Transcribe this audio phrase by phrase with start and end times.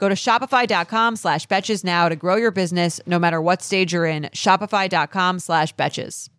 [0.00, 4.06] Go to shopify.com slash betches now to grow your business no matter what stage you're
[4.06, 4.30] in.
[4.32, 6.30] Shopify.com slash betches.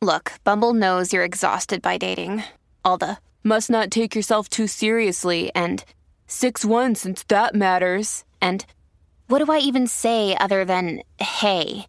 [0.00, 2.44] Look, Bumble knows you're exhausted by dating.
[2.84, 5.84] All the must not take yourself too seriously and
[6.28, 8.24] 6 1 since that matters.
[8.40, 8.64] And
[9.26, 11.86] what do I even say other than hey?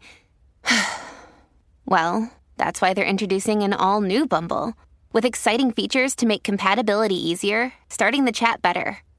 [1.85, 4.73] well, that's why they're introducing an all new Bumble
[5.13, 9.03] with exciting features to make compatibility easier, starting the chat better,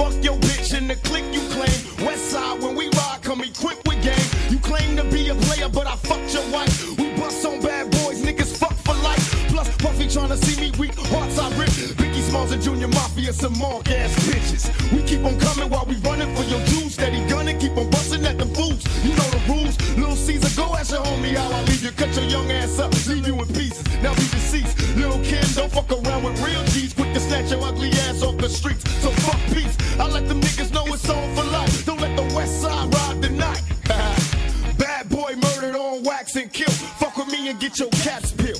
[0.00, 1.89] Fuck your bitch and the click you claim.
[12.52, 14.66] And Junior Mafia, some mark ass bitches.
[14.90, 16.94] We keep on coming while we running for your juice.
[16.94, 18.82] Steady gunning, keep on busting at the fools.
[19.04, 19.78] You know the rules.
[19.96, 21.92] Little Caesar, go ask your homie how I leave you.
[21.92, 23.84] Cut your young ass up, leave you in pieces.
[24.02, 24.76] Now be deceased.
[24.96, 26.92] Little Kim, don't fuck around with real G's.
[26.92, 28.82] Quick to snatch your ugly ass off the streets.
[28.98, 29.76] So fuck peace.
[30.00, 31.86] I let them niggas know it's on for life.
[31.86, 33.62] Don't let the west side ride the night.
[34.76, 36.72] Bad boy murdered on wax and kill.
[36.98, 38.59] Fuck with me and get your caps peeled.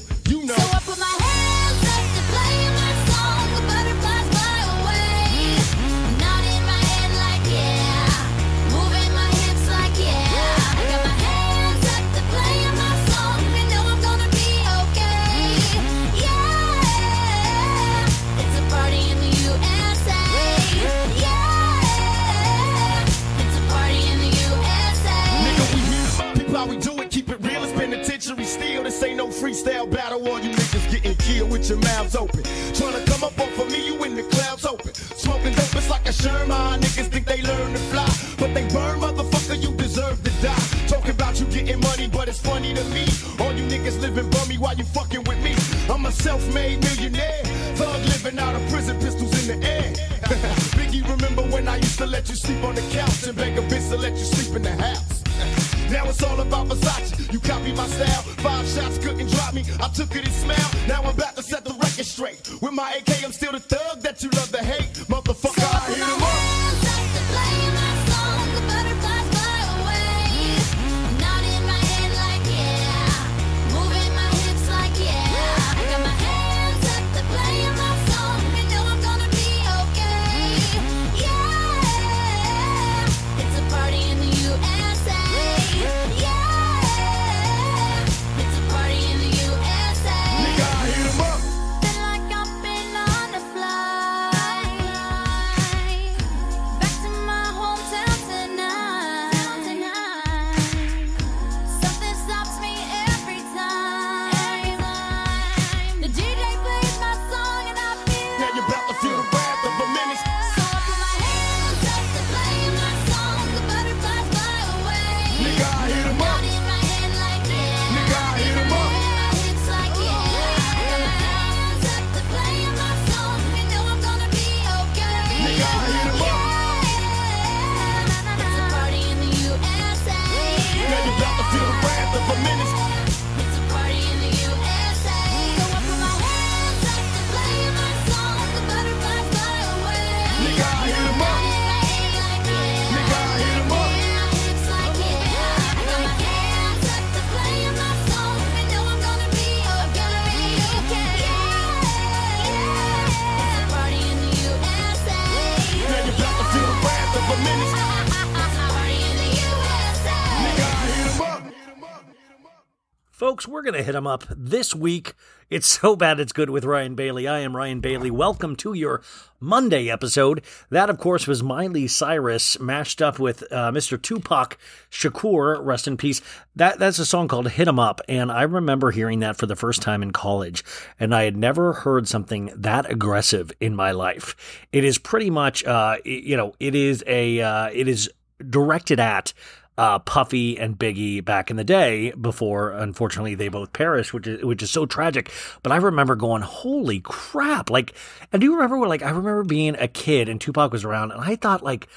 [163.71, 165.15] Going to hit them up this week.
[165.49, 167.29] It's so bad it's good with Ryan Bailey.
[167.29, 168.11] I am Ryan Bailey.
[168.11, 169.01] Welcome to your
[169.39, 170.43] Monday episode.
[170.71, 174.01] That, of course, was Miley Cyrus mashed up with uh, Mr.
[174.01, 174.59] Tupac
[174.91, 176.21] Shakur, rest in peace.
[176.57, 178.01] That That's a song called Hit 'em Up.
[178.09, 180.65] And I remember hearing that for the first time in college.
[180.99, 184.35] And I had never heard something that aggressive in my life.
[184.73, 188.11] It is pretty much, uh, you know, it is a, uh, it is
[188.49, 189.33] directed at
[189.81, 194.45] uh, Puffy and Biggie back in the day before, unfortunately, they both perished, which is
[194.45, 195.33] which is so tragic.
[195.63, 197.95] But I remember going, "Holy crap!" Like,
[198.31, 198.91] and do you remember when?
[198.91, 201.89] Like, I remember being a kid and Tupac was around, and I thought like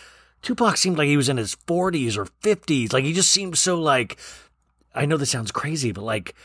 [0.41, 2.93] Tupac seemed like he was in his forties or fifties.
[2.93, 4.17] Like, he just seemed so like.
[4.95, 6.35] I know this sounds crazy, but like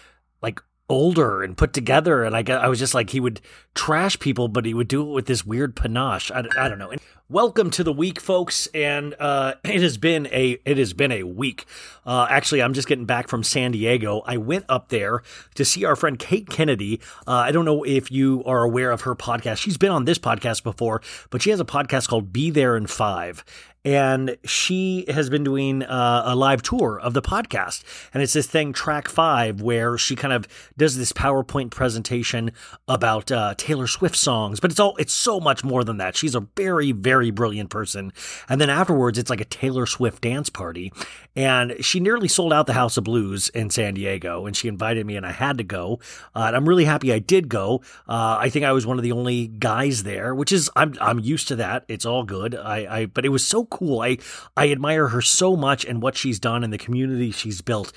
[0.88, 2.24] older and put together.
[2.24, 3.40] And I, I was just like, he would
[3.74, 6.30] trash people, but he would do it with this weird panache.
[6.30, 6.90] I, I don't know.
[6.90, 8.66] And welcome to the week, folks.
[8.68, 11.66] And uh, it has been a it has been a week.
[12.06, 14.22] Uh, actually, I'm just getting back from San Diego.
[14.26, 15.22] I went up there
[15.54, 17.00] to see our friend Kate Kennedy.
[17.26, 19.58] Uh, I don't know if you are aware of her podcast.
[19.58, 22.86] She's been on this podcast before, but she has a podcast called Be There in
[22.86, 23.44] Five
[23.88, 27.82] and she has been doing uh, a live tour of the podcast.
[28.12, 30.46] And it's this thing track five where she kind of
[30.76, 32.50] does this powerpoint presentation
[32.86, 34.60] about uh, taylor swift songs.
[34.60, 36.18] But it's all it's so much more than that.
[36.18, 38.12] She's a very very brilliant person.
[38.46, 40.92] And then afterwards it's like a taylor swift dance party
[41.38, 45.06] and she nearly sold out the house of blues in san diego and she invited
[45.06, 46.00] me and i had to go.
[46.34, 47.80] Uh, and i'm really happy i did go.
[48.08, 51.20] Uh, i think i was one of the only guys there which is i'm, I'm
[51.20, 51.84] used to that.
[51.86, 52.56] It's all good.
[52.56, 54.00] I, I but it was so cool.
[54.00, 54.18] I
[54.56, 57.92] i admire her so much and what she's done and the community she's built.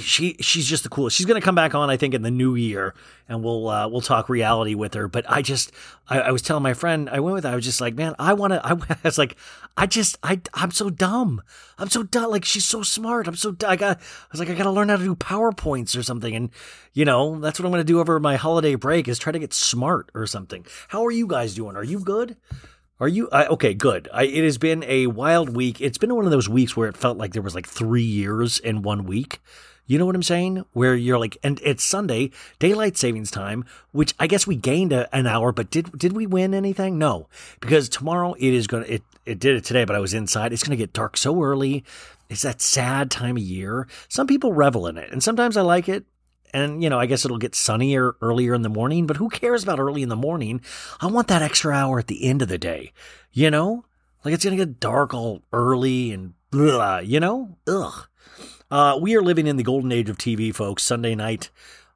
[0.00, 1.16] She she's just the coolest.
[1.16, 2.94] She's going to come back on i think in the new year
[3.26, 5.08] and we'll uh, we'll talk reality with her.
[5.08, 5.72] But i just
[6.08, 8.14] I, I was telling my friend i went with her, i was just like man
[8.18, 9.36] i want to i was like
[9.76, 11.42] i just i i'm so dumb
[11.78, 14.54] i'm so dumb like she's so smart i'm so i got i was like i
[14.54, 16.50] gotta learn how to do powerpoints or something and
[16.92, 19.52] you know that's what i'm gonna do over my holiday break is try to get
[19.52, 22.36] smart or something how are you guys doing are you good
[23.00, 23.74] are you I, okay?
[23.74, 24.08] Good.
[24.12, 25.80] I, it has been a wild week.
[25.80, 28.60] It's been one of those weeks where it felt like there was like three years
[28.60, 29.40] in one week.
[29.86, 30.64] You know what I'm saying?
[30.72, 35.14] Where you're like, and it's Sunday, daylight savings time, which I guess we gained a,
[35.14, 36.98] an hour, but did did we win anything?
[36.98, 37.28] No,
[37.60, 38.86] because tomorrow it is gonna.
[38.86, 40.52] It it did it today, but I was inside.
[40.52, 41.84] It's gonna get dark so early.
[42.30, 43.86] It's that sad time of year.
[44.08, 46.04] Some people revel in it, and sometimes I like it.
[46.54, 49.62] And, you know, I guess it'll get sunnier earlier in the morning, but who cares
[49.62, 50.60] about early in the morning?
[51.00, 52.92] I want that extra hour at the end of the day,
[53.32, 53.86] you know?
[54.22, 57.56] Like it's to get dark all early and blah, you know?
[57.66, 58.06] Ugh.
[58.72, 60.82] Uh, we are living in the golden age of TV, folks.
[60.82, 61.50] Sunday night,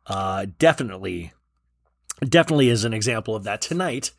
[0.08, 1.32] uh, definitely,
[2.20, 3.62] definitely is an example of that.
[3.62, 4.10] Tonight,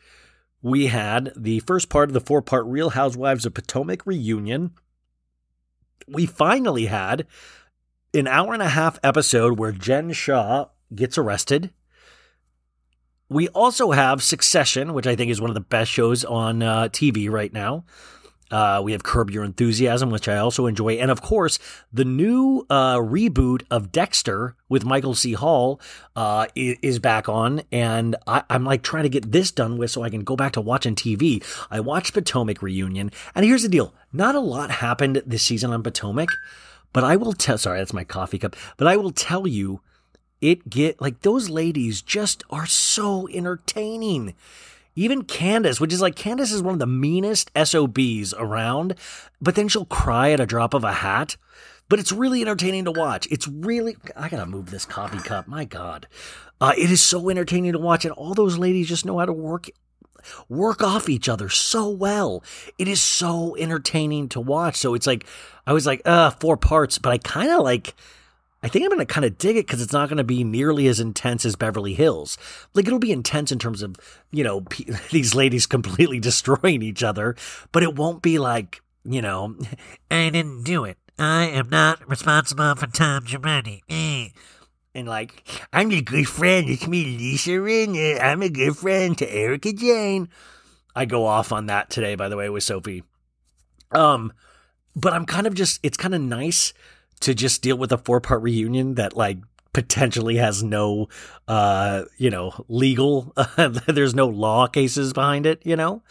[0.63, 4.71] we had the first part of the four part Real Housewives of Potomac reunion.
[6.07, 7.27] We finally had
[8.11, 11.69] an hour and a half episode where Jen Shah gets arrested.
[13.29, 16.87] We also have Succession, which I think is one of the best shows on uh,
[16.87, 17.85] TV right now.
[18.49, 20.93] Uh, we have Curb Your Enthusiasm, which I also enjoy.
[20.93, 21.59] And of course,
[21.91, 25.33] the new uh, reboot of Dexter with Michael C.
[25.33, 25.81] Hall
[26.15, 27.61] uh, is back on.
[27.71, 30.53] And I- I'm like trying to get this done with so I can go back
[30.53, 31.43] to watching TV.
[31.69, 33.11] I watched Potomac Reunion.
[33.35, 36.29] And here's the deal not a lot happened this season on Potomac,
[36.93, 39.81] but I will tell, sorry, that's my coffee cup, but I will tell you,
[40.39, 44.35] it get like those ladies just are so entertaining.
[44.97, 48.95] Even Candace, which is like Candace is one of the meanest SOBs around,
[49.39, 51.37] but then she'll cry at a drop of a hat.
[51.87, 53.27] But it's really entertaining to watch.
[53.29, 55.47] It's really, I gotta move this coffee cup.
[55.47, 56.07] My God.
[56.59, 58.05] Uh, it is so entertaining to watch.
[58.05, 59.69] And all those ladies just know how to work
[60.49, 62.43] work off each other so well.
[62.79, 64.77] It is so entertaining to watch.
[64.77, 65.27] So it's like
[65.67, 67.93] I was like, uh, four parts, but I kind of like
[68.63, 70.43] I think I'm going to kind of dig it because it's not going to be
[70.43, 72.37] nearly as intense as Beverly Hills.
[72.73, 73.95] Like it'll be intense in terms of,
[74.31, 77.35] you know, pe- these ladies completely destroying each other,
[77.71, 79.55] but it won't be like, you know,
[80.11, 80.97] I didn't do it.
[81.19, 83.81] I am not responsible for Tom Girardi.
[83.89, 84.29] Eh.
[84.93, 86.67] And like, I'm a good friend.
[86.69, 88.21] It's me, Lisa Rinna.
[88.21, 90.29] I'm a good friend to Erika Jayne.
[90.95, 93.03] I go off on that today, by the way, with Sophie.
[93.91, 94.33] Um,
[94.95, 96.73] but I'm kind of just, it's kind of nice
[97.21, 99.37] to just deal with a four part reunion that like
[99.73, 101.07] potentially has no,
[101.47, 103.33] uh, you know, legal,
[103.87, 106.01] there's no law cases behind it, you know?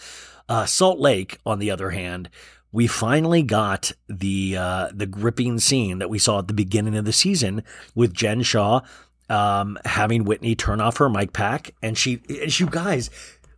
[0.49, 2.31] Uh, Salt Lake, on the other hand,
[2.71, 7.05] we finally got the uh, the gripping scene that we saw at the beginning of
[7.05, 8.83] the season with Jen Shah
[9.29, 13.11] um, having Whitney turn off her mic pack, and she, and you guys,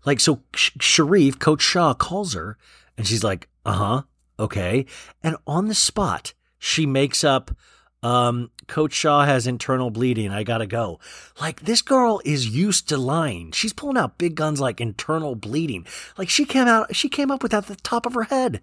[0.05, 2.57] like, so Sh- Sharif, Coach Shah, calls her,
[2.97, 4.03] and she's like, "Uh huh,
[4.39, 4.87] okay,"
[5.23, 7.51] and on the spot, she makes up
[8.01, 10.31] Um, Coach Shah has internal bleeding.
[10.31, 11.01] I gotta go.
[11.41, 13.51] Like this girl is used to lying.
[13.51, 15.85] She's pulling out big guns like internal bleeding.
[16.17, 18.61] Like she came out, she came up with that at the top of her head.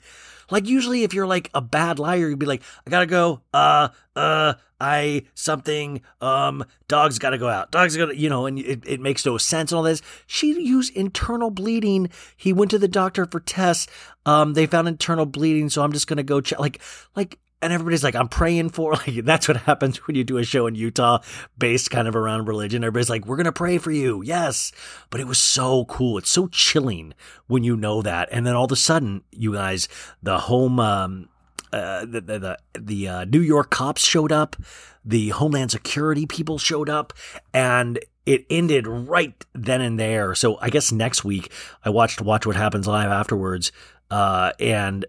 [0.50, 3.42] Like usually if you're like a bad liar, you'd be like, I gotta go.
[3.54, 6.02] Uh, uh, I something.
[6.22, 7.72] Um, dogs gotta go out.
[7.72, 10.02] Dogs gotta, you know, and it, it makes no sense and all this.
[10.28, 12.10] She used internal bleeding.
[12.38, 13.92] He went to the doctor for tests.
[14.26, 16.60] Um, they found internal bleeding, so I'm just gonna go check.
[16.60, 16.80] Like,
[17.18, 20.44] like and everybody's like, I'm praying for like that's what happens when you do a
[20.44, 21.20] show in Utah
[21.58, 22.84] based kind of around religion.
[22.84, 24.72] Everybody's like, We're gonna pray for you, yes.
[25.10, 26.18] But it was so cool.
[26.18, 27.14] It's so chilling
[27.48, 28.30] when you know that.
[28.32, 29.88] And then all of a sudden, you guys,
[30.22, 31.30] the home um
[31.74, 34.56] uh, the the the, the uh, New York cops showed up,
[35.04, 37.12] the Homeland Security people showed up,
[37.54, 40.36] and it ended right then and there.
[40.36, 41.52] So I guess next week
[41.84, 43.74] I watched Watch What Happens Live afterwards,
[44.10, 45.06] uh, and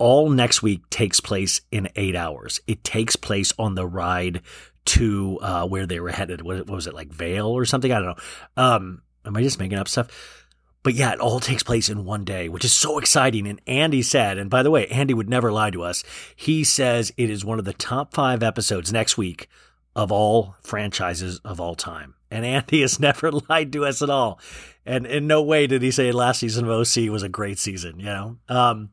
[0.00, 2.58] all next week takes place in eight hours.
[2.66, 4.40] It takes place on the ride
[4.86, 6.40] to uh, where they were headed.
[6.40, 7.92] What, what was it like Vail or something?
[7.92, 8.22] I don't know.
[8.56, 10.46] Um, am I just making up stuff?
[10.82, 13.46] But yeah, it all takes place in one day, which is so exciting.
[13.46, 16.02] And Andy said, and by the way, Andy would never lie to us.
[16.34, 19.48] He says it is one of the top five episodes next week
[19.94, 22.14] of all franchises of all time.
[22.30, 24.40] And Andy has never lied to us at all.
[24.86, 28.00] And in no way did he say last season of OC was a great season,
[28.00, 28.38] you know?
[28.48, 28.88] Um,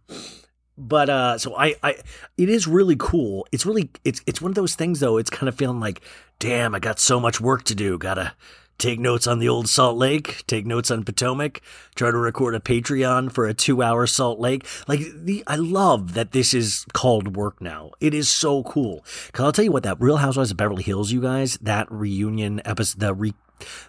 [0.78, 1.96] but uh so I I
[2.38, 3.48] it is really cool.
[3.52, 5.18] It's really it's it's one of those things though.
[5.18, 6.02] It's kind of feeling like,
[6.40, 7.98] damn, I got so much work to do.
[7.98, 8.34] Gotta
[8.78, 11.62] take notes on the old Salt Lake, take notes on Potomac,
[11.96, 14.66] try to record a Patreon for a two hour Salt Lake.
[14.88, 17.92] Like the I love that this is called work now.
[18.00, 19.04] It is so cool.
[19.34, 22.62] Cause I'll tell you what, that Real Housewives of Beverly Hills, you guys, that reunion
[22.66, 23.34] episode, the re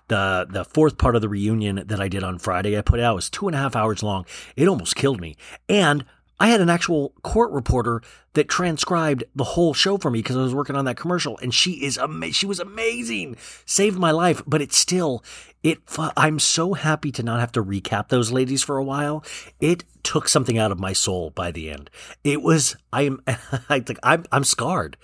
[0.09, 3.15] the the fourth part of the reunion that I did on Friday, I put out
[3.17, 4.25] was two and a half hours long.
[4.57, 5.37] It almost killed me.
[5.69, 6.05] And
[6.41, 8.03] I had an actual court reporter
[8.35, 11.53] that transcribed the whole show for me because I was working on that commercial, and
[11.53, 14.43] she is ama- she was amazing, saved my life.
[14.47, 15.25] But it's still,
[15.63, 15.79] it.
[16.17, 19.25] I'm so happy to not have to recap those ladies for a while.
[19.61, 21.91] It took something out of my soul by the end.
[22.23, 23.23] It was I am
[23.69, 24.97] I think I'm I'm scarred.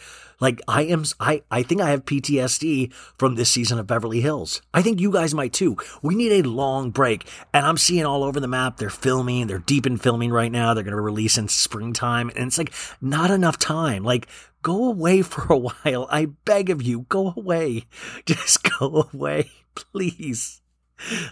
[0.44, 4.60] Like I am, I, I think I have PTSD from this season of Beverly Hills.
[4.74, 5.78] I think you guys might too.
[6.02, 8.76] We need a long break, and I'm seeing all over the map.
[8.76, 9.46] They're filming.
[9.46, 10.74] They're deep in filming right now.
[10.74, 14.04] They're going to release in springtime, and it's like not enough time.
[14.04, 14.28] Like
[14.60, 16.06] go away for a while.
[16.10, 17.86] I beg of you, go away.
[18.26, 20.60] Just go away, please.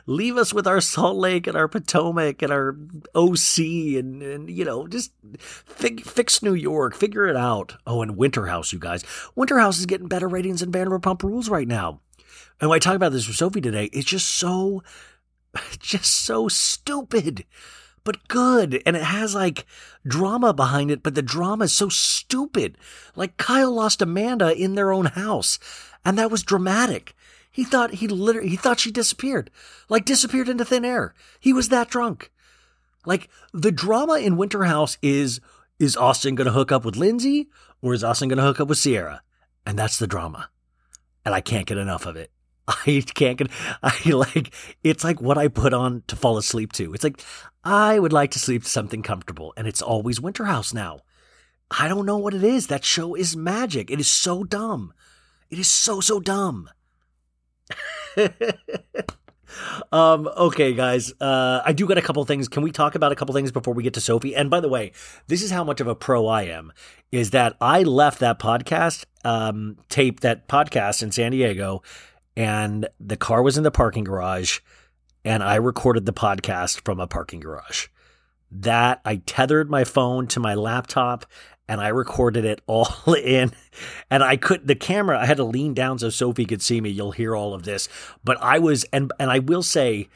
[0.06, 2.76] Leave us with our Salt Lake and our Potomac and our
[3.14, 3.58] OC
[3.96, 7.76] and, and you know, just fig- fix New York, figure it out.
[7.86, 9.02] Oh, and Winterhouse, you guys.
[9.36, 12.00] Winterhouse is getting better ratings than Vanderpump Rules right now.
[12.60, 14.82] And when I talk about this with Sophie today, it's just so,
[15.78, 17.44] just so stupid,
[18.04, 18.82] but good.
[18.84, 19.64] And it has like
[20.06, 22.76] drama behind it, but the drama is so stupid.
[23.16, 25.58] Like Kyle lost Amanda in their own house,
[26.04, 27.14] and that was dramatic.
[27.52, 29.50] He thought he literally he thought she disappeared,
[29.90, 31.14] like disappeared into thin air.
[31.38, 32.32] He was that drunk.
[33.04, 35.40] Like the drama in Winter House is
[35.78, 37.48] is Austin going to hook up with Lindsay
[37.82, 39.22] or is Austin going to hook up with Ciara?
[39.66, 40.48] And that's the drama.
[41.24, 42.30] And I can't get enough of it.
[42.68, 43.50] I can't get
[43.82, 46.94] I like it's like what I put on to fall asleep to.
[46.94, 47.22] It's like
[47.64, 51.00] I would like to sleep to something comfortable and it's always Winter House now.
[51.70, 52.68] I don't know what it is.
[52.68, 53.90] That show is magic.
[53.90, 54.94] It is so dumb.
[55.50, 56.70] It is so so dumb.
[59.92, 62.48] um okay guys uh i do got a couple things.
[62.48, 64.34] Can we talk about a couple things before we get to sophie?
[64.34, 64.92] And by the way
[65.28, 66.72] this is how much of a pro i am
[67.10, 71.82] is that i left that podcast um tape that podcast in san diego
[72.36, 74.60] and the car was in the parking garage
[75.24, 77.88] and i recorded the podcast from a parking garage.
[78.50, 81.26] That i tethered my phone to my laptop
[81.68, 83.52] and I recorded it all in.
[84.10, 86.90] And I could the camera, I had to lean down so Sophie could see me.
[86.90, 87.88] You'll hear all of this.
[88.24, 90.08] But I was and and I will say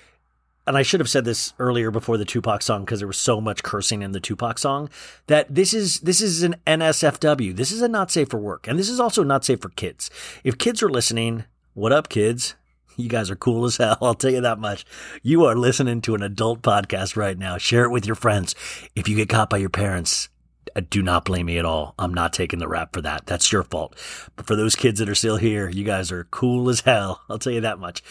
[0.67, 3.41] and I should have said this earlier before the Tupac song because there was so
[3.41, 4.91] much cursing in the Tupac song
[5.29, 7.55] that this is this is an NSFW.
[7.55, 8.67] This is a not safe for work.
[8.67, 10.11] And this is also not safe for kids.
[10.43, 12.57] If kids are listening, what up kids?
[12.97, 13.99] You guys are cool as hell.
[14.03, 14.85] I'll tell you that much.
[15.23, 17.59] You are listening to an adult podcast right now.
[17.59, 18.55] Share it with your friends.
[18.97, 20.29] If you get caught by your parents,
[20.81, 21.95] do not blame me at all.
[21.99, 23.27] I'm not taking the rap for that.
[23.27, 23.97] That's your fault.
[24.37, 27.21] But for those kids that are still here, you guys are cool as hell.
[27.29, 28.03] I'll tell you that much.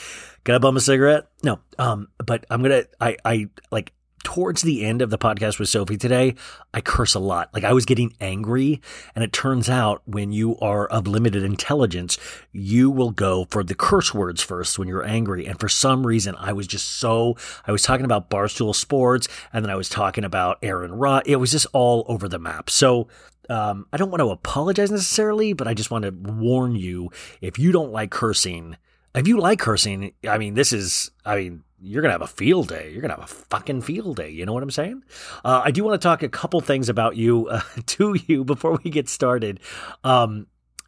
[0.44, 1.28] Can I bum a cigarette?
[1.44, 1.60] No.
[1.80, 2.84] Um, but I'm gonna.
[3.02, 3.94] I I like
[4.26, 6.36] towards the end of the podcast with Sophie today,
[6.74, 7.54] I curse a lot.
[7.54, 8.82] Like I was getting angry,
[9.14, 12.18] and it turns out when you are of limited intelligence,
[12.52, 15.46] you will go for the curse words first when you're angry.
[15.46, 19.64] And for some reason, I was just so I was talking about Barstool Sports, and
[19.64, 21.24] then I was talking about Aaron Rod.
[21.26, 22.70] It was just all over the map.
[22.70, 23.08] So
[23.48, 27.60] um, I don't want to apologize necessarily, but I just want to warn you if
[27.60, 28.76] you don't like cursing,
[29.14, 32.28] if you like cursing, I mean, this is, I mean, you're going to have a
[32.28, 32.92] field day.
[32.92, 34.30] You're going to have a fucking field day.
[34.30, 35.04] You know what I'm saying?
[35.44, 38.80] Uh, I do want to talk a couple things about you, uh, to you before
[38.84, 39.60] we get started.
[40.04, 40.48] Um,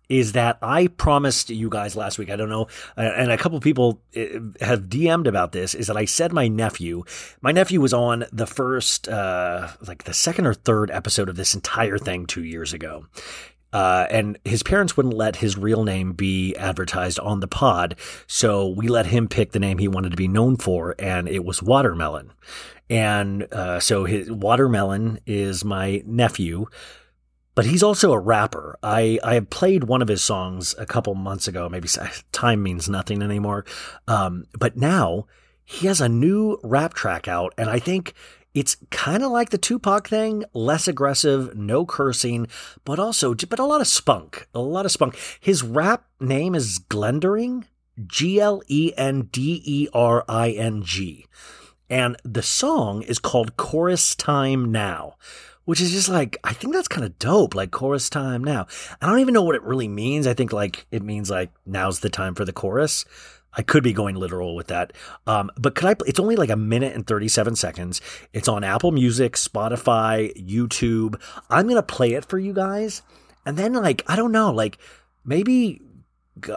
[0.10, 2.30] is that I promised you guys last week.
[2.30, 4.22] I don't know, uh, and a couple people uh,
[4.62, 5.76] have DM'd about this.
[5.76, 7.04] Is that I said my nephew,
[7.42, 11.54] my nephew was on the first, uh, like the second or third episode of this
[11.54, 13.06] entire thing two years ago.
[13.74, 17.96] Uh, and his parents wouldn't let his real name be advertised on the pod,
[18.26, 21.44] so we let him pick the name he wanted to be known for, and it
[21.44, 22.32] was Watermelon.
[22.90, 26.68] And uh, so his Watermelon is my nephew
[27.58, 28.78] but he's also a rapper.
[28.84, 31.68] I, I have played one of his songs a couple months ago.
[31.68, 31.90] Maybe
[32.32, 33.66] time means nothing anymore.
[34.08, 35.26] Um, but now
[35.66, 38.14] he has a new rap track out, and I think
[38.58, 42.48] it's kind of like the Tupac thing, less aggressive, no cursing,
[42.86, 45.16] but also but a lot of spunk, a lot of spunk.
[45.40, 47.66] His rap name is Glendering,
[48.04, 51.28] G L E N D E R I N G,
[51.88, 55.18] and the song is called Chorus Time Now
[55.66, 57.54] which is just like I think that's kind of dope.
[57.54, 58.68] Like chorus time now.
[59.02, 60.26] I don't even know what it really means.
[60.26, 63.04] I think like it means like now's the time for the chorus.
[63.58, 64.94] I could be going literal with that.
[65.26, 65.96] Um, but could I?
[66.06, 68.02] It's only like a minute and 37 seconds.
[68.32, 71.20] It's on Apple Music, Spotify, YouTube.
[71.50, 73.02] I'm gonna play it for you guys,
[73.46, 74.78] and then like I don't know, like
[75.26, 75.82] maybe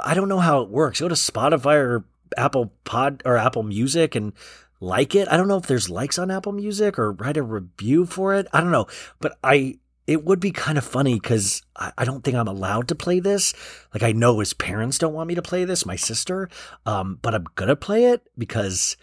[0.04, 1.00] I don't know how it works.
[1.00, 2.04] Go to Spotify or
[2.36, 4.34] Apple Pod or Apple Music and
[4.78, 5.26] like it.
[5.28, 8.46] I don't know if there's likes on Apple Music or write a review for it.
[8.52, 8.86] I don't know,
[9.20, 9.78] but I
[10.10, 13.20] it would be kind of funny because I, I, don't think I'm allowed to play
[13.20, 13.54] this.
[13.94, 16.48] Like I know his parents don't want me to play this, my sister,
[16.84, 18.96] um, but I'm gonna play it because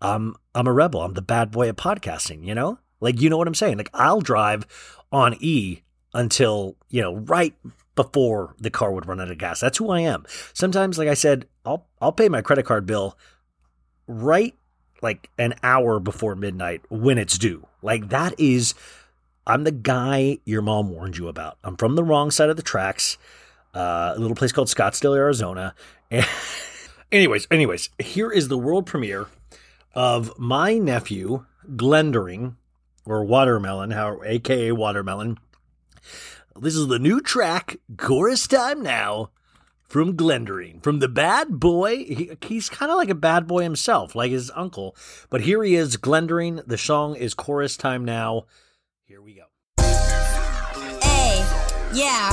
[0.00, 1.02] I'm I'm a rebel.
[1.02, 2.46] I'm the bad boy of podcasting.
[2.46, 3.76] You know, like you know what I'm saying.
[3.76, 4.64] Like I'll drive
[5.10, 5.82] on E
[6.14, 7.56] until you know right
[7.96, 9.58] before the car would run out of gas.
[9.58, 10.24] That's who I am.
[10.54, 13.18] Sometimes, like I said, I'll I'll pay my credit card bill
[14.06, 14.54] right
[15.02, 17.66] like an hour before midnight when it's due.
[17.82, 18.74] Like that is
[19.46, 21.58] I'm the guy your mom warned you about.
[21.64, 23.18] I'm from the wrong side of the tracks.
[23.74, 25.74] Uh, a little place called Scottsdale, Arizona.
[26.10, 26.26] And
[27.12, 29.26] anyways, anyways, here is the world premiere
[29.94, 31.44] of my nephew
[31.76, 32.56] Glendering
[33.04, 35.38] or Watermelon, how aka Watermelon.
[36.60, 39.30] This is the new track, Chorus Time Now,
[39.88, 42.04] from Glendering, from the bad boy.
[42.04, 44.94] He, he's kind of like a bad boy himself, like his uncle.
[45.30, 46.60] But here he is, Glendering.
[46.66, 48.44] The song is chorus time now.
[49.12, 49.44] Here we go.
[51.02, 51.44] Hey,
[51.92, 52.32] yeah.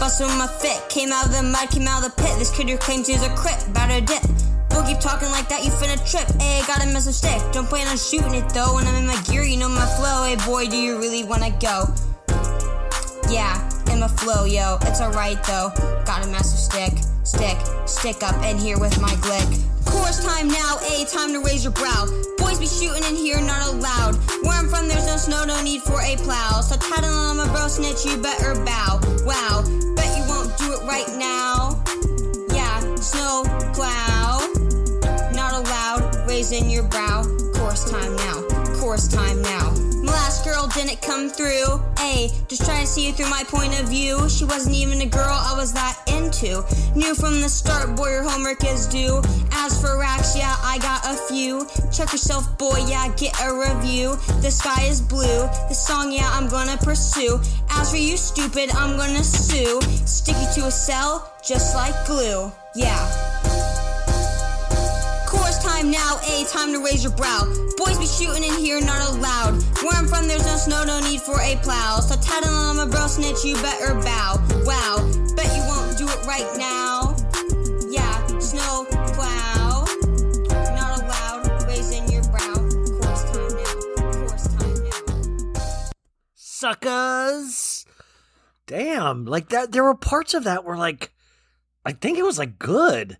[0.00, 2.36] Bust with my fit, came out of the mud, came out of the pit.
[2.40, 4.20] This kid who claims he's a crip, to dip.
[4.70, 6.26] Don't keep talking like that, you finna trip.
[6.42, 7.40] Hey, got a message stick.
[7.52, 8.74] Don't plan on shooting it though.
[8.74, 10.24] When I'm in my gear, you know my flow.
[10.24, 11.86] Hey, boy, do you really wanna go?
[13.30, 13.54] Yeah,
[13.92, 14.76] in my flow, yo.
[14.90, 15.70] It's alright though.
[16.04, 19.46] Got a massive stick, stick, stick up in here with my glick.
[19.86, 22.08] Chorus time now, a time to raise your brow.
[22.44, 24.16] Boys be shooting in here, not allowed.
[24.42, 26.60] Where I'm from, there's no snow, no need for a plow.
[26.60, 29.00] So tattle on my bro, snitch, you better bow.
[29.24, 29.64] Wow,
[29.96, 31.82] bet you won't do it right now.
[32.52, 34.40] Yeah, snow plow.
[35.32, 37.24] Not allowed, raising your brow.
[37.54, 38.42] Course time now,
[38.78, 39.93] course time now.
[40.34, 41.78] Last girl didn't come through.
[41.94, 44.28] Ayy, just trying to see it through my point of view.
[44.28, 46.64] She wasn't even a girl I was that into.
[46.96, 49.22] Knew from the start, boy, your homework is due.
[49.52, 51.68] As for racks, yeah, I got a few.
[51.92, 54.16] Check yourself, boy, yeah, get a review.
[54.42, 55.46] The sky is blue.
[55.68, 57.38] The song, yeah, I'm gonna pursue.
[57.70, 59.80] As for you, stupid, I'm gonna sue.
[60.04, 62.50] Stick you to a cell, just like glue.
[62.74, 63.83] Yeah.
[65.84, 67.44] Time now, a time to raise your brow.
[67.76, 69.62] Boys be shooting in here, not allowed.
[69.82, 72.00] Where I'm from, there's no snow, no need for a plow.
[72.00, 74.42] So tattle on my bro, snitch, you better bow.
[74.64, 77.14] Wow, bet you won't do it right now.
[77.90, 79.84] Yeah, snow plow.
[80.74, 82.54] Not allowed, raising your brow.
[82.54, 83.74] Chorus time now,
[84.10, 85.92] chorus time now.
[86.34, 87.84] Suckers.
[88.66, 89.72] Damn, like that.
[89.72, 91.12] There were parts of that where like,
[91.84, 93.18] I think it was like good.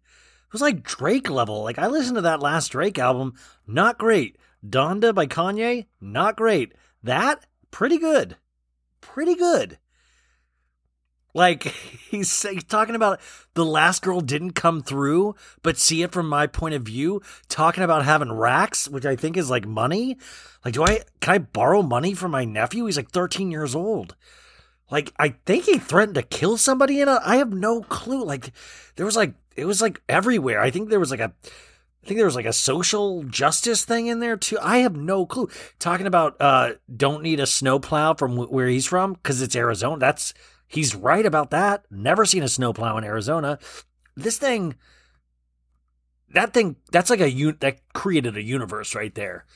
[0.55, 1.65] Was like Drake level.
[1.65, 3.35] Like I listened to that last Drake album,
[3.67, 4.39] not great.
[4.65, 6.75] Donda by Kanye, not great.
[7.03, 8.37] That pretty good,
[9.01, 9.79] pretty good.
[11.35, 11.65] Like
[12.09, 13.21] he's, say- talking about
[13.55, 17.21] the last girl didn't come through, but see it from my point of view.
[17.49, 20.17] Talking about having racks, which I think is like money.
[20.65, 22.87] Like, do I can I borrow money from my nephew?
[22.87, 24.15] He's like 13 years old.
[24.89, 27.19] Like, I think he threatened to kill somebody in a.
[27.25, 28.23] I have no clue.
[28.25, 28.53] Like,
[28.95, 30.61] there was like it was like everywhere.
[30.61, 31.33] I think there was like a
[32.05, 34.59] I think there was like a social justice thing in there too.
[34.61, 35.49] I have no clue.
[35.79, 39.99] Talking about uh, don't need a snowplow from wh- where he's from because it's Arizona.
[39.99, 40.35] That's
[40.69, 41.85] he's right about that.
[41.91, 43.59] Never seen a snowplow in Arizona.
[44.17, 44.75] This thing,
[46.29, 49.47] that thing, that's like a un- that created a universe right there.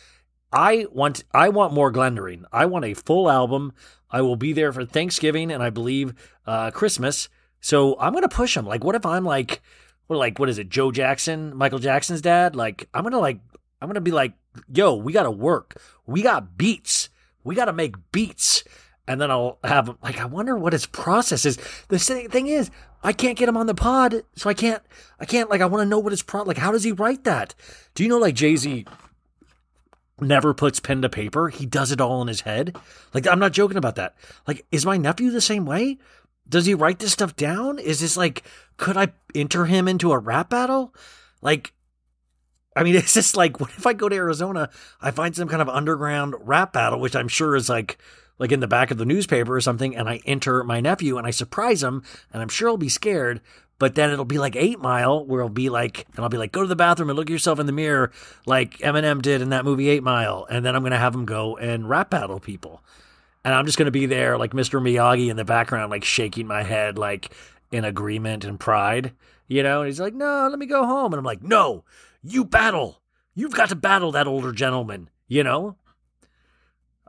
[0.51, 2.47] I want I want more Glendering.
[2.51, 3.75] I want a full album.
[4.11, 6.15] I will be there for Thanksgiving and I believe
[6.47, 7.29] uh, Christmas.
[7.61, 8.65] So I'm gonna push him.
[8.65, 9.61] Like, what if I'm like,
[10.09, 10.69] what like what is it?
[10.69, 12.57] Joe Jackson, Michael Jackson's dad.
[12.57, 13.39] Like, I'm gonna like
[13.81, 14.33] I'm gonna be like,
[14.73, 15.81] yo, we gotta work.
[16.07, 17.11] We got beats.
[17.45, 18.65] We gotta make beats.
[19.07, 21.59] And then I'll have him like I wonder what his process is.
[21.89, 22.71] The thing thing is,
[23.03, 24.83] I can't get him on the pod, so I can't
[25.21, 27.25] I can't like I want to know what his pro like how does he write
[27.25, 27.55] that?
[27.95, 28.87] Do you know like Jay Z
[30.21, 31.49] never puts pen to paper.
[31.49, 32.77] He does it all in his head.
[33.15, 34.17] Like I'm not joking about that.
[34.47, 35.99] Like is my nephew the same way?
[36.49, 37.79] Does he write this stuff down?
[37.79, 38.43] Is this like
[38.77, 40.95] could I enter him into a rap battle?
[41.43, 41.73] Like
[42.75, 45.63] I mean, it's just like what if I go to Arizona, I find some kind
[45.63, 47.99] of underground rap battle which I'm sure is like
[48.39, 51.27] like in the back of the newspaper or something and I enter my nephew and
[51.27, 53.41] I surprise him and I'm sure he'll be scared,
[53.79, 56.53] but then it'll be like 8 Mile where it'll be like and I'll be like
[56.53, 58.13] go to the bathroom and look at yourself in the mirror
[58.47, 61.57] like Eminem did in that movie 8 Mile and then I'm to have him go
[61.57, 62.83] and rap battle people.
[63.49, 64.79] And I'm just going to be there like Mr.
[64.79, 67.33] Miyagi in the background like shaking my head like
[67.73, 69.15] in agreement and pride,
[69.47, 69.81] you know?
[69.81, 71.83] And he's like, "No, let me go home." And I'm like, "No,
[72.23, 73.01] you battle.
[73.35, 75.77] You've got to battle that older gentleman, you know?"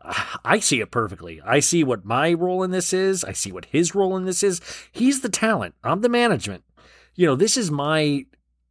[0.45, 1.41] I see it perfectly.
[1.43, 3.25] I see what my role in this is.
[3.25, 4.61] I see what his role in this is.
[4.93, 5.75] He's the talent.
[5.83, 6.63] I'm the management.
[7.15, 8.23] You know, this is my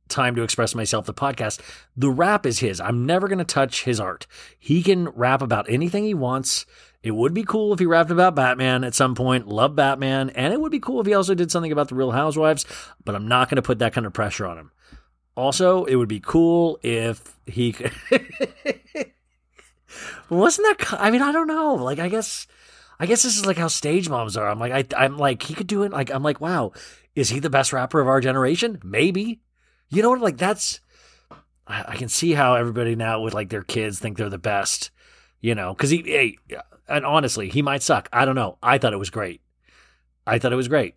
[0.09, 1.61] time to express myself, the podcast.
[1.97, 2.81] The rap is his.
[2.81, 4.27] I'm never going to touch his art.
[4.59, 6.67] He can rap about anything he wants.
[7.03, 9.47] It would be cool if he rapped about Batman at some point.
[9.47, 10.31] Love Batman.
[10.31, 12.67] And it would be cool if he also did something about the Real Housewives,
[13.05, 14.73] but I'm not going to put that kind of pressure on him.
[15.37, 17.77] Also, it would be cool if he.
[20.29, 20.95] Wasn't that?
[21.01, 21.75] I mean, I don't know.
[21.77, 22.49] Like, I guess,
[22.99, 24.49] I guess this is like how stage moms are.
[24.49, 25.93] I'm like, I, I'm like, he could do it.
[25.93, 26.73] Like, I'm like, wow,
[27.15, 28.81] is he the best rapper of our generation?
[28.83, 29.41] Maybe.
[29.89, 30.21] You know what?
[30.21, 30.81] Like, that's.
[31.69, 34.91] I, I can see how everybody now with like their kids think they're the best.
[35.41, 36.39] You know, because he, hey,
[36.88, 38.09] and honestly, he might suck.
[38.12, 38.59] I don't know.
[38.62, 39.40] I thought it was great.
[40.27, 40.94] I thought it was great.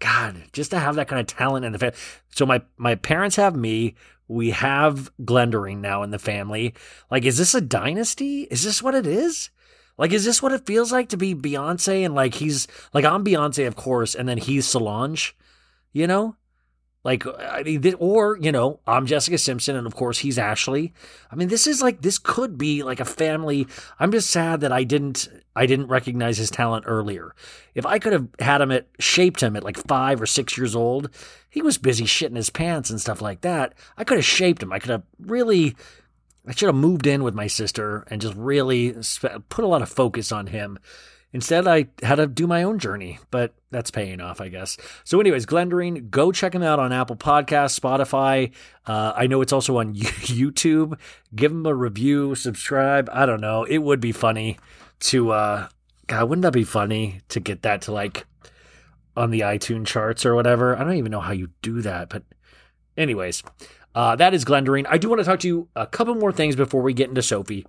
[0.00, 1.96] God, just to have that kind of talent in the family.
[2.30, 3.94] So my my parents have me.
[4.28, 6.74] We have Glendering now in the family.
[7.10, 8.42] Like, is this a dynasty?
[8.50, 9.50] Is this what it is?
[9.96, 13.24] Like, is this what it feels like to be Beyonce and like he's like I'm
[13.24, 15.34] Beyonce, of course, and then he's Solange,
[15.92, 16.36] you know?
[17.08, 20.92] Like, I mean, th- or you know, I'm Jessica Simpson, and of course he's Ashley.
[21.32, 23.66] I mean, this is like this could be like a family.
[23.98, 27.34] I'm just sad that I didn't I didn't recognize his talent earlier.
[27.74, 30.76] If I could have had him at shaped him at like five or six years
[30.76, 31.08] old,
[31.48, 33.72] he was busy shitting his pants and stuff like that.
[33.96, 34.70] I could have shaped him.
[34.70, 35.76] I could have really.
[36.46, 38.94] I should have moved in with my sister and just really
[39.48, 40.78] put a lot of focus on him.
[41.32, 44.78] Instead, I had to do my own journey, but that's paying off, I guess.
[45.04, 48.52] So, anyways, Glendering, go check him out on Apple Podcasts, Spotify.
[48.86, 50.98] Uh, I know it's also on YouTube.
[51.34, 53.10] Give him a review, subscribe.
[53.12, 53.64] I don't know.
[53.64, 54.58] It would be funny
[55.00, 55.68] to, uh,
[56.06, 58.26] God, wouldn't that be funny to get that to like
[59.14, 60.78] on the iTunes charts or whatever?
[60.78, 62.22] I don't even know how you do that, but
[62.96, 63.42] anyways,
[63.94, 64.86] uh, that is Glendering.
[64.86, 67.22] I do want to talk to you a couple more things before we get into
[67.22, 67.66] Sophie.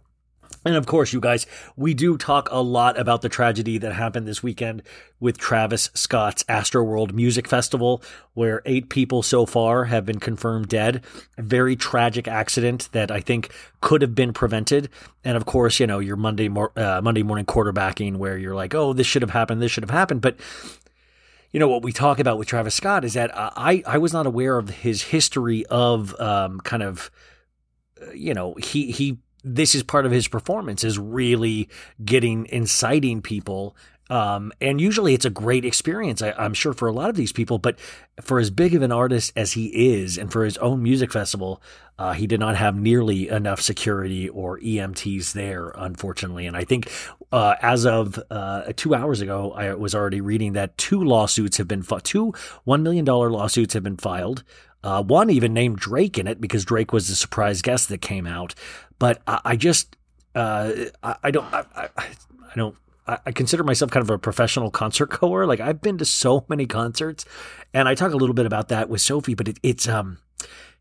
[0.65, 1.45] And of course, you guys,
[1.77, 4.83] we do talk a lot about the tragedy that happened this weekend
[5.19, 11.05] with Travis Scott's Astroworld Music Festival, where eight people so far have been confirmed dead.
[11.37, 14.89] A very tragic accident that I think could have been prevented.
[15.23, 18.75] And of course, you know, your Monday, mor- uh, Monday morning quarterbacking where you're like,
[18.75, 20.21] oh, this should have happened, this should have happened.
[20.21, 20.37] But
[21.51, 24.13] you know what we talk about with Travis Scott is that uh, I I was
[24.13, 27.09] not aware of his history of um, kind of
[27.99, 31.69] uh, you know he he this is part of his performance is really
[32.03, 33.75] getting inciting people
[34.11, 37.31] um, and usually it's a great experience I, i'm sure for a lot of these
[37.31, 37.77] people but
[38.21, 41.61] for as big of an artist as he is and for his own music festival
[41.97, 46.91] uh, he did not have nearly enough security or emts there unfortunately and i think
[47.31, 51.67] uh, as of uh, two hours ago i was already reading that two lawsuits have
[51.67, 52.33] been fi- two
[52.67, 54.43] $1 million lawsuits have been filed
[54.81, 58.25] uh, one even named Drake in it because Drake was the surprise guest that came
[58.25, 58.55] out.
[58.99, 59.95] But I, I just,
[60.35, 62.07] uh, I, I don't, I, I,
[62.55, 62.75] don't,
[63.07, 65.45] I, I consider myself kind of a professional concert goer.
[65.45, 67.25] Like I've been to so many concerts,
[67.73, 69.33] and I talk a little bit about that with Sophie.
[69.33, 70.19] But it, it's, um,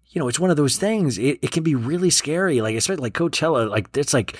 [0.08, 1.18] you know, it's one of those things.
[1.18, 2.60] It, it can be really scary.
[2.60, 3.70] Like especially like Coachella.
[3.70, 4.36] Like it's like,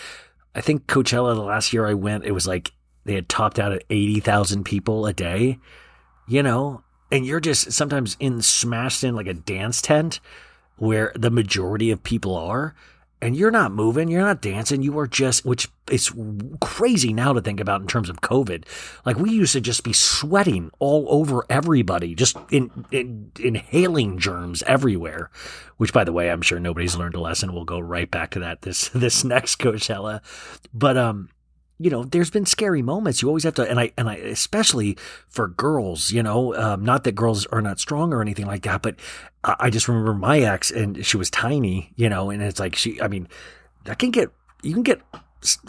[0.55, 2.73] I think Coachella the last year I went, it was like
[3.05, 5.59] they had topped out at eighty thousand people a day.
[6.27, 10.21] You know, and you're just sometimes in smashed in like a dance tent
[10.77, 12.75] where the majority of people are
[13.21, 16.13] and you're not moving, you're not dancing, you are just, which is
[16.61, 18.65] crazy now to think about in terms of COVID.
[19.05, 24.63] Like we used to just be sweating all over everybody, just in, in, inhaling germs
[24.65, 25.31] everywhere.
[25.79, 27.53] Which, by the way, I'm sure nobody's learned a lesson.
[27.53, 30.21] We'll go right back to that this this next Coachella,
[30.75, 31.29] but um,
[31.79, 33.23] you know, there's been scary moments.
[33.23, 34.97] You always have to, and I, and I, especially
[35.29, 38.83] for girls, you know, um, not that girls are not strong or anything like that,
[38.83, 38.97] but
[39.45, 42.75] I, I just remember my ex and she was tiny, you know, and it's like
[42.75, 43.29] she, I mean,
[43.85, 44.31] that can get,
[44.63, 45.01] you can get,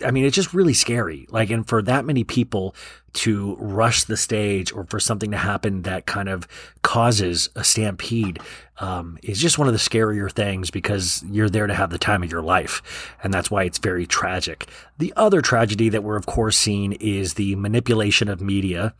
[0.03, 1.27] I mean, it's just really scary.
[1.29, 2.75] Like, and for that many people
[3.13, 6.47] to rush the stage or for something to happen that kind of
[6.81, 8.39] causes a stampede,
[8.79, 12.23] um, is just one of the scarier things because you're there to have the time
[12.23, 13.15] of your life.
[13.23, 14.67] And that's why it's very tragic.
[14.97, 18.93] The other tragedy that we're, of course, seeing is the manipulation of media.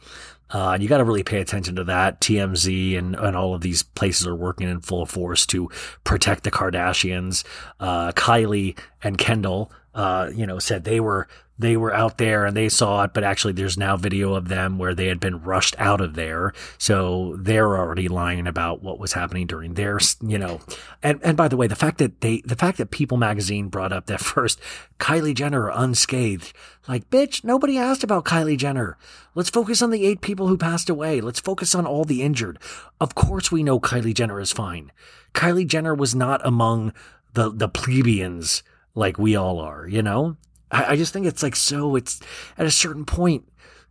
[0.52, 2.19] Uh, you got to really pay attention to that.
[2.22, 5.69] TMZ and, and all of these places are working in full force to
[6.04, 7.43] protect the Kardashians.
[7.80, 11.28] Uh, Kylie and Kendall, uh, you know, said they were
[11.60, 14.78] they were out there and they saw it, but actually there's now video of them
[14.78, 16.54] where they had been rushed out of there.
[16.78, 20.62] So they're already lying about what was happening during their, you know,
[21.04, 23.91] and, and by the way, the fact that they, the fact that People magazine brought
[23.91, 24.60] up that first
[24.99, 26.54] Kylie Jenner unscathed,
[26.88, 28.97] like, bitch, nobody asked about Kylie Jenner.
[29.36, 31.19] Let's focus on the eight people who passed away.
[31.19, 32.58] Let's focus on all the injured.
[33.02, 34.93] Of course we know Kylie Jenner is fine.
[35.34, 36.93] Kylie Jenner was not among
[37.34, 38.63] the, the plebeians
[38.99, 40.35] like we all are, you know?
[40.69, 42.19] I, I just think it's like so, it's
[42.57, 43.47] at a certain point,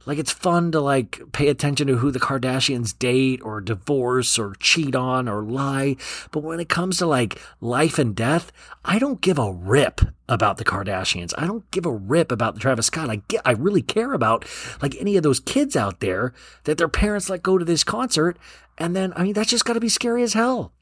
[0.06, 4.54] like it's fun to like pay attention to who the Kardashians date or divorce or
[4.60, 5.96] cheat on or lie.
[6.30, 8.52] But when it comes to like life and death,
[8.84, 11.34] I don't give a rip about the Kardashians.
[11.36, 13.10] I don't give a rip about Travis Scott.
[13.10, 14.44] I get, I really care about
[14.80, 16.32] like any of those kids out there
[16.64, 18.38] that their parents let go to this concert.
[18.76, 20.72] And then, I mean, that's just got to be scary as hell.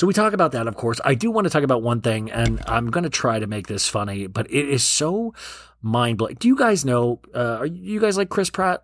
[0.00, 0.98] So we talk about that, of course.
[1.04, 3.66] I do want to talk about one thing, and I'm going to try to make
[3.66, 5.34] this funny, but it is so
[5.82, 6.36] mind blowing.
[6.36, 7.20] Do you guys know?
[7.34, 8.82] Uh, are you guys like Chris Pratt?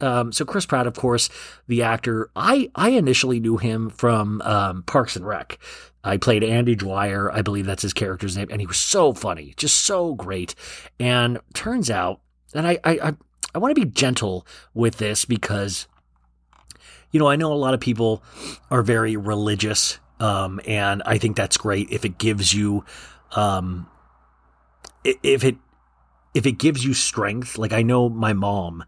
[0.00, 1.28] Um, so Chris Pratt, of course,
[1.68, 2.32] the actor.
[2.34, 5.56] I I initially knew him from um, Parks and Rec.
[6.02, 9.54] I played Andy Dwyer, I believe that's his character's name, and he was so funny,
[9.56, 10.56] just so great.
[10.98, 12.22] And turns out,
[12.54, 13.12] and I I I,
[13.54, 15.86] I want to be gentle with this because
[17.12, 18.22] you know, I know a lot of people
[18.70, 22.84] are very religious, um, and I think that's great if it gives you,
[23.32, 23.88] um,
[25.04, 25.56] if it
[26.34, 27.58] if it gives you strength.
[27.58, 28.84] Like I know my mom,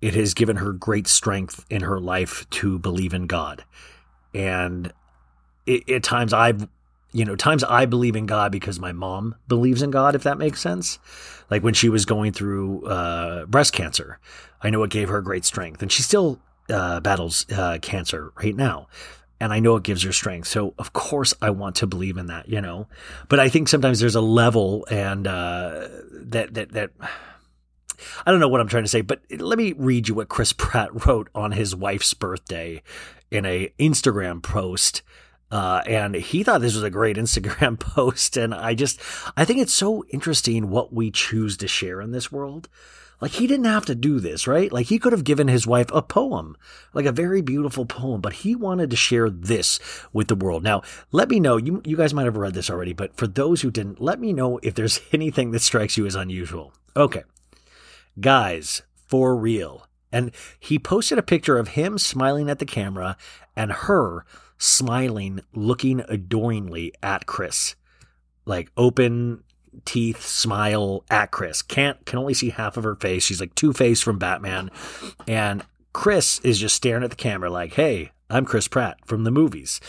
[0.00, 3.64] it has given her great strength in her life to believe in God,
[4.34, 4.92] and
[5.66, 6.68] it, at times I've
[7.12, 10.38] you know, times I believe in God because my mom believes in God, if that
[10.38, 10.98] makes sense.
[11.50, 14.18] Like when she was going through uh, breast cancer,
[14.60, 16.38] I know it gave her great strength, and she still
[16.68, 18.88] uh, battles uh, cancer right now.
[19.40, 20.48] And I know it gives her strength.
[20.48, 22.88] So, of course, I want to believe in that, you know.
[23.28, 26.90] But I think sometimes there's a level and uh, that, that, that,
[28.26, 30.52] I don't know what I'm trying to say, but let me read you what Chris
[30.56, 32.82] Pratt wrote on his wife's birthday
[33.30, 35.02] in a Instagram post.
[35.50, 38.36] Uh, and he thought this was a great Instagram post.
[38.36, 39.00] And I just,
[39.36, 42.68] I think it's so interesting what we choose to share in this world.
[43.20, 44.72] Like he didn't have to do this, right?
[44.72, 46.56] Like he could have given his wife a poem,
[46.94, 49.80] like a very beautiful poem, but he wanted to share this
[50.12, 50.62] with the world.
[50.62, 53.62] Now, let me know, you, you guys might have read this already, but for those
[53.62, 56.72] who didn't, let me know if there's anything that strikes you as unusual.
[56.96, 57.24] Okay.
[58.20, 59.86] Guys, for real.
[60.12, 63.16] And he posted a picture of him smiling at the camera
[63.56, 64.24] and her
[64.58, 67.74] smiling, looking adoringly at Chris.
[68.46, 69.44] Like open
[69.84, 71.62] teeth smile at Chris.
[71.62, 73.24] Can't can only see half of her face.
[73.24, 74.70] She's like Two Face from Batman.
[75.26, 79.30] And Chris is just staring at the camera like, hey, I'm Chris Pratt from the
[79.30, 79.80] movies.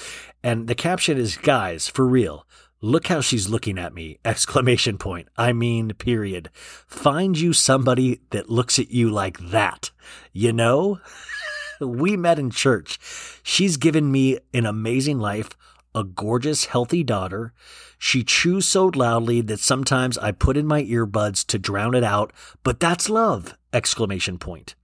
[0.43, 2.45] And the caption is, guys, for real.
[2.81, 4.19] Look how she's looking at me!
[4.25, 5.27] Exclamation point.
[5.35, 6.49] I mean, period.
[6.53, 9.91] Find you somebody that looks at you like that.
[10.31, 10.99] You know?
[11.81, 12.97] we met in church.
[13.43, 15.49] She's given me an amazing life,
[15.93, 17.53] a gorgeous, healthy daughter.
[17.97, 22.31] She chews so loudly that sometimes I put in my earbuds to drown it out,
[22.63, 23.55] but that's love!
[23.73, 24.75] Exclamation point.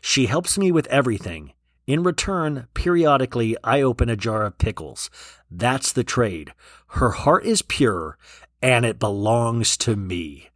[0.00, 1.52] She helps me with everything.
[1.86, 5.10] In return, periodically, I open a jar of pickles.
[5.50, 6.52] That's the trade.
[6.88, 8.18] Her heart is pure,
[8.60, 10.50] and it belongs to me.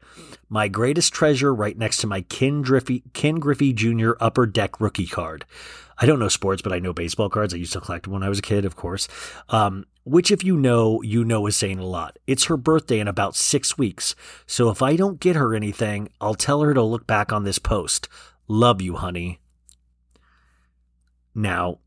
[0.49, 4.12] My greatest treasure right next to my Ken Griffey, Ken Griffey Jr.
[4.19, 5.45] Upper Deck rookie card.
[6.01, 7.53] I don't know sports, but I know baseball cards.
[7.53, 9.07] I used to collect them when I was a kid, of course.
[9.51, 12.19] Um, which, if you know, you know is saying a lot.
[12.27, 14.15] It's her birthday in about six weeks.
[14.47, 17.59] So if I don't get her anything, I'll tell her to look back on this
[17.59, 18.09] post.
[18.49, 19.41] Love you, honey.
[21.35, 21.81] Now,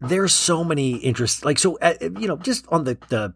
[0.00, 1.44] there's so many interests.
[1.44, 3.34] Like so, uh, you know, just on the the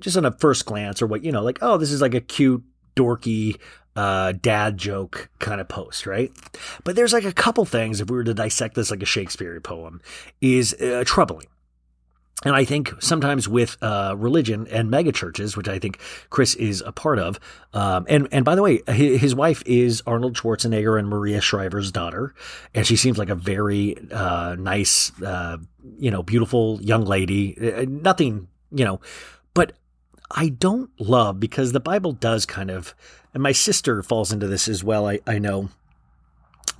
[0.00, 2.20] just on a first glance or what you know, like oh, this is like a
[2.20, 2.64] cute,
[2.96, 3.58] dorky
[3.98, 6.30] uh, dad joke kind of post, right?
[6.84, 9.60] But there's like a couple things, if we were to dissect this like a Shakespeare
[9.60, 10.00] poem,
[10.40, 11.48] is uh, troubling.
[12.44, 15.98] And I think sometimes with uh, religion and megachurches, which I think
[16.30, 17.40] Chris is a part of,
[17.74, 22.32] um, and and by the way, his, wife is Arnold Schwarzenegger and Maria Shriver's daughter,
[22.76, 25.56] and she seems like a very uh, nice, uh,
[25.98, 27.58] you know, beautiful young lady.
[27.58, 29.00] Uh, nothing, you know,
[29.54, 29.72] but
[30.30, 32.94] I don't love because the Bible does kind of,
[33.34, 35.06] and my sister falls into this as well.
[35.06, 35.70] I I know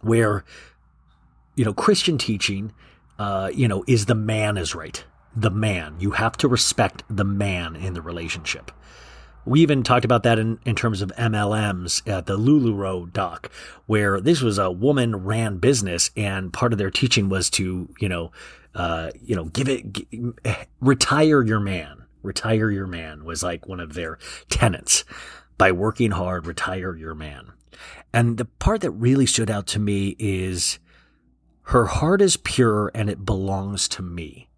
[0.00, 0.44] where,
[1.56, 2.72] you know, Christian teaching,
[3.18, 5.04] uh, you know, is the man is right
[5.40, 5.96] the man.
[5.98, 8.72] You have to respect the man in the relationship.
[9.44, 13.50] We even talked about that in, in terms of MLMs at the LuLaRoe doc,
[13.86, 18.08] where this was a woman ran business and part of their teaching was to, you
[18.08, 18.30] know,
[18.74, 20.06] uh, you know, give it, g-
[20.80, 22.04] retire your man.
[22.22, 24.18] Retire your man was like one of their
[24.50, 25.04] tenets.
[25.58, 27.52] By working hard, retire your man.
[28.12, 30.78] And the part that really stood out to me is
[31.62, 34.48] her heart is pure and it belongs to me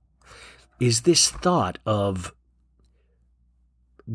[0.78, 2.32] is this thought of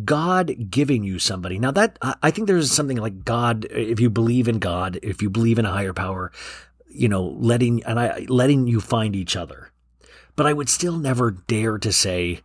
[0.04, 1.60] God giving you somebody.
[1.60, 5.30] Now that I think there's something like God, if you believe in God, if you
[5.30, 6.32] believe in a higher power,
[6.90, 9.72] you know, letting and I letting you find each other.
[10.36, 12.42] But I would still never dare to say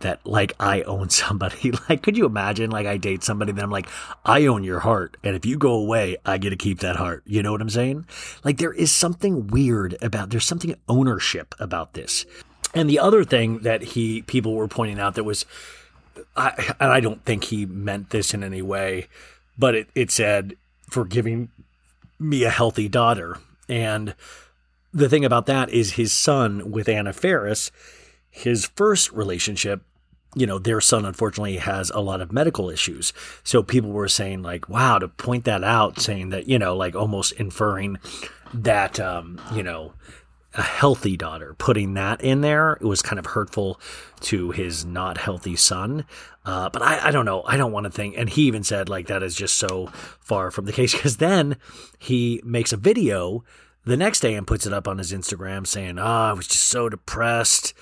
[0.00, 1.72] that like I own somebody.
[1.88, 3.88] Like, could you imagine like I date somebody then I'm like,
[4.24, 5.16] I own your heart.
[5.22, 7.22] And if you go away, I get to keep that heart.
[7.26, 8.06] You know what I'm saying?
[8.44, 12.26] Like there is something weird about, there's something ownership about this.
[12.74, 15.46] And the other thing that he people were pointing out that was,
[16.36, 19.08] I, and I don't think he meant this in any way,
[19.56, 20.56] but it, it said
[20.90, 21.50] for giving
[22.18, 23.38] me a healthy daughter.
[23.68, 24.14] And
[24.92, 27.70] the thing about that is his son with Anna Faris,
[28.36, 29.80] his first relationship,
[30.34, 33.14] you know, their son unfortunately has a lot of medical issues.
[33.42, 36.94] So people were saying like, wow, to point that out, saying that, you know, like
[36.94, 37.96] almost inferring
[38.52, 39.94] that, um, you know,
[40.52, 41.54] a healthy daughter.
[41.54, 43.80] Putting that in there, it was kind of hurtful
[44.20, 46.04] to his not healthy son.
[46.44, 47.42] Uh, but I, I don't know.
[47.46, 48.16] I don't want to think.
[48.18, 49.86] And he even said like that is just so
[50.20, 51.56] far from the case because then
[51.98, 53.44] he makes a video
[53.86, 56.48] the next day and puts it up on his Instagram saying, "Ah, oh, I was
[56.48, 57.72] just so depressed,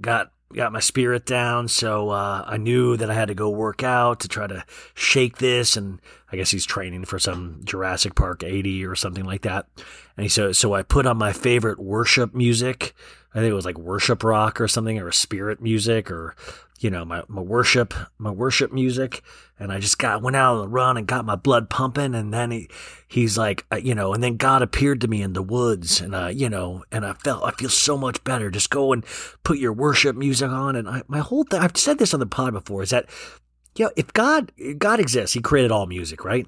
[0.00, 3.82] got got my spirit down, so uh, I knew that I had to go work
[3.82, 5.76] out to try to shake this.
[5.76, 6.00] And
[6.30, 9.66] I guess he's training for some Jurassic Park 80 or something like that.
[10.16, 12.94] And he said, so I put on my favorite worship music.
[13.34, 16.34] I think it was like worship rock or something, or spirit music, or
[16.82, 19.22] you know, my, my worship, my worship music.
[19.58, 22.14] And I just got, went out on the run and got my blood pumping.
[22.14, 22.68] And then he,
[23.06, 26.16] he's like, uh, you know, and then God appeared to me in the woods and,
[26.16, 28.50] i you know, and I felt, I feel so much better.
[28.50, 29.04] Just go and
[29.44, 30.74] put your worship music on.
[30.74, 33.06] And I, my whole thing, I've said this on the pod before is that,
[33.76, 36.46] you know, if God, God exists, he created all music, right?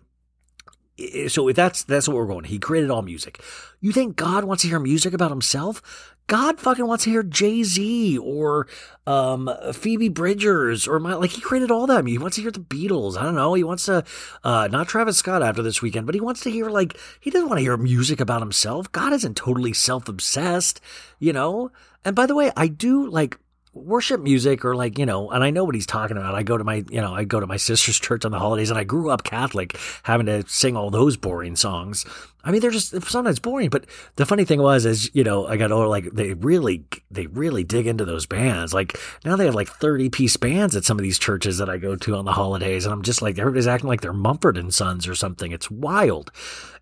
[1.27, 3.43] so if that's that's what we're going he created all music
[3.81, 7.63] you think god wants to hear music about himself God fucking wants to hear Jay
[7.63, 8.67] Z or
[9.07, 11.33] um, Phoebe Bridgers or my like.
[11.33, 12.07] He created all that.
[12.07, 13.19] He wants to hear the Beatles.
[13.19, 13.53] I don't know.
[13.55, 14.05] He wants to
[14.43, 17.49] uh, not Travis Scott after this weekend, but he wants to hear like he doesn't
[17.49, 18.91] want to hear music about himself.
[18.91, 20.81] God isn't totally self obsessed,
[21.19, 21.71] you know.
[22.05, 23.39] And by the way, I do like
[23.75, 26.35] worship music or like you know and i know what he's talking about.
[26.35, 28.71] I go to my you know i go to my sister's church on the holidays
[28.71, 32.05] and i grew up catholic having to sing all those boring songs.
[32.43, 35.57] I mean they're just sometimes boring but the funny thing was is you know i
[35.57, 38.73] got older like they really they really dig into those bands.
[38.73, 41.77] Like now they have like 30 piece bands at some of these churches that i
[41.77, 44.73] go to on the holidays and i'm just like everybody's acting like they're mumford and
[44.73, 45.53] sons or something.
[45.53, 46.31] It's wild.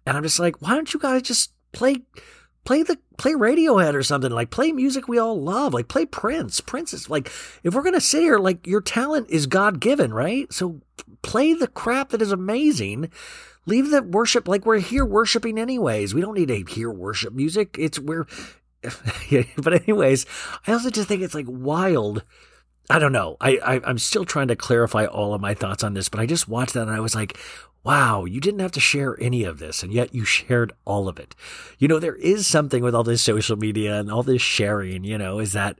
[0.06, 2.02] And i'm just like why don't you guys just play
[2.64, 4.30] play the play Radiohead or something.
[4.30, 5.74] Like play music we all love.
[5.74, 6.60] Like play Prince.
[6.60, 7.30] Prince is like
[7.62, 10.52] if we're gonna sit here, like your talent is God given, right?
[10.52, 10.80] So
[11.22, 13.10] play the crap that is amazing.
[13.66, 16.14] Leave the worship like we're here worshiping anyways.
[16.14, 17.76] We don't need to hear worship music.
[17.78, 18.26] It's we're
[19.56, 20.26] but anyways,
[20.66, 22.24] I also just think it's like wild.
[22.90, 23.36] I don't know.
[23.40, 26.26] I, I I'm still trying to clarify all of my thoughts on this, but I
[26.26, 27.38] just watched that and I was like,
[27.84, 31.18] wow, you didn't have to share any of this, and yet you shared all of
[31.18, 31.34] it.
[31.78, 35.18] You know, there is something with all this social media and all this sharing, you
[35.18, 35.78] know, is that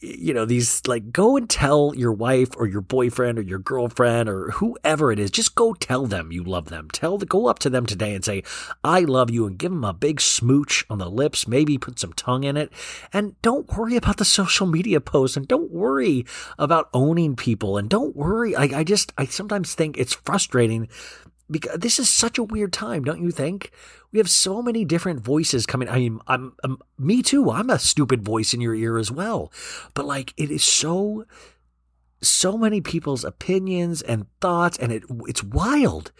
[0.00, 4.28] you know, these like go and tell your wife or your boyfriend or your girlfriend
[4.28, 6.90] or whoever it is, just go tell them you love them.
[6.90, 8.42] Tell the, go up to them today and say,
[8.84, 12.12] I love you and give them a big smooch on the lips, maybe put some
[12.12, 12.70] tongue in it.
[13.12, 16.26] And don't worry about the social media posts and don't worry
[16.58, 18.54] about owning people and don't worry.
[18.54, 20.88] I, I just, I sometimes think it's frustrating
[21.52, 23.70] because this is such a weird time, don't you think?
[24.10, 25.88] We have so many different voices coming.
[25.88, 27.50] I mean, I'm, I'm me too.
[27.50, 29.52] I'm a stupid voice in your ear as well.
[29.94, 31.24] But like, it is so,
[32.20, 36.12] so many people's opinions and thoughts, and it it's wild.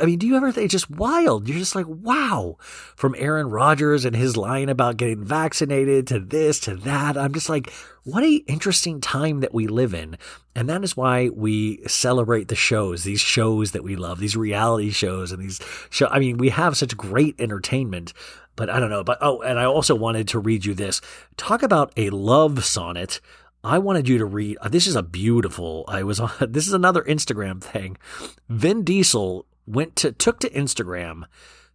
[0.00, 1.48] I mean, do you ever think it's just wild?
[1.48, 2.56] You're just like, wow.
[2.96, 7.18] From Aaron Rodgers and his line about getting vaccinated to this to that.
[7.18, 7.72] I'm just like,
[8.04, 10.16] what a interesting time that we live in.
[10.54, 14.90] And that is why we celebrate the shows, these shows that we love, these reality
[14.90, 15.60] shows and these
[15.90, 16.06] show.
[16.06, 18.12] I mean, we have such great entertainment,
[18.54, 19.04] but I don't know.
[19.04, 21.00] But oh, and I also wanted to read you this.
[21.36, 23.20] Talk about a love sonnet.
[23.64, 24.58] I wanted you to read.
[24.70, 25.84] This is a beautiful.
[25.88, 26.30] I was on.
[26.48, 27.96] This is another Instagram thing.
[28.48, 31.24] Vin Diesel went to took to Instagram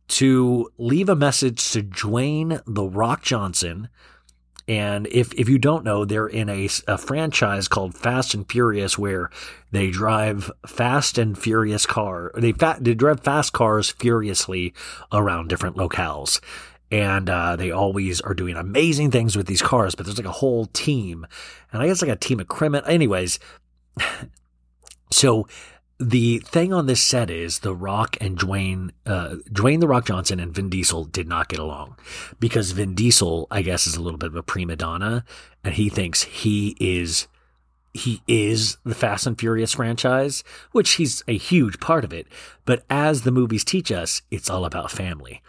[0.10, 3.90] to leave a message to Dwayne the Rock Johnson.
[4.68, 9.00] And if if you don't know, they're in a, a franchise called Fast and Furious,
[9.00, 9.32] where
[9.72, 12.32] they drive fast and furious car.
[12.36, 14.76] They fa- they drive fast cars furiously
[15.12, 16.40] around different locales,
[16.92, 19.96] and uh, they always are doing amazing things with these cars.
[19.96, 21.26] But there's like a whole team,
[21.72, 22.88] and I guess like a team of criminals.
[22.88, 23.40] Anyways,
[25.12, 25.48] so
[26.00, 30.40] the thing on this set is The Rock and Dwayne, uh, Dwayne The Rock Johnson
[30.40, 31.98] and Vin Diesel did not get along
[32.40, 35.26] because Vin Diesel, I guess, is a little bit of a prima donna
[35.64, 37.28] and he thinks he is,
[37.94, 42.28] he is the Fast and Furious franchise, which he's a huge part of it.
[42.64, 45.42] But as the movies teach us, it's all about family.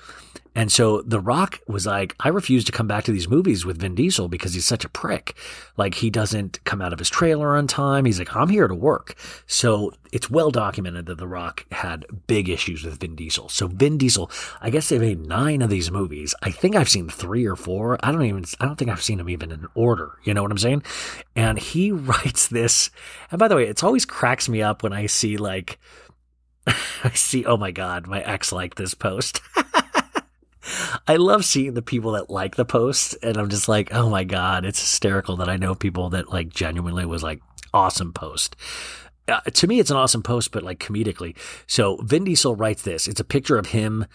[0.54, 3.78] And so The Rock was like, I refuse to come back to these movies with
[3.78, 5.36] Vin Diesel because he's such a prick.
[5.76, 8.04] Like, he doesn't come out of his trailer on time.
[8.04, 9.14] He's like, I'm here to work.
[9.46, 13.48] So it's well documented that The Rock had big issues with Vin Diesel.
[13.48, 14.30] So Vin Diesel,
[14.60, 16.34] I guess they made nine of these movies.
[16.42, 17.98] I think I've seen three or four.
[18.02, 20.18] I don't even, I don't think I've seen them even in order.
[20.24, 20.82] You know what I'm saying?
[21.36, 22.90] And he writes this.
[23.30, 25.78] And by the way, it's always cracks me up when I see like,
[27.04, 29.40] I see, oh my God, my ex liked this post.
[31.06, 34.24] I love seeing the people that like the post, and I'm just like, oh my
[34.24, 37.40] god, it's hysterical that I know people that like genuinely was like
[37.72, 38.56] awesome post.
[39.28, 41.36] Uh, to me, it's an awesome post, but like comedically.
[41.66, 43.06] So Vin Diesel writes this.
[43.06, 44.06] It's a picture of him,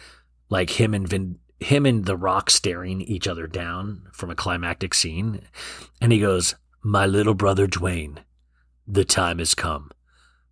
[0.49, 4.93] like him and Vin, him and The Rock staring each other down from a climactic
[4.93, 5.41] scene,
[6.01, 8.19] and he goes, "My little brother Dwayne,
[8.87, 9.89] the time has come.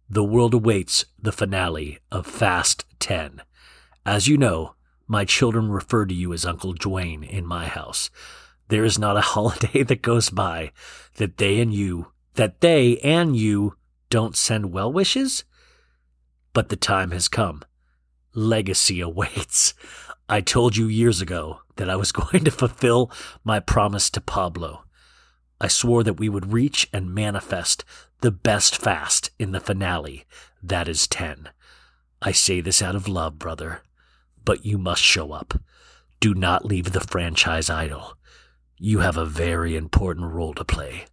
[0.09, 3.41] The world awaits the finale of Fast Ten.
[4.05, 4.75] As you know."
[5.07, 8.09] My children refer to you as Uncle Dwayne in my house.
[8.69, 10.71] There is not a holiday that goes by
[11.15, 13.75] that they and you, that they and you
[14.09, 15.43] don't send well wishes.
[16.53, 17.63] But the time has come.
[18.33, 19.73] Legacy awaits.
[20.29, 23.11] I told you years ago that I was going to fulfill
[23.43, 24.85] my promise to Pablo.
[25.59, 27.83] I swore that we would reach and manifest
[28.21, 30.25] the best fast in the finale.
[30.61, 31.49] That is 10.
[32.21, 33.81] I say this out of love, brother
[34.45, 35.59] but you must show up.
[36.19, 38.17] Do not leave the franchise idle.
[38.77, 41.05] You have a very important role to play.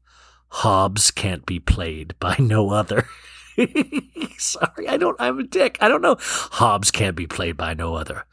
[0.48, 3.06] Hobbs can't be played by no other.
[4.38, 5.78] Sorry, I don't, I'm a dick.
[5.80, 6.16] I don't know.
[6.20, 8.24] Hobbs can't be played by no other.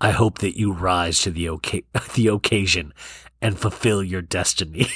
[0.00, 1.82] I hope that you rise to the, oca-
[2.14, 2.94] the occasion
[3.42, 4.86] and fulfill your destiny.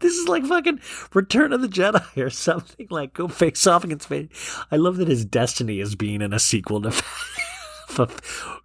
[0.00, 0.80] this is like fucking
[1.14, 2.86] Return of the Jedi or something.
[2.90, 4.30] Like, go face off against fate.
[4.70, 6.92] I love that his destiny is being in a sequel to.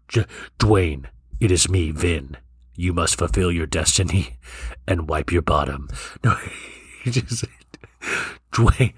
[0.08, 0.26] J-
[0.60, 1.06] Dwayne,
[1.40, 2.38] it is me, Vin.
[2.76, 4.38] You must fulfill your destiny
[4.88, 5.90] and wipe your bottom.
[6.24, 6.36] No,
[7.04, 7.46] he just
[8.52, 8.94] Dwayne,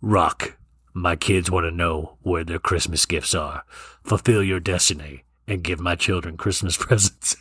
[0.00, 0.56] Rock.
[0.92, 3.64] My kids want to know where their Christmas gifts are.
[4.02, 7.36] Fulfill your destiny and give my children Christmas presents.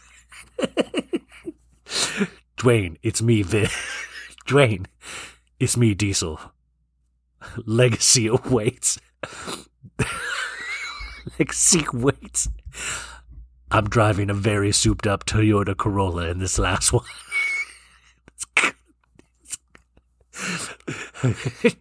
[2.57, 3.67] Dwayne, it's me, Vin.
[4.47, 4.85] Dwayne,
[5.59, 6.39] it's me, Diesel.
[7.65, 8.99] Legacy awaits.
[11.93, 12.47] Waits.
[13.71, 17.03] I'm driving a very souped up Toyota Corolla in this last one.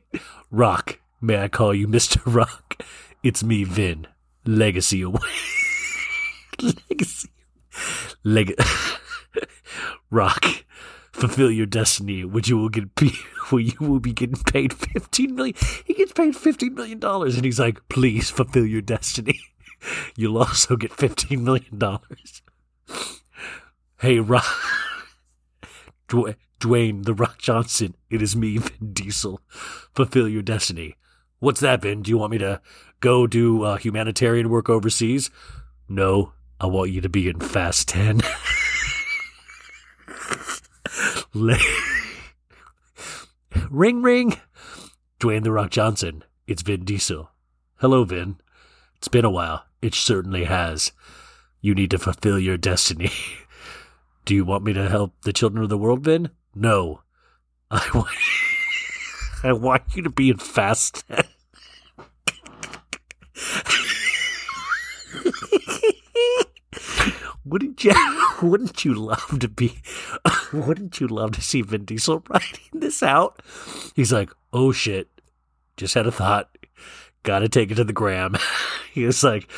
[0.51, 2.21] Rock, may I call you Mr.
[2.25, 2.83] Rock?
[3.23, 4.07] It's me, Vin.
[4.45, 5.21] Legacy away.
[6.91, 7.29] Legacy.
[8.23, 8.59] Leg-
[10.11, 10.65] Rock,
[11.15, 12.95] fulfill your destiny, which you will get.
[12.97, 13.13] P-
[13.51, 15.55] where you will be getting paid fifteen million.
[15.85, 19.39] He gets paid fifteen million dollars, and he's like, "Please fulfill your destiny.
[20.17, 22.43] You'll also get fifteen million dollars."
[24.01, 24.45] Hey, Rock,
[26.09, 27.95] Dw- Dwayne the Rock Johnson.
[28.11, 29.41] It is me, Vin Diesel.
[29.95, 30.97] Fulfill your destiny.
[31.39, 32.03] What's that, Vin?
[32.03, 32.61] Do you want me to
[33.01, 35.31] go do uh, humanitarian work overseas?
[35.89, 38.21] No, I want you to be in Fast Ten.
[43.71, 44.37] Ring ring.
[45.21, 46.25] Dwayne the Rock Johnson.
[46.47, 47.31] It's Vin Diesel.
[47.77, 48.37] Hello, Vin.
[48.97, 49.65] It's been a while.
[49.83, 50.93] It certainly has.
[51.61, 53.11] You need to fulfill your destiny.
[54.25, 56.31] Do you want me to help the children of the world, Vin?
[56.55, 57.03] No.
[57.71, 58.09] I want,
[59.43, 61.25] I want you to be in Fast 10.
[67.45, 67.93] Wouldn't you?
[68.43, 69.81] Wouldn't you love to be?
[70.53, 73.43] Wouldn't you love to see Vin Diesel writing this out?
[73.95, 75.09] He's like, "Oh shit,
[75.77, 76.57] just had a thought.
[77.23, 78.37] Got to take it to the gram."
[78.93, 79.49] he was like,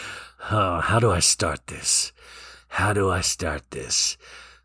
[0.51, 2.13] "Oh, how do I start this?
[2.69, 4.17] How do I start this?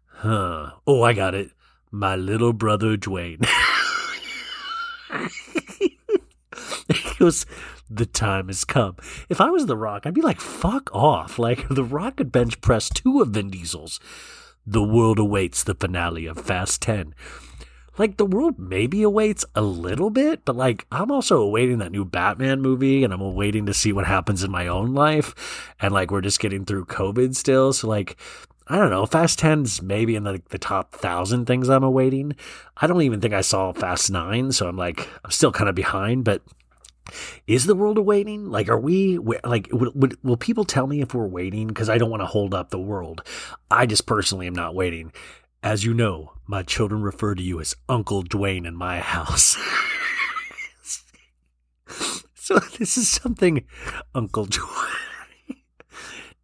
[0.07, 0.71] Huh?
[0.85, 1.51] Oh, I got it.
[1.91, 3.45] My little brother Dwayne."
[6.89, 7.45] he goes,
[7.95, 8.95] the time has come.
[9.29, 11.37] If I was The Rock, I'd be like, fuck off.
[11.41, 13.99] Like, The Rock could bench press two of Vin Diesel's.
[14.65, 17.15] The world awaits the finale of Fast 10.
[17.97, 22.05] Like, the world maybe awaits a little bit, but like, I'm also awaiting that new
[22.05, 25.73] Batman movie and I'm awaiting to see what happens in my own life.
[25.79, 27.73] And like, we're just getting through COVID still.
[27.73, 28.17] So, like,
[28.67, 29.05] I don't know.
[29.05, 32.35] Fast 10's maybe in the, the top thousand things I'm awaiting.
[32.77, 35.75] I don't even think I saw Fast 9, so I'm like, I'm still kind of
[35.75, 36.41] behind, but
[37.47, 38.49] is the world awaiting?
[38.49, 41.67] Like, are we, like, would, would, will people tell me if we're waiting?
[41.67, 43.23] Because I don't want to hold up the world.
[43.69, 45.11] I just personally am not waiting.
[45.63, 49.57] As you know, my children refer to you as Uncle Dwayne in my house.
[52.35, 53.65] so this is something
[54.15, 54.87] Uncle Dwayne.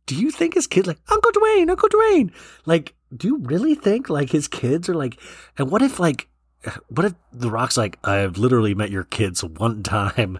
[0.05, 2.31] Do you think his kids like Uncle Dwayne, Uncle Dwayne?
[2.65, 5.19] Like, do you really think like his kids are like?
[5.57, 6.29] And what if like,
[6.87, 10.39] what if The Rock's like, I've literally met your kids one time.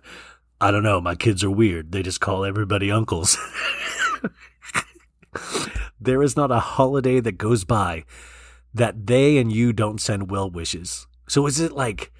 [0.60, 1.00] I don't know.
[1.00, 1.92] My kids are weird.
[1.92, 3.38] They just call everybody uncles.
[6.02, 8.06] there is not a holiday that goes by
[8.74, 11.08] that they and you don't send well wishes.
[11.28, 12.12] So is it like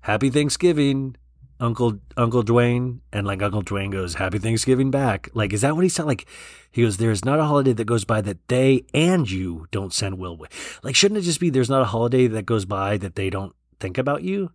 [0.00, 1.16] Happy Thanksgiving,
[1.60, 5.28] Uncle Uncle Dwayne, and like Uncle Dwayne goes Happy Thanksgiving back?
[5.34, 6.06] Like is that what he said?
[6.06, 6.26] like?
[6.70, 10.18] He goes, "There's not a holiday that goes by that they and you don't send
[10.18, 13.14] well wishes." Like shouldn't it just be there's not a holiday that goes by that
[13.14, 14.50] they don't think about you?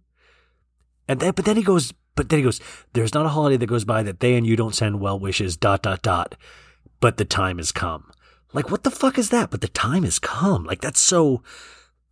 [1.08, 2.60] And then but then he goes, but then he goes,
[2.93, 5.56] "There's not a holiday that goes by that they and you don't send well wishes."
[5.56, 6.36] Dot dot dot.
[7.00, 8.12] But the time has come.
[8.52, 9.52] Like, what the fuck is that?
[9.52, 10.66] But the time has come.
[10.66, 11.43] Like, that's so.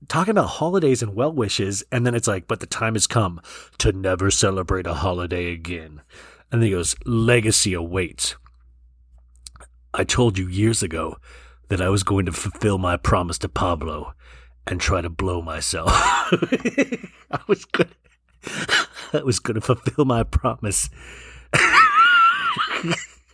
[0.08, 3.42] Talking about holidays and well wishes, and then it's like, but the time has come
[3.80, 6.02] to never celebrate a holiday again.
[6.52, 8.36] And then he goes, legacy awaits.
[9.94, 11.18] I told you years ago
[11.70, 14.14] that I was going to fulfill my promise to Pablo
[14.68, 15.90] and try to blow myself.
[15.92, 17.90] I was going
[19.14, 20.90] I was to fulfill my promise.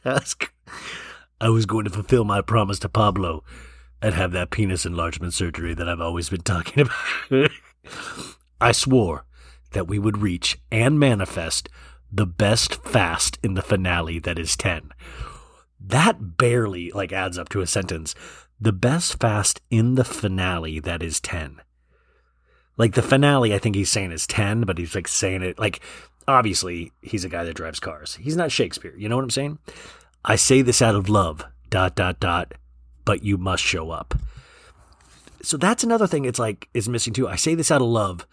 [0.05, 3.43] I was going to fulfill my promise to Pablo
[4.03, 6.87] and have that penis enlargement surgery that I've always been talking
[7.31, 7.49] about.
[8.59, 9.25] I swore
[9.71, 11.69] that we would reach and manifest
[12.11, 14.91] the best fast in the finale that is 10.
[15.79, 18.13] That barely like adds up to a sentence.
[18.59, 21.61] The best fast in the finale that is 10.
[22.77, 25.79] Like the finale, I think he's saying is 10, but he's like saying it like
[26.27, 28.15] obviously he's a guy that drives cars.
[28.15, 28.95] He's not Shakespeare.
[28.97, 29.59] You know what I'm saying?
[30.25, 32.53] I say this out of love, dot, dot, dot,
[33.05, 34.15] but you must show up.
[35.41, 37.27] So that's another thing it's like is missing too.
[37.27, 38.25] I say this out of love.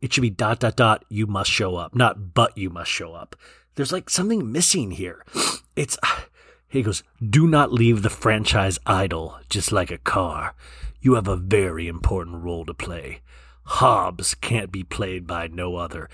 [0.00, 3.14] It should be dot, dot, dot, you must show up, not but you must show
[3.14, 3.36] up.
[3.74, 5.24] There's like something missing here.
[5.76, 5.98] It's,
[6.68, 10.54] he goes, do not leave the franchise idle, just like a car.
[11.00, 13.20] You have a very important role to play.
[13.64, 16.08] Hobbs can't be played by no other.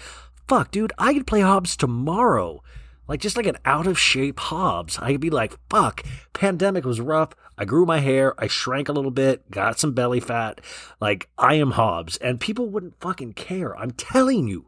[0.46, 2.62] Fuck, dude, I could play Hobbs tomorrow.
[3.06, 4.98] Like just like an out of shape Hobbs.
[5.00, 6.02] I could be like, fuck,
[6.32, 7.30] pandemic was rough.
[7.56, 10.60] I grew my hair, I shrank a little bit, got some belly fat.
[11.00, 12.16] Like I am Hobbs.
[12.18, 13.76] And people wouldn't fucking care.
[13.76, 14.66] I'm telling you.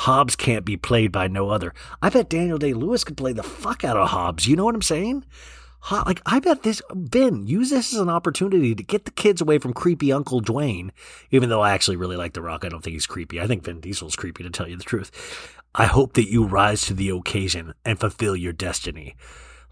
[0.00, 1.72] Hobbs can't be played by no other.
[2.02, 4.46] I bet Daniel Day Lewis could play the fuck out of Hobbs.
[4.46, 5.24] You know what I'm saying?
[5.86, 9.40] Ho- Like, I bet this, Ben, use this as an opportunity to get the kids
[9.40, 10.90] away from creepy Uncle Dwayne.
[11.30, 13.40] Even though I actually really like The Rock, I don't think he's creepy.
[13.40, 15.12] I think Vin Diesel's creepy, to tell you the truth.
[15.76, 19.14] I hope that you rise to the occasion and fulfill your destiny.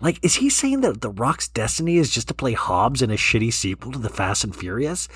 [0.00, 3.14] Like, is he saying that The Rock's destiny is just to play Hobbs in a
[3.16, 5.08] shitty sequel to The Fast and Furious?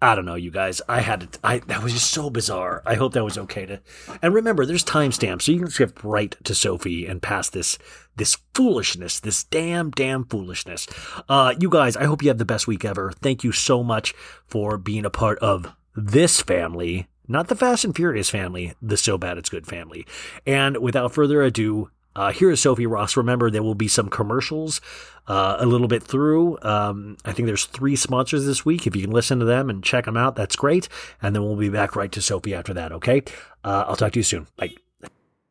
[0.00, 0.80] I don't know, you guys.
[0.88, 2.82] I had to, I that was just so bizarre.
[2.86, 3.80] I hope that was okay to.
[4.22, 7.78] And remember, there's timestamps, so you can skip right to Sophie and pass this
[8.16, 10.86] this foolishness, this damn damn foolishness.
[11.28, 13.10] Uh, you guys, I hope you have the best week ever.
[13.10, 14.14] Thank you so much
[14.46, 19.18] for being a part of this family, not the Fast and Furious family, the So
[19.18, 20.06] Bad It's Good family.
[20.46, 23.16] And without further ado, uh, here is Sophie Ross.
[23.16, 24.80] Remember, there will be some commercials
[25.28, 26.58] uh, a little bit through.
[26.62, 28.88] Um, I think there's three sponsors this week.
[28.88, 30.88] If you can listen to them and check them out, that's great.
[31.22, 33.22] And then we'll be back right to Sophie after that, okay?
[33.62, 34.48] Uh, I'll talk to you soon.
[34.56, 34.74] Bye.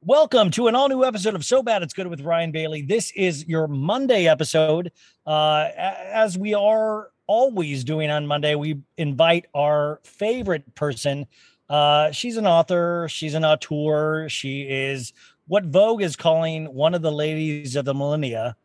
[0.01, 2.81] Welcome to an all new episode of So Bad It's Good with Ryan Bailey.
[2.81, 4.91] This is your Monday episode.
[5.25, 11.27] Uh, as we are always doing on Monday, we invite our favorite person.
[11.69, 15.13] Uh, she's an author, she's an auteur, she is
[15.47, 18.55] what Vogue is calling one of the ladies of the millennia.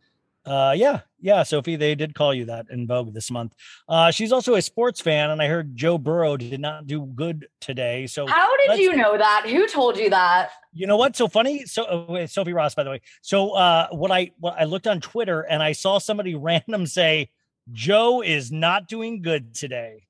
[0.44, 3.54] Uh, yeah, yeah, Sophie, they did call you that in Vogue this month.
[3.88, 7.46] Uh, she's also a sports fan, and I heard Joe Burrow did not do good
[7.60, 8.08] today.
[8.08, 9.46] So How did you know that?
[9.48, 10.50] Who told you that?
[10.72, 11.64] you know what's so funny?
[11.66, 13.02] So uh, Sophie Ross, by the way.
[13.20, 17.30] So uh, what I what I looked on Twitter and I saw somebody random say
[17.70, 20.08] Joe is not doing good today,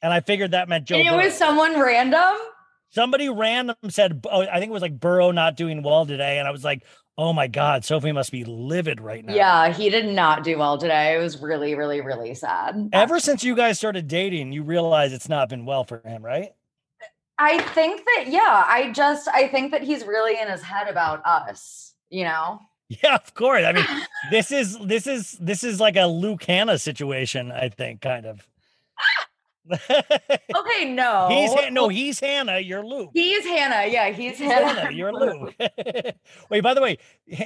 [0.00, 0.96] and I figured that meant Joe.
[0.96, 1.24] And it Burrow.
[1.24, 2.36] was someone random.
[2.90, 6.48] Somebody random said, oh, I think it was like Burrow not doing well today, and
[6.48, 6.84] I was like,
[7.16, 9.34] oh my god, Sophie must be livid right now.
[9.34, 11.14] Yeah, he did not do well today.
[11.14, 12.88] It was really, really, really sad.
[12.92, 16.50] Ever since you guys started dating, you realize it's not been well for him, right?
[17.38, 21.24] I think that, yeah, I just, I think that he's really in his head about
[21.24, 22.60] us, you know?
[22.90, 23.64] Yeah, of course.
[23.64, 23.86] I mean,
[24.30, 28.46] this is this is this is like a Luke Hannah situation, I think, kind of.
[29.70, 31.28] Okay, no.
[31.28, 32.58] He's no, he's Hannah.
[32.58, 33.10] You're Luke.
[33.14, 33.90] He's Hannah.
[33.90, 34.80] Yeah, he's He's Hannah.
[34.80, 34.92] Hannah.
[34.92, 35.54] You're Luke.
[36.50, 36.98] Wait, by the way,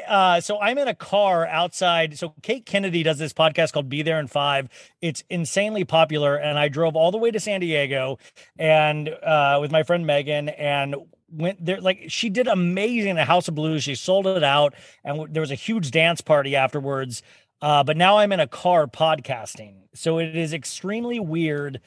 [0.09, 2.18] uh, so I'm in a car outside.
[2.18, 4.68] So Kate Kennedy does this podcast called Be There in Five.
[5.01, 8.18] It's insanely popular, and I drove all the way to San Diego
[8.59, 10.97] and uh, with my friend Megan and
[11.31, 11.81] went there.
[11.81, 13.83] Like she did amazing the House of Blues.
[13.85, 17.22] She sold it out, and w- there was a huge dance party afterwards.
[17.62, 21.81] Uh, but now I'm in a car podcasting, so it is extremely weird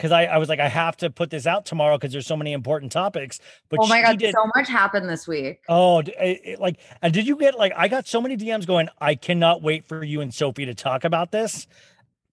[0.00, 2.36] because I, I was like, I have to put this out tomorrow because there's so
[2.36, 3.38] many important topics.
[3.68, 5.60] But oh my God, did, so much happened this week.
[5.68, 7.74] Oh, it- it- like, and did you get like?
[7.76, 8.88] I got so many DMs going.
[8.98, 11.66] I cannot wait for you and Sophie to talk about this.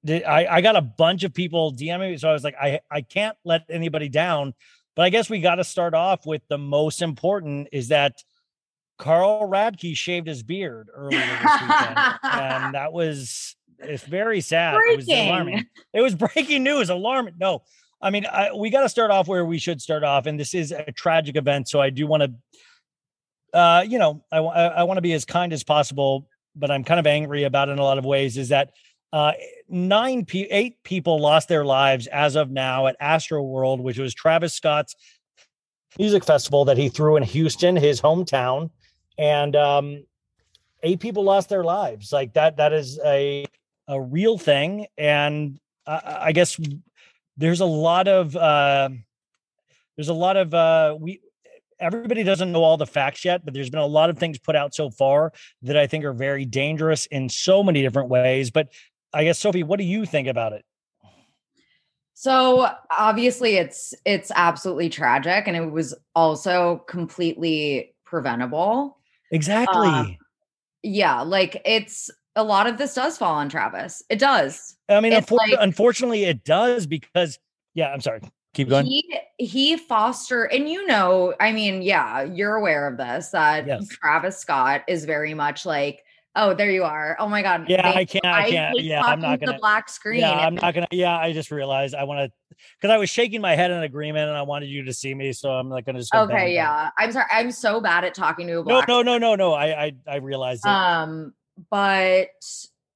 [0.06, 2.80] Did- I I got a bunch of people DMing me, so I was like, I
[2.90, 4.54] I can't let anybody down.
[4.96, 8.14] But I guess we got to start off with the most important is that
[8.98, 14.76] Carl Radke shaved his beard earlier this weekend, and that was it's very sad.
[14.76, 15.28] It was Breaking.
[15.28, 15.66] alarming.
[15.94, 16.90] It was breaking news.
[16.90, 17.36] Alarming.
[17.40, 17.64] No,
[18.02, 20.54] I mean, I, we got to start off where we should start off, and this
[20.54, 21.68] is a tragic event.
[21.68, 25.26] So I do want to, uh, you know, I, I, I want to be as
[25.26, 28.38] kind as possible, but I'm kind of angry about it in a lot of ways.
[28.38, 28.72] Is that
[29.12, 29.32] uh,
[29.70, 34.14] nine, pe- eight people lost their lives as of now at Astro World, which was
[34.14, 34.96] Travis Scott's
[35.98, 38.70] music festival that he threw in Houston, his hometown,
[39.18, 40.04] and um,
[40.84, 42.12] eight people lost their lives.
[42.12, 43.46] Like that, that is a
[43.88, 46.60] a real thing, and I, I guess
[47.38, 48.90] there's a lot of uh,
[49.96, 51.22] there's a lot of uh, we
[51.80, 54.56] everybody doesn't know all the facts yet, but there's been a lot of things put
[54.56, 55.32] out so far
[55.62, 58.52] that I think are very dangerous in so many different ways.
[58.52, 58.70] But
[59.14, 60.66] I guess Sophie, what do you think about it?
[62.14, 68.98] So obviously it's it's absolutely tragic and it was also completely preventable.
[69.32, 70.18] Exactly.
[70.82, 74.02] Yeah, like it's a lot of this does fall on Travis.
[74.10, 74.78] It does.
[74.88, 77.38] I mean, unfor- like- unfortunately, it does because
[77.74, 77.92] yeah.
[77.92, 78.22] I'm sorry.
[78.54, 78.86] Keep going.
[78.86, 83.88] He he foster and you know, I mean, yeah, you're aware of this that Yes.
[83.90, 86.04] Travis Scott is very much like,
[86.36, 87.16] oh, there you are.
[87.20, 87.66] Oh my god.
[87.68, 90.22] Yeah, they- I can't- I can't- yeah, I'm not gonna- the black screen.
[90.22, 90.88] Yeah, I'm not gonna.
[90.92, 94.30] Yeah, I just realized I want to because I was shaking my head in agreement
[94.30, 96.12] and I wanted you to see me, so I'm not gonna just.
[96.12, 96.90] go Okay, yeah.
[96.98, 97.28] I'm sorry.
[97.32, 99.54] I'm so bad at talking to a No, black no, no, no, no.
[99.54, 100.70] I, I, I realized it.
[100.70, 101.34] Um,
[101.70, 102.30] but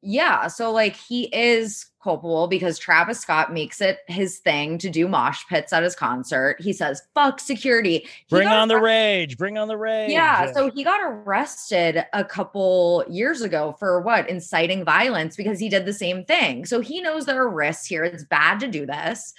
[0.03, 5.07] yeah, so like he is culpable because Travis Scott makes it his thing to do
[5.07, 6.59] mosh pits at his concert.
[6.59, 7.99] He says, fuck security.
[7.99, 9.37] He bring on the rage.
[9.37, 10.11] Bring on the rage.
[10.11, 14.27] Yeah, so he got arrested a couple years ago for what?
[14.27, 16.65] Inciting violence because he did the same thing.
[16.65, 18.03] So he knows there are risks here.
[18.03, 19.33] It's bad to do this.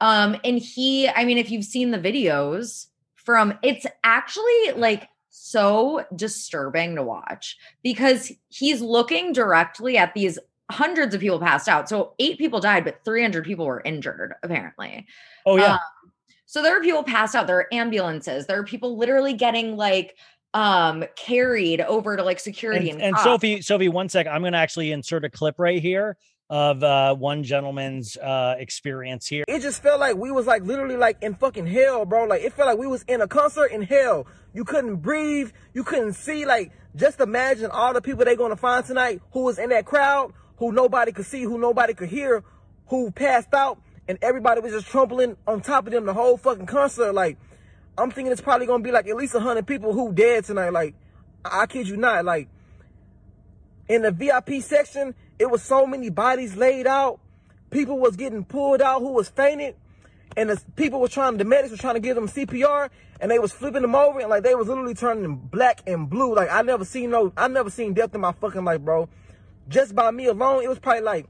[0.00, 5.08] Um, and he, I mean, if you've seen the videos from it's actually like
[5.42, 10.38] so disturbing to watch because he's looking directly at these
[10.70, 11.88] hundreds of people passed out.
[11.88, 15.06] So eight people died, but 300 people were injured, apparently.
[15.46, 15.74] oh yeah.
[15.74, 15.80] Um,
[16.44, 17.46] so there are people passed out.
[17.46, 18.46] There are ambulances.
[18.46, 20.16] There are people literally getting like
[20.52, 23.18] um carried over to like security and, and, and.
[23.18, 24.26] Sophie, Sophie, one sec.
[24.26, 26.16] I'm gonna actually insert a clip right here
[26.50, 29.44] of uh, one gentleman's uh, experience here.
[29.46, 32.24] it just felt like we was like literally like in fucking hell, bro.
[32.24, 34.26] Like it felt like we was in a concert in hell.
[34.52, 36.44] You couldn't breathe, you couldn't see.
[36.44, 40.32] Like just imagine all the people they gonna find tonight who was in that crowd,
[40.56, 42.42] who nobody could see, who nobody could hear,
[42.88, 46.66] who passed out, and everybody was just trampling on top of them the whole fucking
[46.66, 47.12] concert.
[47.12, 47.38] Like
[47.96, 50.70] I'm thinking it's probably gonna be like at least hundred people who dead tonight.
[50.70, 50.96] Like
[51.44, 52.24] I I kid you not.
[52.24, 52.48] Like
[53.88, 57.18] in the VIP section, it was so many bodies laid out.
[57.70, 59.74] People was getting pulled out who was fainted.
[60.36, 63.38] and the people were trying, the medics were trying to give them CPR, and they
[63.38, 66.34] was flipping them over, and like they was literally turning black and blue.
[66.34, 69.08] Like I never seen no, I never seen death in my fucking life, bro.
[69.66, 71.26] Just by me alone, it was probably like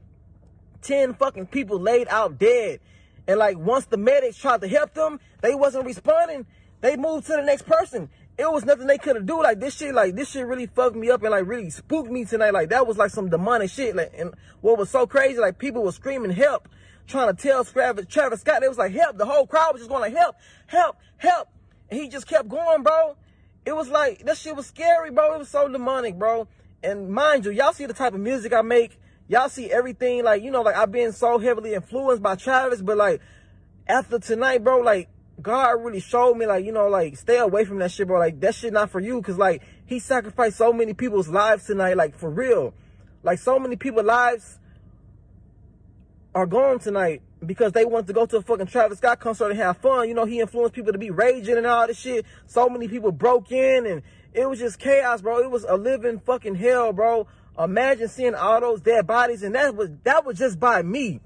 [0.81, 2.81] ten fucking people laid out dead.
[3.27, 6.45] And like once the medics tried to help them, they wasn't responding.
[6.81, 8.09] They moved to the next person.
[8.41, 9.43] It was nothing they could have do.
[9.43, 12.25] Like this shit, like this shit really fucked me up and like really spooked me
[12.25, 12.53] tonight.
[12.53, 13.95] Like that was like some demonic shit.
[13.95, 16.67] Like and what was so crazy, like people were screaming help,
[17.05, 18.61] trying to tell Travis, Travis Scott.
[18.61, 19.19] They was like help.
[19.19, 21.49] The whole crowd was just going like help, help, help.
[21.91, 23.15] And he just kept going, bro.
[23.63, 25.35] It was like that shit was scary, bro.
[25.35, 26.47] It was so demonic, bro.
[26.81, 28.99] And mind you, y'all see the type of music I make.
[29.27, 32.97] Y'all see everything, like, you know, like I've been so heavily influenced by Travis, but
[32.97, 33.21] like
[33.87, 35.09] after tonight, bro, like
[35.41, 38.19] God really showed me, like, you know, like stay away from that shit, bro.
[38.19, 39.21] Like that shit not for you.
[39.21, 42.73] Cause like he sacrificed so many people's lives tonight, like for real.
[43.23, 44.59] Like so many people's lives
[46.33, 49.59] are gone tonight because they want to go to a fucking Travis Scott concert and
[49.59, 50.07] have fun.
[50.07, 52.25] You know, he influenced people to be raging and all this shit.
[52.45, 54.01] So many people broke in and
[54.33, 55.39] it was just chaos, bro.
[55.39, 57.27] It was a living fucking hell, bro.
[57.59, 61.19] Imagine seeing all those dead bodies and that was that was just by me.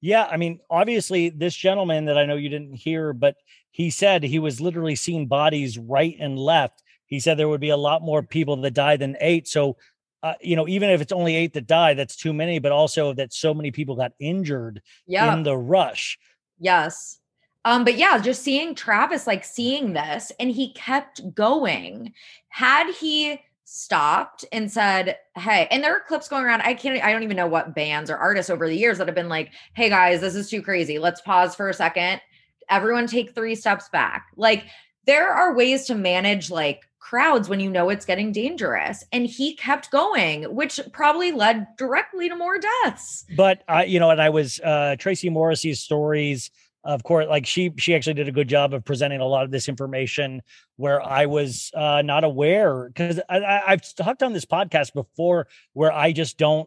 [0.00, 3.36] Yeah, I mean, obviously, this gentleman that I know you didn't hear, but
[3.70, 6.82] he said he was literally seeing bodies right and left.
[7.06, 9.48] He said there would be a lot more people that die than eight.
[9.48, 9.76] So,
[10.22, 13.12] uh, you know, even if it's only eight that die, that's too many, but also
[13.14, 15.32] that so many people got injured Yeah.
[15.32, 16.18] in the rush.
[16.58, 17.18] Yes.
[17.64, 22.12] Um, but yeah, just seeing Travis like seeing this and he kept going.
[22.48, 23.40] Had he
[23.70, 26.62] stopped and said, Hey, and there are clips going around.
[26.62, 29.14] I can't, I don't even know what bands or artists over the years that have
[29.14, 30.98] been like, Hey guys, this is too crazy.
[30.98, 32.22] Let's pause for a second.
[32.70, 34.26] Everyone take three steps back.
[34.36, 34.66] Like,
[35.06, 39.04] there are ways to manage like crowds when you know it's getting dangerous.
[39.12, 43.24] And he kept going, which probably led directly to more deaths.
[43.36, 46.50] But I, you know, and I was uh Tracy Morrissey's stories,
[46.88, 49.50] of course, like she she actually did a good job of presenting a lot of
[49.50, 50.40] this information
[50.76, 55.92] where I was uh not aware because I, I've talked on this podcast before where
[55.92, 56.66] I just don't.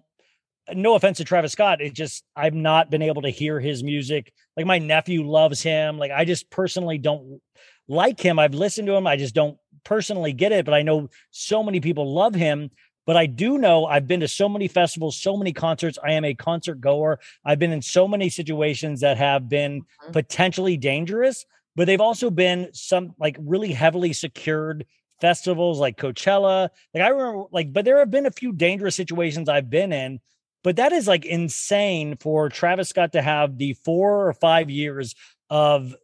[0.72, 4.32] No offense to Travis Scott, it just I've not been able to hear his music.
[4.56, 5.98] Like my nephew loves him.
[5.98, 7.42] Like I just personally don't
[7.88, 8.38] like him.
[8.38, 9.08] I've listened to him.
[9.08, 12.70] I just don't personally get it, but I know so many people love him.
[13.06, 15.98] But I do know I've been to so many festivals, so many concerts.
[16.04, 17.20] I am a concert goer.
[17.44, 20.12] I've been in so many situations that have been mm-hmm.
[20.12, 21.46] potentially dangerous,
[21.76, 24.86] but they've also been some like really heavily secured
[25.20, 26.70] festivals like Coachella.
[26.94, 30.20] Like I remember, like, but there have been a few dangerous situations I've been in.
[30.64, 35.16] But that is like insane for Travis Scott to have the four or five years
[35.50, 35.96] of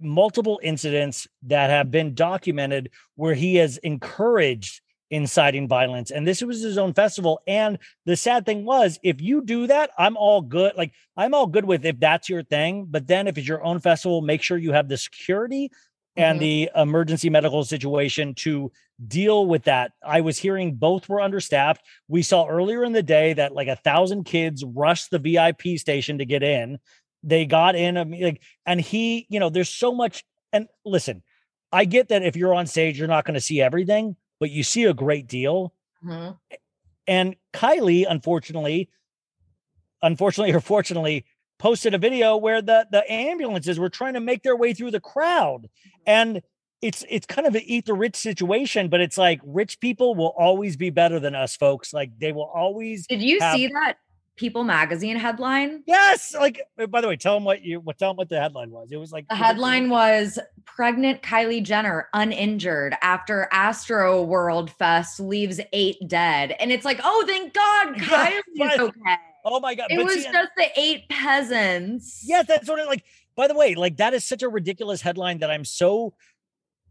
[0.00, 4.80] multiple incidents that have been documented where he has encouraged
[5.10, 9.40] inciting violence and this was his own festival and the sad thing was if you
[9.42, 13.06] do that i'm all good like i'm all good with if that's your thing but
[13.06, 15.70] then if it's your own festival make sure you have the security
[16.16, 16.40] and Mhm.
[16.40, 18.72] the emergency medical situation to
[19.06, 19.92] deal with that.
[20.02, 21.82] I was hearing both were understaffed.
[22.08, 26.16] We saw earlier in the day that like a thousand kids rushed the vip station
[26.16, 26.78] to get in.
[27.22, 31.22] They got in like and he you know there's so much and listen
[31.72, 34.62] i get that if you're on stage you're not going to see everything but you
[34.62, 35.72] see a great deal.
[36.04, 36.38] Mhm.
[37.08, 38.88] and kylie unfortunately
[40.02, 41.24] unfortunately or fortunately
[41.58, 45.00] posted a video where the the ambulances were trying to make their way through the
[45.00, 45.68] crowd.
[46.06, 46.42] And
[46.82, 50.34] it's it's kind of an eat the rich situation but it's like rich people will
[50.38, 51.92] always be better than us folks.
[51.94, 53.96] Like they will always Did you have- see that
[54.36, 55.82] People magazine headline?
[55.86, 58.38] yes like uh, by the way tell them what you what tell them what the
[58.40, 64.70] headline was it was like The headline was Pregnant Kylie Jenner uninjured after Astro World
[64.70, 66.54] Fest leaves eight dead.
[66.60, 68.80] And it's like, oh, thank God, Yes, Kylie is right.
[68.80, 69.16] okay.
[69.44, 72.22] oh my god It but was just the eight peasants.
[72.26, 73.04] Yes, that's sort of like.
[73.36, 76.14] By the way, like that is such a ridiculous headline that I'm so,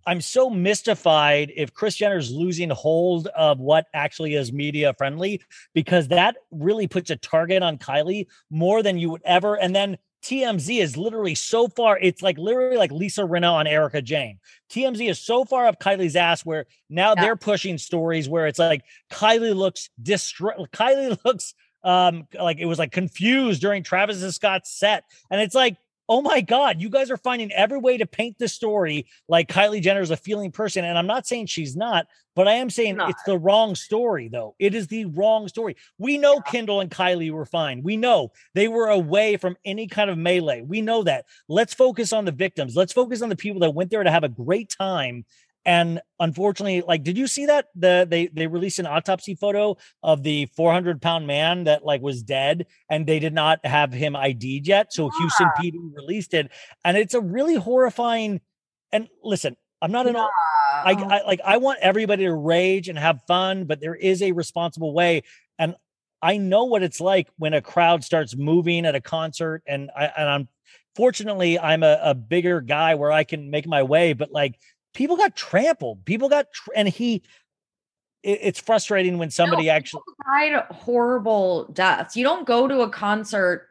[0.06, 5.42] I'm so mystified if Kris Jenner's losing hold of what actually is media friendly
[5.74, 9.56] because that really puts a target on Kylie more than you would ever.
[9.58, 12.00] And then TMZ is literally so far.
[12.00, 14.40] It's like literally like Lisa Rinna on Erika Jayne.
[14.72, 17.22] TMZ is so far up Kylie's ass where now Yeah.
[17.22, 18.82] they're pushing stories where it's like
[19.12, 20.72] Kylie looks distraught.
[20.72, 21.54] Kylie looks
[21.84, 25.04] um like it was like confused during Travis Scott's set.
[25.30, 25.78] And it's like,
[26.08, 29.82] oh my God, you guys are finding every way to paint the story like Kylie
[29.82, 30.86] Jenner is a feeling person.
[30.86, 33.10] And I'm not saying she's not, but I am saying Not.
[33.10, 34.56] it's the wrong story, though.
[34.60, 35.78] It is the wrong story.
[35.98, 37.82] We know Kendall and Kylie were fine.
[37.82, 40.62] We know they were away from any kind of melee.
[40.62, 41.26] We know that.
[41.48, 42.76] Let's focus on the victims.
[42.76, 45.26] Let's focus on the people that went there to have a great time.
[45.66, 50.22] And unfortunately, like, did you see that the they they released an autopsy photo of
[50.22, 54.68] the 400 pound man that like was dead, and they did not have him ID'd
[54.68, 54.94] yet.
[54.94, 56.52] So Houston PD released it,
[56.84, 58.42] and it's a really horrifying.
[58.92, 60.16] And listen, I'm not an.
[60.16, 60.30] I,
[60.98, 61.04] Oh.
[61.10, 64.94] I like I want everybody to rage and have fun, but there is a responsible
[64.94, 65.24] way.
[65.58, 65.76] And
[66.22, 70.06] I know what it's like when a crowd starts moving at a concert, and I
[70.18, 70.48] and I'm
[70.96, 74.60] fortunately I'm a, a bigger guy where I can make my way, but like
[74.96, 77.22] people got trampled, people got tr- and he.
[78.24, 80.02] It, it's frustrating when somebody No, actually.
[80.26, 82.18] died horrible deaths.
[82.18, 83.68] You don't go to a concert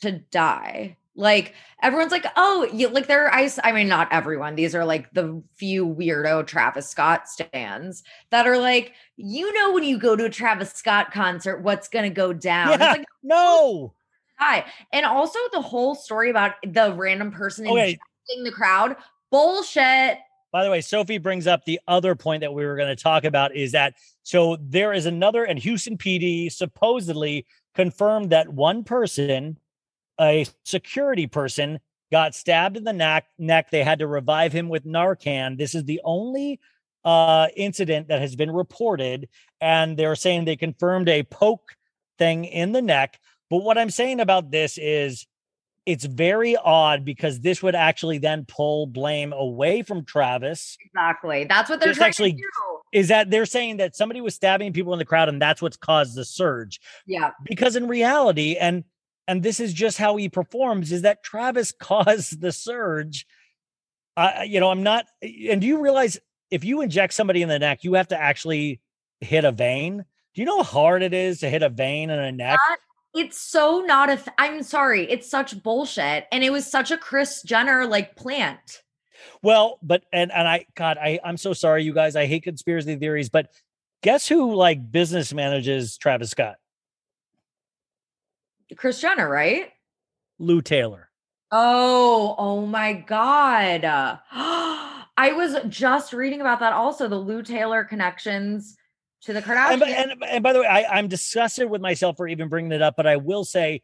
[0.00, 0.96] to die.
[1.14, 3.30] Like everyone's like, oh, you like there.
[3.34, 4.54] I, I mean, not everyone.
[4.54, 9.82] These are like the few weirdo Travis Scott stands that are like, you know, when
[9.84, 12.78] you go to a Travis Scott concert, what's gonna go down?
[12.78, 13.92] Yeah, like, no.
[14.36, 14.64] Hi.
[14.92, 17.98] And also the whole story about the random person Okay.
[18.28, 18.96] injecting the crowd.
[19.30, 20.18] Bullshit.
[20.58, 23.22] By the way, Sophie brings up the other point that we were going to talk
[23.22, 23.94] about is that
[24.24, 27.46] so there is another, and Houston PD supposedly
[27.76, 29.56] confirmed that one person,
[30.20, 31.78] a security person,
[32.10, 33.26] got stabbed in the neck.
[33.38, 33.70] Neck.
[33.70, 35.58] They had to revive him with Narcan.
[35.58, 36.58] This is the only
[37.04, 39.28] uh, incident that has been reported,
[39.60, 41.76] and they're saying they confirmed a poke
[42.18, 43.20] thing in the neck.
[43.48, 45.27] But what I'm saying about this is
[45.88, 50.76] it's very odd because this would actually then pull blame away from Travis.
[50.84, 51.44] Exactly.
[51.48, 52.78] That's what they're This trying actually- to do.
[52.92, 55.76] Is that they're saying that somebody was stabbing people in the crowd and that's what's
[55.78, 56.78] caused the surge.
[57.06, 57.30] Yeah.
[57.44, 58.84] Because in reality, and
[59.26, 63.26] and this is just how he performs, is that Travis caused the surge.
[64.16, 66.18] I you know, I'm not eh, and do you realize
[66.50, 68.80] if you inject somebody in the neck, you have to actually
[69.20, 70.04] hit a vein?
[70.34, 72.58] Do you know how hard it is to hit a vein in a neck?
[73.18, 74.16] It's so not a.
[74.16, 75.10] Th- I'm sorry.
[75.10, 78.82] It's such bullshit, and it was such a Kris Jenner like plant.
[79.42, 82.14] Well, but and and I God, I I'm so sorry, you guys.
[82.14, 83.50] I hate conspiracy theories, but
[84.04, 86.56] guess who like business manages Travis Scott?
[88.76, 89.72] Kris Jenner, right?
[90.38, 91.10] Lou Taylor.
[91.50, 93.84] Oh, oh my God.
[95.20, 98.77] I was just reading about that also, the Lou Taylor connections
[99.22, 99.80] to the And, Kardashians.
[99.80, 102.82] by- and and by the way, I I'm disgusted with myself for even bringing it
[102.82, 103.82] up, but I will say.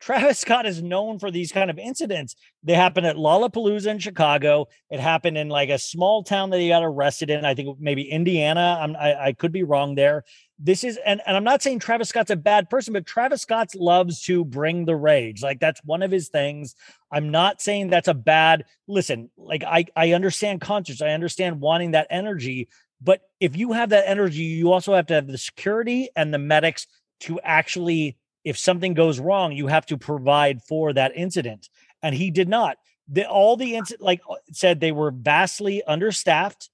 [0.00, 2.36] Travis Scott is known for these kind of incidents.
[2.62, 4.68] They happen at Lollapalooza in Chicago.
[4.90, 7.44] It happened in like a small town that he got arrested in.
[7.44, 8.78] I think maybe Indiana.
[8.80, 10.22] I'm, I, I could be wrong there.
[10.56, 13.74] This is, and, and I'm not saying Travis Scott's a bad person, but Travis Scott
[13.74, 15.42] loves to bring the rage.
[15.42, 16.76] Like that's one of his things.
[17.10, 18.66] I'm not saying that's a bad.
[18.86, 21.02] Listen, like I I understand concerts.
[21.02, 22.68] I understand wanting that energy,
[23.00, 26.38] but if you have that energy, you also have to have the security and the
[26.38, 26.86] medics
[27.20, 31.68] to actually, if something goes wrong, you have to provide for that incident.
[32.02, 32.78] And he did not.
[33.08, 36.70] The, all the incident, like uh, said, they were vastly understaffed,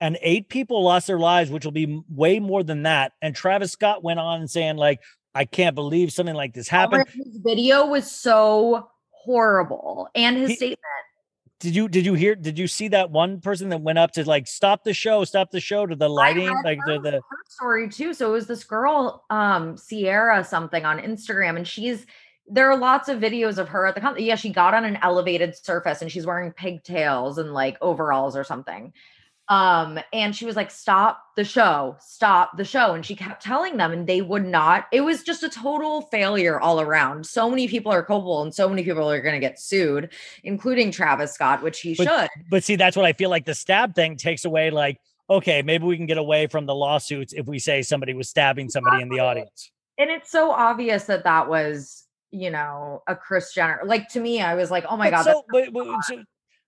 [0.00, 3.12] and eight people lost their lives, which will be way more than that.
[3.22, 5.00] And Travis Scott went on and saying, like,
[5.34, 7.04] I can't believe something like this happened.
[7.14, 10.80] His video was so horrible, and his He- statement.
[11.58, 12.34] Did you did you hear?
[12.34, 15.50] Did you see that one person that went up to like stop the show, stop
[15.50, 18.12] the show to the lighting, like the her- the her story too.
[18.12, 22.06] So it was this girl, um, Sierra something on Instagram, and she's
[22.48, 24.98] there are lots of videos of her at the con- yeah, she got on an
[25.02, 28.92] elevated surface and she's wearing pigtails and like overalls or something.
[29.48, 32.94] Um, and she was like, Stop the show, stop the show.
[32.94, 34.86] And she kept telling them, and they would not.
[34.92, 37.26] It was just a total failure all around.
[37.26, 41.32] So many people are culpable, and so many people are gonna get sued, including Travis
[41.32, 42.28] Scott, which he But- should.
[42.50, 44.70] But see, that's what I feel like the stab thing takes away.
[44.70, 44.98] Like,
[45.30, 48.68] okay, maybe we can get away from the lawsuits if we say somebody was stabbing
[48.68, 49.70] somebody in the audience.
[49.98, 54.42] and it's so obvious that that was you know a kris jenner like to me
[54.42, 56.22] i was like oh my But god so, but, but, so,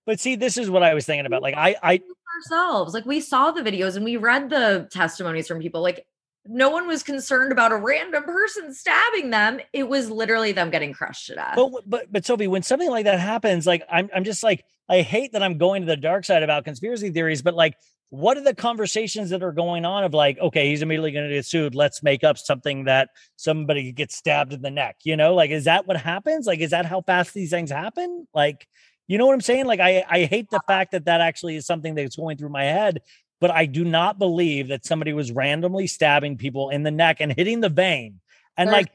[0.05, 1.43] but see, this is what I was thinking about.
[1.43, 2.01] Like, I, I,
[2.35, 6.05] ourselves like we saw the videos and we read the testimonies from people like
[6.45, 10.93] no one was concerned about a random person stabbing them it was literally them getting
[10.93, 14.23] crushed to death but, but, but Sophie, when something like that happens, like, I'm, I'm
[14.23, 17.53] just like, I hate that I'm going to the dark side about conspiracy theories, but
[17.53, 17.75] like,
[18.09, 21.35] what are the conversations that are going on of like, okay, he's immediately going to
[21.35, 21.75] get sued.
[21.75, 24.97] Let's make up something that somebody gets stabbed in the neck.
[25.03, 26.47] You know, like, is that what happens?
[26.47, 28.27] Like, is that how fast these things happen?
[28.33, 28.67] Like,
[29.09, 29.65] you know what I'm saying?
[29.65, 30.71] Like, I, I hate the uh-huh.
[30.71, 33.01] fact that that actually is something that's going through my head,
[33.41, 37.33] but I do not believe that somebody was randomly stabbing people in the neck and
[37.33, 38.19] hitting the vein.
[38.55, 38.91] And There's like,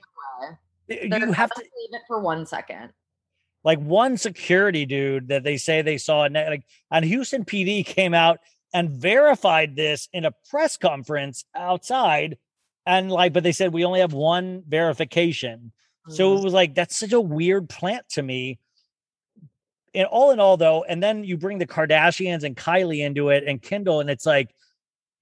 [1.10, 2.90] no you have to, leave it for one second.
[3.64, 8.38] Like one security dude that they say they saw like on Houston PD came out
[8.72, 12.38] and verified this in a press conference outside
[12.86, 15.72] and like but they said we only have one verification.
[16.08, 16.44] So it mm.
[16.44, 18.58] was like that's such a weird plant to me
[19.95, 23.45] in all in all though, and then you bring the Kardashians and Kylie into it
[23.47, 24.55] and Kendall, and it's like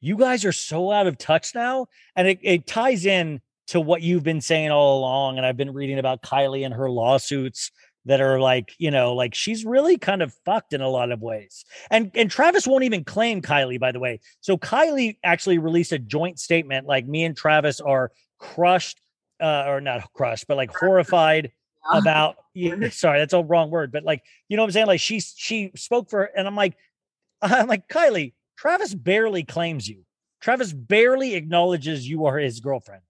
[0.03, 1.87] you guys are so out of touch now.
[2.17, 5.39] And it, it ties in to what you've been saying all along.
[5.39, 7.71] And I've been reading about Kylie and her lawsuits
[8.05, 11.23] that are like, you know, like she's really kind of fucked in a lot of
[11.23, 11.65] ways.
[11.89, 14.21] And and Travis won't even claim Kylie, by the way.
[14.41, 19.01] So Kylie actually released a joint statement like me and Travis are crushed,
[19.41, 21.53] uh, or not crushed, but like horrified
[21.91, 24.87] about yeah, sorry, that's a wrong word, but like, you know what I'm saying?
[24.87, 26.77] Like she she spoke for and I'm like,
[27.43, 30.05] I'm like, Kylie, Travis barely claims you.
[30.41, 33.03] Travis barely acknowledges you are his girlfriend.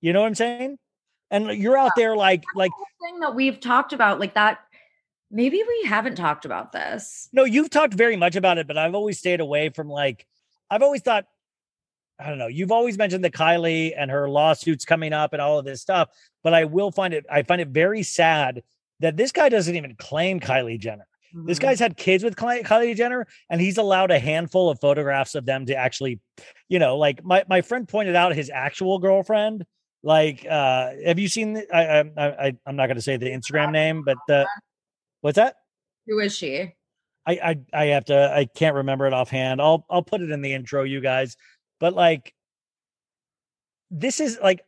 [0.00, 0.78] You know what I'm saying?
[1.30, 2.70] And you're out there like like
[3.02, 4.60] thing that we've talked about, like that.
[5.30, 7.28] Maybe we haven't talked about this.
[7.32, 10.26] no, you've talked very much about it, but I've always stayed away from like
[10.70, 11.24] I've always thought
[12.18, 12.46] I don't know.
[12.46, 16.10] You've always mentioned the Kylie and her lawsuits coming up and all of this stuff,
[16.44, 18.62] but I will find it I find it very sad
[19.00, 21.06] that this guy doesn't even claim Kylie Jenner.
[21.46, 21.66] This Mm-hmm.
[21.66, 25.66] guy's had kids with Kylie Jenner, and he's allowed a handful of photographs of them
[25.66, 26.20] to actually,
[26.68, 29.66] you know, like my my friend pointed out his actual girlfriend.
[30.04, 31.54] Like, uh, have you seen?
[31.54, 34.46] The, I, I I I'm not going to say the Instagram name, but the
[35.22, 35.56] what's that?
[36.06, 36.72] Who is she?
[37.26, 39.60] I, I I have to I can't remember it offhand.
[39.60, 41.36] I'll I'll put it in the intro, you guys.
[41.80, 42.32] But like
[43.90, 44.60] this is like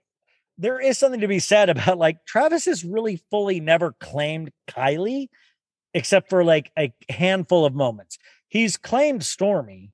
[0.59, 5.29] there is something to be said about like Travis has really fully never claimed Kylie
[5.95, 8.19] except for like a handful of moments.
[8.49, 9.91] He's claimed Stormi,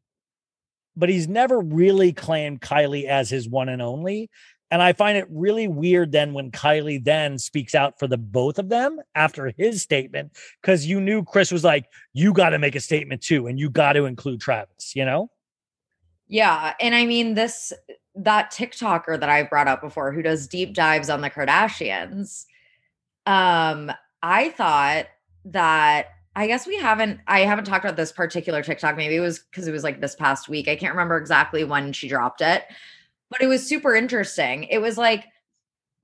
[0.97, 4.31] but he's never really claimed Kylie as his one and only.
[4.71, 8.59] And I find it really weird then when Kylie then speaks out for the both
[8.59, 10.33] of them after his statement,
[10.63, 11.85] because you knew Kris was like,
[12.15, 15.31] you got to make a statement too, and you got to include Travis, you know?
[16.27, 16.73] Yeah.
[16.81, 17.75] And I mean, this,
[18.15, 22.45] that TikToker that I've brought up before who does deep dives on the Kardashians,
[23.27, 23.91] um,
[24.23, 25.07] I thought
[25.47, 28.97] that I guess we haven't, I haven't talked about this particular TikTok.
[28.97, 30.69] Maybe it was because it was like this past week.
[30.69, 32.65] I can't remember exactly when she dropped it,
[33.31, 34.65] but it was super interesting.
[34.65, 35.27] It was like,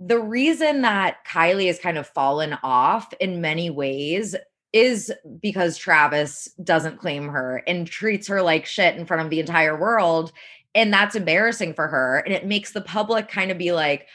[0.01, 4.37] the reason that Kylie has kind of fallen off in many ways
[4.73, 9.41] is because Travis doesn't claim her and treats her like shit in front of the
[9.41, 10.31] entire world.
[10.79, 12.19] And that's embarrassing for her.
[12.19, 14.07] And it makes the public kind of be like,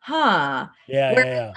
[0.00, 0.66] huh.
[0.88, 1.52] Yeah, Where- yeah, yeah.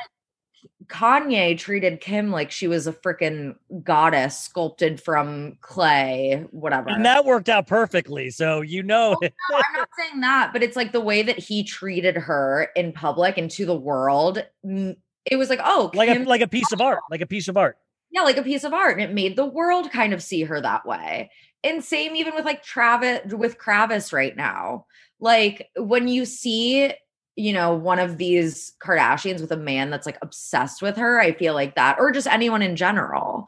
[0.86, 6.90] Kanye treated Kim like she was a freaking goddess sculpted from clay, whatever.
[6.90, 8.30] And that worked out perfectly.
[8.30, 9.34] So you know oh, it.
[9.50, 12.92] No, I'm not saying that, but it's like the way that he treated her in
[12.92, 14.46] public and to the world.
[14.64, 17.56] It was like, oh, like a like a piece of art, like a piece of
[17.58, 17.78] art.
[18.12, 19.00] yeah, like a piece of art.
[19.00, 21.32] And it made the world kind of see her that way.
[21.64, 24.86] And same even with like Travis with Kravis right now.
[25.20, 26.94] Like when you see,
[27.36, 31.34] you know, one of these Kardashians with a man that's like obsessed with her, I
[31.34, 33.48] feel like that, or just anyone in general.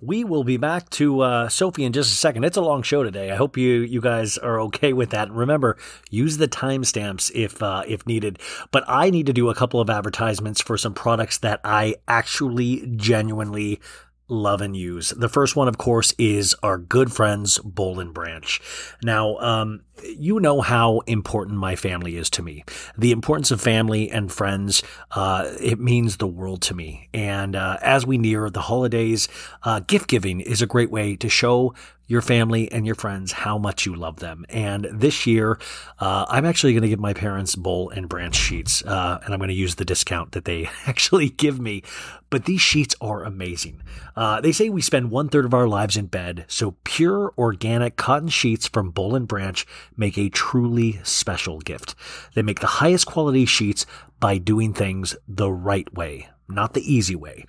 [0.00, 2.44] We will be back to uh, Sophie in just a second.
[2.44, 3.30] It's a long show today.
[3.30, 5.30] I hope you you guys are okay with that.
[5.30, 5.78] Remember,
[6.10, 8.38] use the timestamps if uh, if needed.
[8.70, 12.86] But I need to do a couple of advertisements for some products that I actually
[12.96, 13.80] genuinely
[14.28, 15.10] love and use.
[15.10, 18.60] The first one, of course, is our good friends Boll and Branch.
[19.02, 22.64] Now, um, you know how important my family is to me.
[22.98, 27.08] The importance of family and friends, uh, it means the world to me.
[27.14, 29.28] And uh, as we near the holidays,
[29.62, 31.74] uh, gift giving is a great way to show
[32.06, 34.44] your family and your friends how much you love them.
[34.48, 35.58] And this year,
[35.98, 39.40] uh, I'm actually going to give my parents Boll and Branch sheets, uh, and I'm
[39.40, 41.82] going to use the discount that they actually give me.
[42.28, 43.82] But these sheets are amazing.
[44.16, 47.96] Uh, they say we spend one third of our lives in bed, so pure organic
[47.96, 49.64] cotton sheets from Boll and Branch
[49.96, 51.94] make a truly special gift.
[52.34, 53.86] They make the highest quality sheets
[54.18, 57.44] by doing things the right way, not the easy way.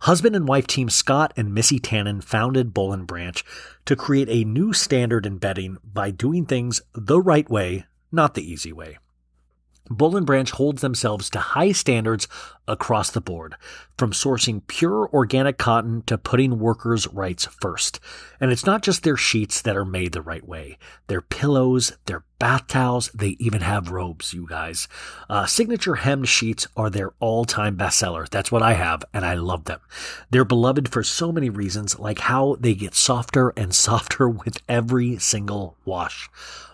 [0.00, 3.44] Husband and wife team Scott and Missy Tannen founded Boll and Branch
[3.84, 8.48] to create a new standard in betting by doing things the right way, not the
[8.48, 8.98] easy way.
[9.90, 12.28] Boll and Branch holds themselves to high standards
[12.68, 13.56] across the board,
[13.96, 17.98] from sourcing pure organic cotton to putting workers' rights first.
[18.40, 20.78] And it's not just their sheets that are made the right way.
[21.06, 24.86] Their pillows, their bath towels, they even have robes, you guys.
[25.28, 28.28] Uh, signature hemmed sheets are their all-time bestseller.
[28.28, 29.80] That's what I have, and I love them.
[30.30, 35.18] They're beloved for so many reasons, like how they get softer and softer with every
[35.18, 36.28] single wash.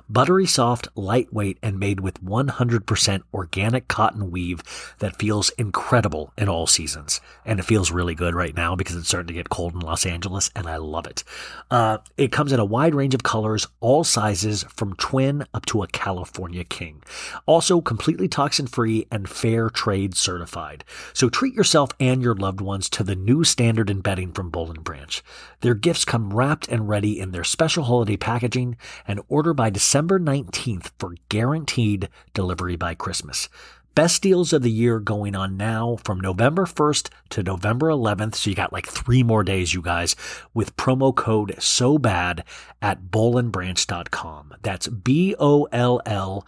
[0.08, 4.62] Buttery soft, lightweight, and made with 100% organic cotton weave
[4.98, 7.22] that feels incredible in all seasons.
[7.46, 10.04] And it feels really good right now because it's starting to get cold in Los
[10.04, 11.24] Angeles, and I love it.
[11.70, 15.82] Uh, it comes in a wide range of colors, all sizes, from twin up to
[15.82, 17.02] a California king.
[17.46, 20.84] Also, completely toxin free and fair trade certified.
[21.14, 24.70] So treat yourself and your loved ones to the new standard in bedding from Boll
[24.70, 25.22] and Branch.
[25.62, 28.76] Their gifts come wrapped and ready in their special holiday packaging
[29.08, 33.48] and order by December 19th for guaranteed delivery by Christmas.
[33.94, 38.34] Best deals of the year going on now from November 1st to November 11th.
[38.34, 40.16] So you got like three more days, you guys,
[40.52, 42.44] with promo code so bad
[42.82, 44.54] at bollandbranch.com.
[44.62, 46.44] That's B O L L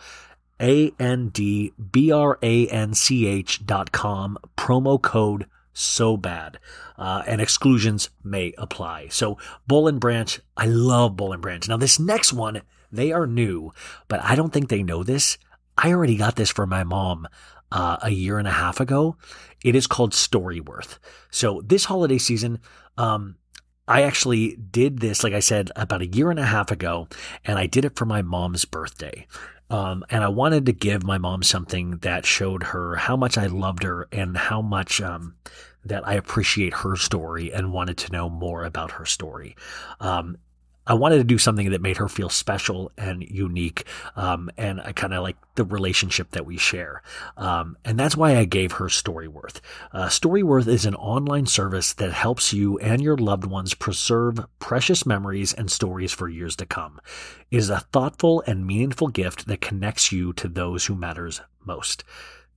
[0.61, 4.38] A N D B R A N C H dot com.
[4.57, 6.59] Promo code so bad.
[6.99, 9.07] Uh, and exclusions may apply.
[9.09, 9.38] So
[9.68, 11.68] Boll and Branch, I love Boll and Branch.
[11.68, 13.72] Now this next one, they are new,
[14.09, 15.39] but I don't think they know this.
[15.76, 17.28] I already got this for my mom
[17.70, 19.16] uh, a year and a half ago.
[19.64, 20.99] It is called Storyworth.
[21.30, 22.61] So this holiday season,
[22.97, 23.37] um,
[23.89, 27.09] I actually did this, like I said, about a year and a half ago,
[27.45, 29.26] and I did it for my mom's birthday.
[29.68, 33.46] Um, and I wanted to give my mom something that showed her how much I
[33.46, 35.34] loved her and how much um,
[35.84, 39.57] that I appreciate her story and wanted to know more about her story.
[40.00, 40.38] Um,
[40.87, 43.84] I wanted to do something that made her feel special and unique,
[44.14, 47.03] um, and I kind of like the relationship that we share.
[47.37, 49.61] Um, and that's why I gave her Storyworth.
[49.92, 55.04] Uh, Storyworth is an online service that helps you and your loved ones preserve precious
[55.04, 57.00] memories and stories for years to come.
[57.50, 62.04] It is a thoughtful and meaningful gift that connects you to those who matters most.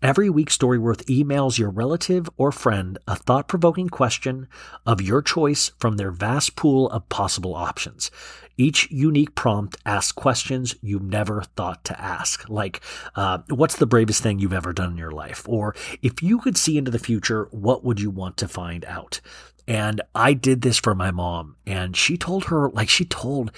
[0.01, 4.47] Every week, Storyworth emails your relative or friend a thought provoking question
[4.85, 8.09] of your choice from their vast pool of possible options.
[8.55, 12.79] Each unique prompt asks questions you never thought to ask, like,
[13.17, 15.43] uh, what's the bravest thing you've ever done in your life?
[15.49, 19.19] Or if you could see into the future, what would you want to find out?
[19.67, 23.51] And I did this for my mom, and she told her, like, she told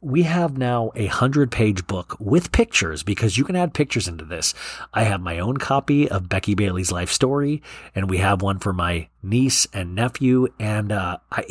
[0.00, 4.24] we have now a hundred page book with pictures because you can add pictures into
[4.24, 4.54] this.
[4.92, 7.62] I have my own copy of Becky Bailey's life story,
[7.94, 10.48] and we have one for my niece and nephew.
[10.58, 11.44] And uh, I,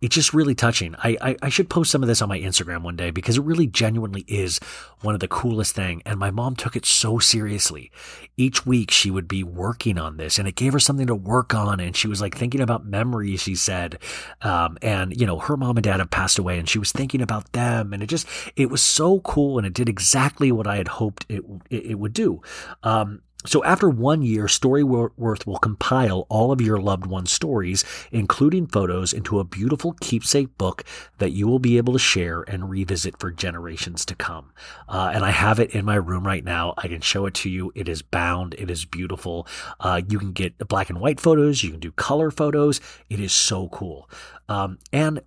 [0.00, 0.94] it's just really touching.
[0.96, 3.42] I, I, I should post some of this on my Instagram one day because it
[3.42, 4.58] really genuinely is
[5.02, 6.02] one of the coolest thing.
[6.06, 7.90] And my mom took it so seriously.
[8.36, 11.54] Each week she would be working on this, and it gave her something to work
[11.54, 11.80] on.
[11.80, 13.42] And she was like thinking about memories.
[13.42, 13.98] She said,
[14.40, 17.20] um, and you know her mom and dad have passed away, and she was thinking
[17.20, 17.92] about them.
[17.92, 21.26] And it just it was so cool, and it did exactly what I had hoped
[21.28, 22.40] it it, it would do.
[22.82, 28.66] Um, so after one year, Storyworth will compile all of your loved one's stories, including
[28.66, 30.84] photos, into a beautiful keepsake book
[31.18, 34.52] that you will be able to share and revisit for generations to come.
[34.88, 36.74] Uh, and I have it in my room right now.
[36.76, 37.72] I can show it to you.
[37.74, 38.54] It is bound.
[38.58, 39.46] It is beautiful.
[39.78, 41.62] Uh, you can get black and white photos.
[41.62, 42.80] You can do color photos.
[43.08, 44.10] It is so cool.
[44.50, 45.22] Um, and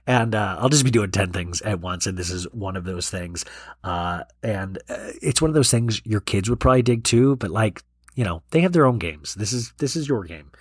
[0.05, 2.05] and uh, I'll just be doing 10 things at once.
[2.05, 3.45] And this is one of those things.
[3.83, 7.51] Uh, and uh, it's one of those things your kids would probably dig too, but
[7.51, 7.81] like,
[8.15, 9.33] you know, they have their own games.
[9.35, 10.51] This is, this is your game.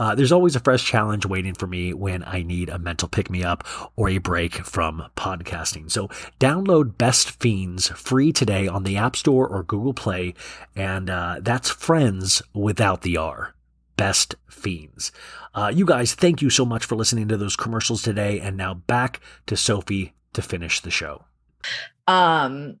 [0.00, 3.30] Uh, there's always a fresh challenge waiting for me when I need a mental pick
[3.30, 3.66] me up
[3.96, 5.90] or a break from podcasting.
[5.90, 6.08] So
[6.40, 10.32] download Best Fiends free today on the App Store or Google Play.
[10.74, 13.54] And uh, that's friends without the R.
[13.96, 15.12] Best Fiends.
[15.54, 18.40] Uh, you guys, thank you so much for listening to those commercials today.
[18.40, 21.24] And now back to Sophie to finish the show.
[22.08, 22.80] um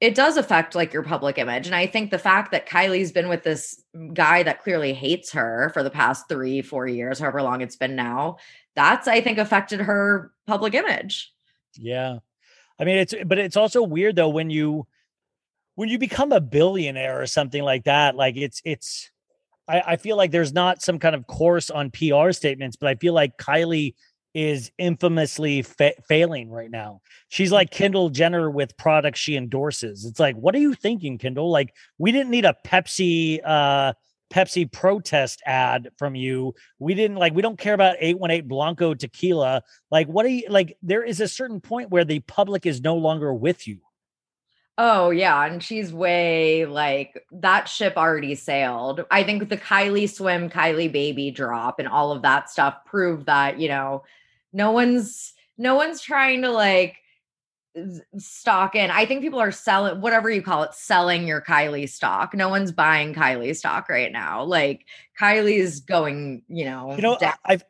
[0.00, 3.28] it does affect like your public image and i think the fact that kylie's been
[3.28, 3.82] with this
[4.14, 7.96] guy that clearly hates her for the past three four years however long it's been
[7.96, 8.36] now
[8.76, 11.32] that's i think affected her public image
[11.76, 12.18] Yeah.
[12.80, 14.86] I mean, it's but it's also weird though when you
[15.74, 18.14] when you become a billionaire or something like that.
[18.14, 19.10] Like it's it's
[19.66, 22.94] I, I feel like there's not some kind of course on PR statements, but I
[22.94, 23.94] feel like Kylie
[24.34, 27.00] is infamously fa- failing right now.
[27.28, 30.04] She's like Kendall Jenner with products she endorses.
[30.04, 31.50] It's like, what are you thinking, Kendall?
[31.50, 33.92] Like, we didn't need a Pepsi uh
[34.30, 36.54] Pepsi protest ad from you.
[36.78, 39.62] We didn't like we don't care about 818 Blanco tequila.
[39.90, 42.96] Like what are you like there is a certain point where the public is no
[42.96, 43.78] longer with you.
[44.76, 50.48] oh yeah and she's way like that ship already sailed i think the kylie swim
[50.48, 54.02] kylie baby drop and all of that stuff proved that you know
[54.52, 56.96] no one's no one's trying to like
[58.16, 62.34] stock in i think people are selling whatever you call it selling your kylie stock
[62.34, 64.84] no one's buying kylie stock right now like
[65.20, 67.34] kylie's going you know You know, down.
[67.44, 67.60] I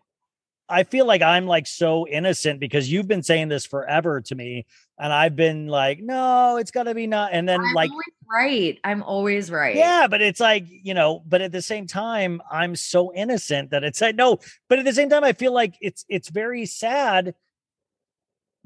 [0.69, 4.67] I feel like I'm like so innocent because you've been saying this forever to me
[4.99, 7.91] and I've been like, no, it's got to be not and then I'm like
[8.31, 12.43] right i'm always right Yeah, but it's like, you know, but at the same time,
[12.51, 14.39] I'm so innocent that it's like no,
[14.69, 17.35] but at the same time, I feel like it's it's very sad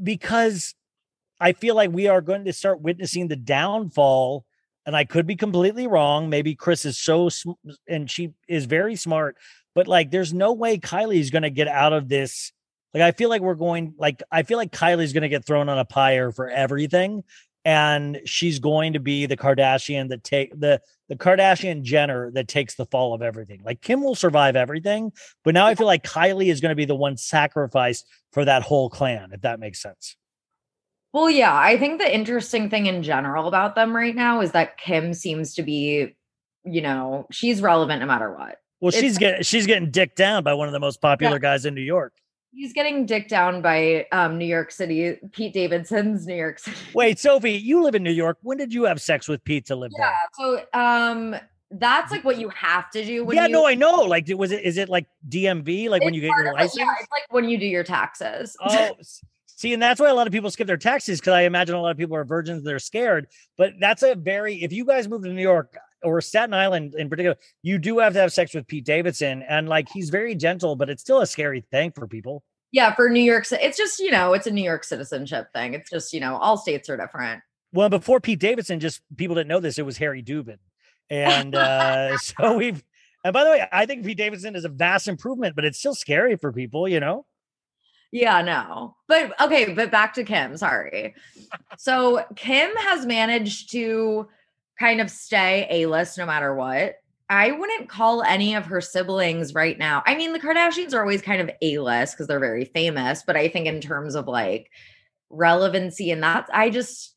[0.03, 0.75] because
[1.41, 4.45] I feel like we are going to start witnessing the downfall.
[4.85, 6.29] And I could be completely wrong.
[6.29, 7.53] Maybe Kris is so sm-
[7.89, 9.37] and she is very smart,
[9.75, 12.53] but like there's no way Kylie is going to get out of this.
[12.95, 15.69] Like I feel like we're going like I feel like Kylie's going to get thrown
[15.69, 17.25] on a pyre for everything
[17.65, 22.75] and she's going to be the Kardashian that take the the Kardashian Jenner that takes
[22.75, 23.61] the fall of everything.
[23.65, 25.13] Like Kim will survive everything,
[25.45, 28.63] but now I feel like Kylie is going to be the one sacrificed for that
[28.63, 30.17] whole clan, if that makes sense.
[31.13, 34.79] Well, yeah, I think the interesting thing in general about them right now is that
[34.79, 36.17] Kim seems to be,
[36.65, 38.57] you know, she's relevant no matter what.
[38.81, 41.67] Well, It's- she's getting she's getting dicked down by one of the most popular guys
[41.67, 42.15] in New York.
[42.55, 46.77] He's getting dicked down by um, New York City, Pete Davidson's New York City.
[46.93, 48.37] Wait, Sophie, you live in New York.
[48.43, 50.07] When did you have sex with Pete to live there?
[50.07, 51.35] Yeah, so um,
[51.71, 53.53] that's like what you have to do Yeah, you.
[53.53, 54.03] no, I know.
[54.03, 54.63] Like, was it?
[54.65, 55.89] Is it like DMV?
[55.89, 56.77] Like when you get your it, license?
[56.77, 58.55] Yeah, it's like when you do your taxes.
[58.61, 58.97] Oh,
[59.47, 61.81] see, and that's why a lot of people skip their taxes because I imagine a
[61.81, 62.65] lot of people are virgins.
[62.65, 63.29] They're scared.
[63.57, 64.63] But that's a very.
[64.63, 68.13] If you guys move to New York or Staten Island in particular, you do have
[68.15, 71.27] to have sex with Pete Davidson, and like he's very gentle, but it's still a
[71.27, 72.43] scary thing for people.
[72.73, 75.75] yeah, for New York, it's just you know, it's a New York citizenship thing.
[75.75, 77.43] It's just you know, all states are different.
[77.73, 79.79] Well, before Pete Davidson, just people didn't know this.
[79.79, 80.59] It was Harry Dubin,
[81.11, 82.83] and uh, so we've.
[83.25, 85.95] And by the way, I think Pete Davidson is a vast improvement, but it's still
[85.95, 86.89] scary for people.
[86.89, 87.25] You know.
[88.11, 88.97] Yeah, no.
[89.09, 91.15] But okay, but back to Kim, sorry.
[91.79, 94.29] So Kim has managed to
[94.79, 96.97] kind of stay A-list no matter what.
[97.29, 100.03] I wouldn't call any of her siblings right now.
[100.05, 103.49] I mean, the Kardashians are always kind of A-list because they're very famous, but I
[103.49, 104.71] think in terms of like
[105.31, 107.15] relevancy and that, I just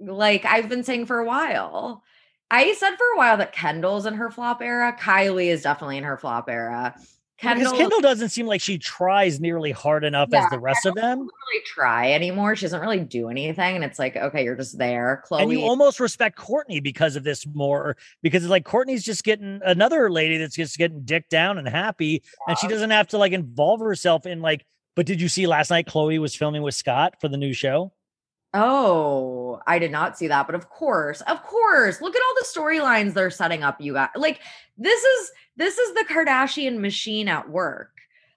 [0.00, 2.02] like I've been saying for a while.
[2.50, 4.96] I said for a while that Kendall's in her flop era.
[4.98, 6.94] Kylie is definitely in her flop era.
[7.38, 10.94] Because Kendall Kendall doesn't seem like she tries nearly hard enough as the rest of
[10.94, 11.18] them.
[11.18, 12.56] really try anymore.
[12.56, 13.76] She doesn't really do anything.
[13.76, 15.22] And it's like, okay, you're just there.
[15.28, 15.42] Khloe.
[15.42, 19.60] And you almost respect Kourtney because of this more, because it's like Kourtney's just getting
[19.64, 23.32] another lady that's just getting dick down and happy, and she doesn't have to like
[23.32, 24.64] involve herself in like.
[24.94, 25.86] But did you see last night?
[25.86, 27.92] Khloe was filming with Scott for the new show.
[28.56, 30.46] Oh, I did not see that.
[30.46, 32.00] But of course, of course.
[32.00, 34.08] Look at all the storylines they're setting up, you guys.
[34.16, 34.40] Like,
[34.78, 37.90] this is this is the Kardashian machine at work.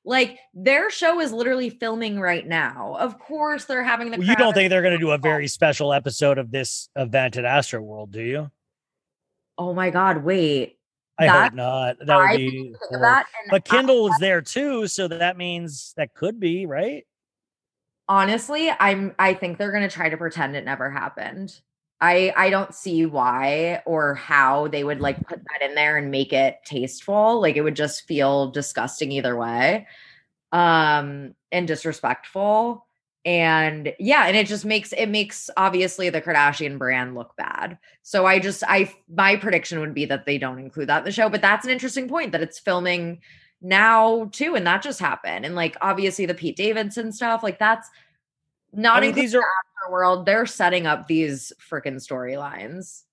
[0.06, 2.96] Like their show is literally filming right now.
[3.00, 5.44] Of course, they're having the Well, you don't think they're going to do a very
[5.44, 5.48] oh.
[5.48, 8.52] special episode of this event at AstroWorld, do you?
[9.58, 10.78] Oh my god, wait.
[11.20, 11.98] I That- hope not.
[12.06, 12.46] That would I be.
[12.50, 13.02] didn't think of horrible.
[13.02, 17.06] that, But I- Kendall is there too, so that means that could be right.
[18.10, 21.62] Honestly i'm i think they're going to try to pretend it never happened.
[22.02, 26.12] I i don't see why or how they would like put that in there and
[26.12, 29.88] make it tasteful like it would just feel disgusting either way
[30.52, 32.88] um and disrespectful
[33.26, 37.78] and yeah and it just makes it makes obviously the kardashian brand look bad.
[38.02, 41.12] So i just i my prediction would be that they don't include that in the
[41.12, 43.20] show but that's an interesting point that it's filming
[43.62, 47.90] now too and that just happened and like obviously the pete davidson stuff like that's
[48.72, 49.44] not I mean, these are
[49.86, 53.04] the world they're setting up these freaking storylines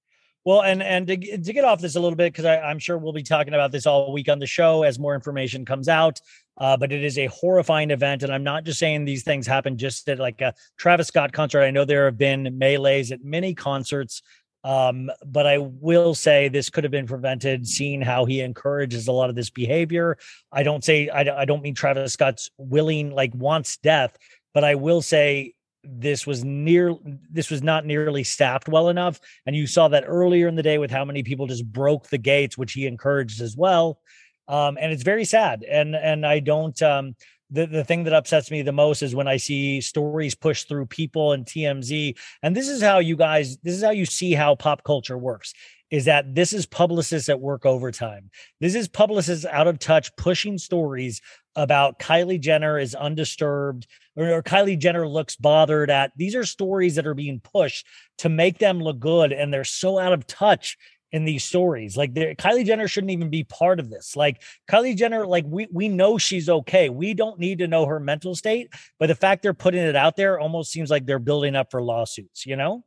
[0.45, 3.13] Well, and and to, to get off this a little bit, because I'm sure we'll
[3.13, 6.21] be talking about this all week on the show as more information comes out.
[6.59, 9.77] Uh, but it is a horrifying event, and I'm not just saying these things happen
[9.77, 11.63] just at like a Travis Scott concert.
[11.63, 14.23] I know there have been melees at many concerts,
[14.67, 17.69] um, but I will say this could have been prevented.
[17.69, 20.19] Seeing how he encourages a lot of this behavior,
[20.51, 24.19] I don't say I, don't- I don't mean Travis Scott's willing like wants death,
[24.55, 26.97] but I will say this was near
[27.31, 29.21] this was not nearly staffed well enough.
[29.47, 32.19] And you saw that earlier in the day with how many people just broke the
[32.19, 34.01] gates which he encouraged as well.
[34.49, 35.63] Um and it's very sad.
[35.63, 37.15] And and i don't um
[37.51, 40.87] the, the thing that upsets me the most is when I see stories pushed through
[40.87, 42.17] people and TMZ.
[42.43, 45.55] And this is how you guys, this is how you see how pop culture works
[45.91, 48.31] is that this is publicists at work overtime.
[48.61, 51.21] This is publicists out of touch pushing stories
[51.55, 53.87] about Kylie Jenner is undisturbed
[54.17, 56.11] or, or Kylie Jenner looks bothered at.
[56.17, 57.87] These are stories that are being pushed
[58.19, 59.33] to make them look good.
[59.33, 60.77] And they're so out of touch
[61.17, 61.97] in these stories.
[61.97, 64.15] Like Kylie Jenner shouldn't even be part of this.
[64.15, 66.91] Like Kylie Jenner, like we we know she's okay.
[66.91, 68.69] We don't need to know her mental state,
[68.99, 71.83] but the fact they're putting it out there almost seems like they're building up for
[71.83, 72.85] lawsuits, you know?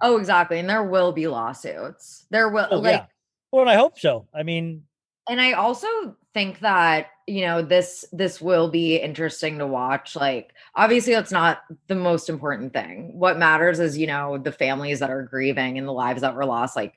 [0.00, 0.60] Oh, exactly.
[0.60, 2.26] And there will be lawsuits.
[2.30, 3.06] There will Oh, like yeah.
[3.50, 4.28] Well, and I hope so.
[4.32, 4.84] I mean,
[5.28, 5.88] and I also
[6.32, 10.14] think that, you know, this this will be interesting to watch.
[10.14, 13.18] Like obviously that's not the most important thing.
[13.18, 16.46] What matters is, you know, the families that are grieving and the lives that were
[16.46, 16.76] lost.
[16.76, 16.94] Like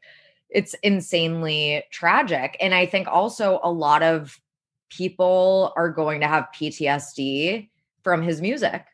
[0.50, 2.58] it's insanely tragic.
[2.60, 4.40] And I think also a lot of
[4.90, 7.70] people are going to have PTSD
[8.04, 8.86] from his music.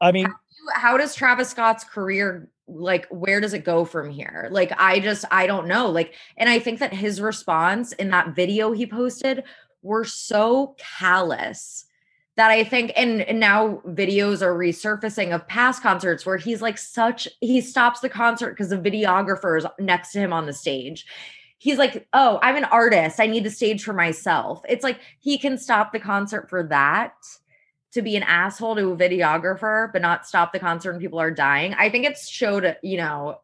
[0.00, 0.26] I mean,
[0.74, 4.48] how does Travis Scott's career like where does it go from here?
[4.50, 5.90] Like I just I don't know.
[5.90, 9.44] Like and I think that his response in that video he posted
[9.82, 11.84] were so callous
[12.36, 16.78] that I think, and, and now videos are resurfacing of past concerts where he's like
[16.78, 21.04] such, he stops the concert because the videographer is next to him on the stage.
[21.58, 23.20] He's like, oh, I'm an artist.
[23.20, 24.62] I need the stage for myself.
[24.68, 27.12] It's like he can stop the concert for that
[27.92, 31.30] to be an asshole to a videographer, but not stop the concert when people are
[31.30, 31.74] dying.
[31.74, 33.40] I think it's showed, you know,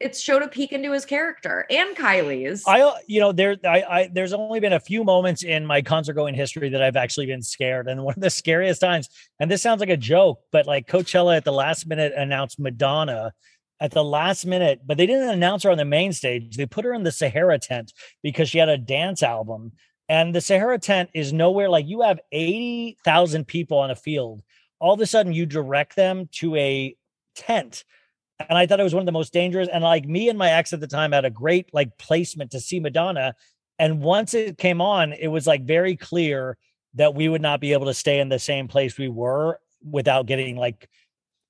[0.00, 2.64] it's showed a peek into his character and Kylie's.
[2.66, 5.82] I, uh, you know, there, I, I, there's only been a few moments in my
[5.82, 9.08] concert going history that I've actually been scared, and one of the scariest times.
[9.40, 13.32] And this sounds like a joke, but like Coachella at the last minute announced Madonna
[13.80, 16.56] at the last minute, but they didn't announce her on the main stage.
[16.56, 17.92] They put her in the Sahara tent
[18.22, 19.72] because she had a dance album,
[20.08, 21.68] and the Sahara tent is nowhere.
[21.68, 24.42] Like you have eighty thousand people on a field.
[24.80, 26.96] All of a sudden, you direct them to a
[27.36, 27.84] tent
[28.48, 29.68] and I thought it was one of the most dangerous.
[29.72, 32.60] And like me and my ex at the time had a great like placement to
[32.60, 33.34] see Madonna.
[33.78, 36.56] And once it came on, it was like very clear
[36.94, 40.26] that we would not be able to stay in the same place we were without
[40.26, 40.88] getting like,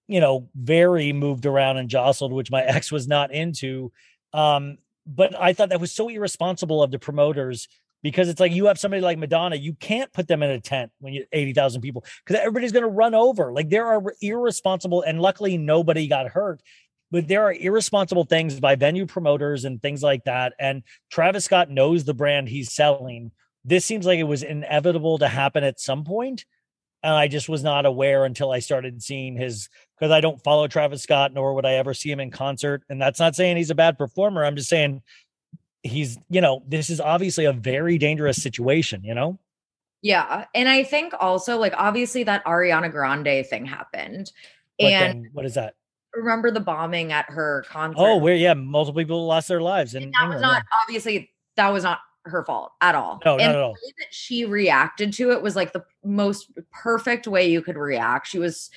[0.08, 3.92] you know, very moved around and jostled, which my ex was not into.
[4.32, 7.68] Um, but I thought that was so irresponsible of the promoters
[8.04, 10.92] because it's like you have somebody like Madonna, you can't put them in a tent
[11.00, 13.50] when you 80,000 people because everybody's going to run over.
[13.50, 16.62] Like there are irresponsible, and luckily nobody got hurt,
[17.14, 20.52] but there are irresponsible things by venue promoters and things like that.
[20.58, 20.82] And
[21.12, 23.30] Travis Scott knows the brand he's selling.
[23.64, 26.44] This seems like it was inevitable to happen at some point,
[27.04, 30.66] And I just was not aware until I started seeing his because I don't follow
[30.66, 32.82] Travis Scott, nor would I ever see him in concert.
[32.88, 34.44] And that's not saying he's a bad performer.
[34.44, 35.00] I'm just saying
[35.84, 39.38] he's you know this is obviously a very dangerous situation you know
[40.02, 40.46] Yeah.
[40.52, 44.32] And I think also, like, obviously that Ariana Grande thing happened.
[44.78, 45.74] But and then what is that
[46.16, 47.98] remember the bombing at her oh, concert?
[47.98, 51.82] oh where yeah multiple people lost their lives and that was not obviously that was
[51.82, 53.20] not her fault at all.
[53.24, 53.74] No, not at all.
[53.74, 57.76] the way that she reacted to it was like the most perfect way you could
[57.76, 58.26] react.
[58.26, 58.70] She was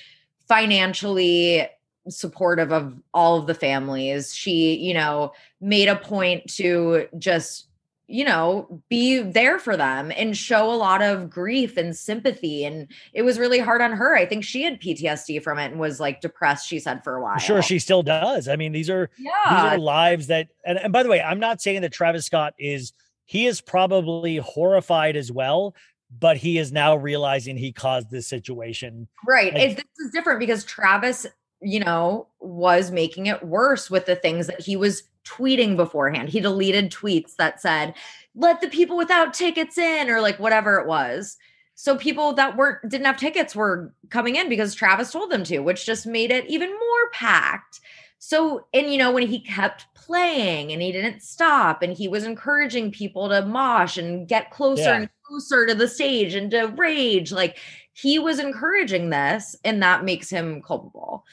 [0.46, 1.66] financially
[2.08, 4.34] supportive of all of the families.
[4.34, 7.67] She, you know, made a point to just
[8.10, 12.64] you know, be there for them and show a lot of grief and sympathy.
[12.64, 14.16] And it was really hard on her.
[14.16, 17.22] I think she had PTSD from it and was like depressed, she said, for a
[17.22, 17.36] while.
[17.36, 18.48] Sure she still does.
[18.48, 19.74] I mean, these are these Yeah.
[19.74, 22.94] are lives that and, and by the way, I'm not saying that Travis Scott is
[23.26, 25.74] he is probably horrified as well,
[26.18, 29.06] but he is now realizing he caused this situation.
[29.26, 29.54] Right.
[29.54, 31.26] It, this is different because Travis,
[31.60, 36.28] you know, was making it worse with the things that he was tweeting beforehand.
[36.28, 37.94] He deleted tweets that said,
[38.34, 41.36] let the people without tickets in, or like whatever it was.
[41.74, 45.60] So people that weren't didn't have tickets were coming in because Travis told them to,
[45.60, 47.80] which just made it even more packed.
[48.18, 52.24] So, and you know, when he kept playing and he didn't stop and he was
[52.24, 54.96] encouraging people to mosh and get closer Yeah.
[54.96, 57.58] and closer to the stage and to rage, like
[57.92, 61.24] he was encouraging this, and that makes him culpable.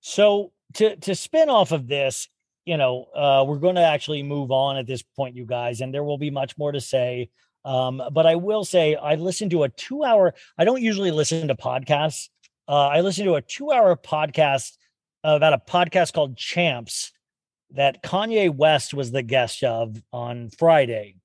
[0.00, 2.28] So to to spin off of this,
[2.68, 5.92] you know, uh, we're going to actually move on at this point, you guys, and
[5.92, 7.30] there will be much more to say.
[7.64, 10.34] Um, but I will say I listened to a two hour.
[10.58, 12.28] I don't usually listen to podcasts.
[12.68, 14.76] Uh, I listened to a two hour podcast
[15.24, 17.10] about a podcast called Champs
[17.70, 21.16] that Kanye West was the guest of on Friday.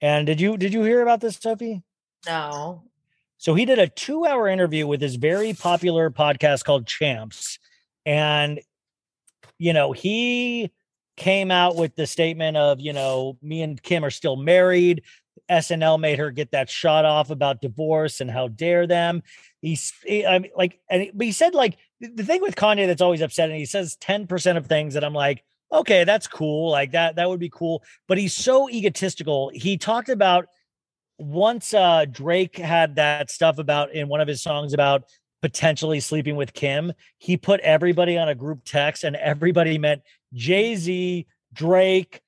[0.00, 1.82] And did you did you hear about this, Sophie?
[2.26, 2.84] No.
[3.36, 7.58] So he did a two hour interview with his very popular podcast called Champs.
[8.06, 8.60] And,
[9.58, 10.72] you know, he
[11.16, 15.02] came out with the statement of, you know, me and Kim are still married.
[15.50, 19.22] SNL made her get that shot off about divorce and how dare them.
[19.62, 22.86] He's, he, I mean, like, and he, but he said, like, the thing with Kanye
[22.86, 26.70] that's always upsetting, he says 10% of things that I'm like, okay, that's cool.
[26.70, 27.82] Like, that, that would be cool.
[28.08, 29.50] But he's so egotistical.
[29.54, 30.46] He talked about
[31.18, 35.04] once uh Drake had that stuff about in one of his songs about
[35.42, 40.02] potentially sleeping with Kim, he put everybody on a group text and everybody meant
[40.32, 42.20] Jay-Z, Drake,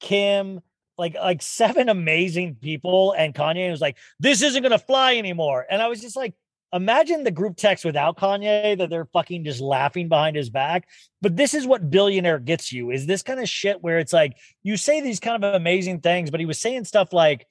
[0.00, 0.60] Kim,
[0.96, 5.64] like like seven amazing people and Kanye was like this isn't to fly anymore.
[5.70, 6.34] And I was just like
[6.72, 10.88] imagine the group text without Kanye that they're fucking just laughing behind his back.
[11.22, 14.36] But this is what billionaire gets you is this kind of shit where it's like
[14.62, 17.46] you say these kind of amazing things, but he was saying stuff like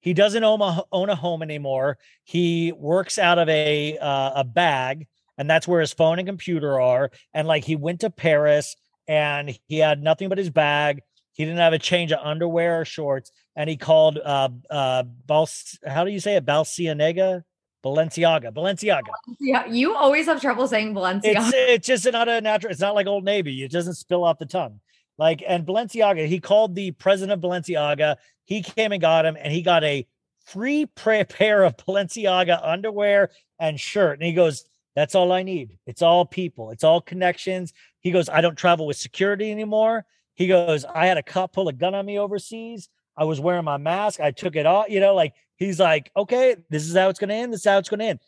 [0.00, 1.98] he doesn't own a, own a home anymore.
[2.24, 5.06] He works out of a uh, a bag,
[5.36, 7.10] and that's where his phone and computer are.
[7.34, 8.76] And like he went to Paris,
[9.08, 11.02] and he had nothing but his bag.
[11.32, 15.78] He didn't have a change of underwear or shorts, and he called uh uh Bals-
[15.86, 17.42] how do you say it Balcianega
[17.84, 19.08] Balenciaga Balenciaga.
[19.38, 21.22] Yeah, you always have trouble saying Balenciaga.
[21.24, 22.70] It's it's just not a natural.
[22.70, 23.62] It's not like Old Navy.
[23.62, 24.80] It doesn't spill off the tongue.
[25.18, 28.16] Like and Balenciaga, he called the president of Balenciaga.
[28.44, 30.06] He came and got him, and he got a
[30.46, 34.18] free pair of Balenciaga underwear and shirt.
[34.18, 34.64] And he goes,
[34.96, 35.78] That's all I need.
[35.86, 37.72] It's all people, it's all connections.
[38.00, 40.04] He goes, I don't travel with security anymore.
[40.34, 42.88] He goes, I had a cop pull a gun on me overseas.
[43.16, 44.20] I was wearing my mask.
[44.20, 44.86] I took it off.
[44.88, 47.52] You know, like he's like, okay, this is how it's going to end.
[47.52, 48.20] This is how it's going to end.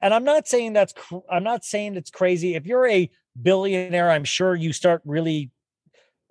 [0.00, 2.54] And I'm not saying that's, cr- I'm not saying it's crazy.
[2.54, 3.10] If you're a
[3.40, 5.50] billionaire, I'm sure you start really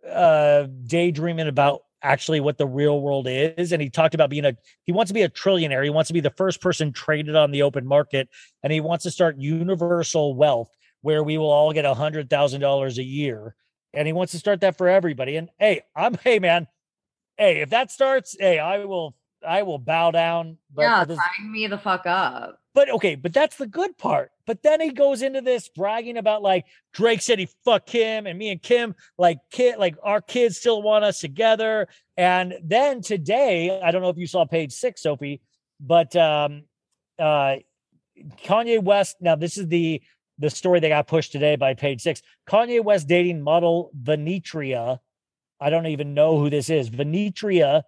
[0.10, 4.54] uh daydreaming about actually what the real world is and he talked about being a
[4.86, 7.50] he wants to be a trillionaire he wants to be the first person traded on
[7.52, 8.28] the open market
[8.62, 10.70] and he wants to start universal wealth
[11.02, 13.56] where we will all get a hundred thousand dollars a year
[13.94, 16.68] and he wants to start that for everybody and hey i'm hey man
[17.38, 19.16] hey if that starts hey i will
[19.48, 22.60] i will bow down but yeah, this- sign me the fuck up.
[22.74, 24.32] But okay, but that's the good part.
[24.48, 28.38] But then he goes into this bragging about like Drake said he fucked Kim and
[28.38, 31.88] me and Kim like kid like our kids still want us together.
[32.18, 35.42] And then today, I don't know if you saw page six, Sophie,
[35.80, 36.64] but um
[37.20, 37.58] uh
[38.44, 39.18] Kanye West.
[39.22, 40.02] Now this is the
[40.40, 42.24] the story that got pushed today by page six.
[42.50, 44.98] Kanye West dating model Vinetria.
[45.60, 46.90] I don't even know who this is.
[46.90, 47.84] Vinetria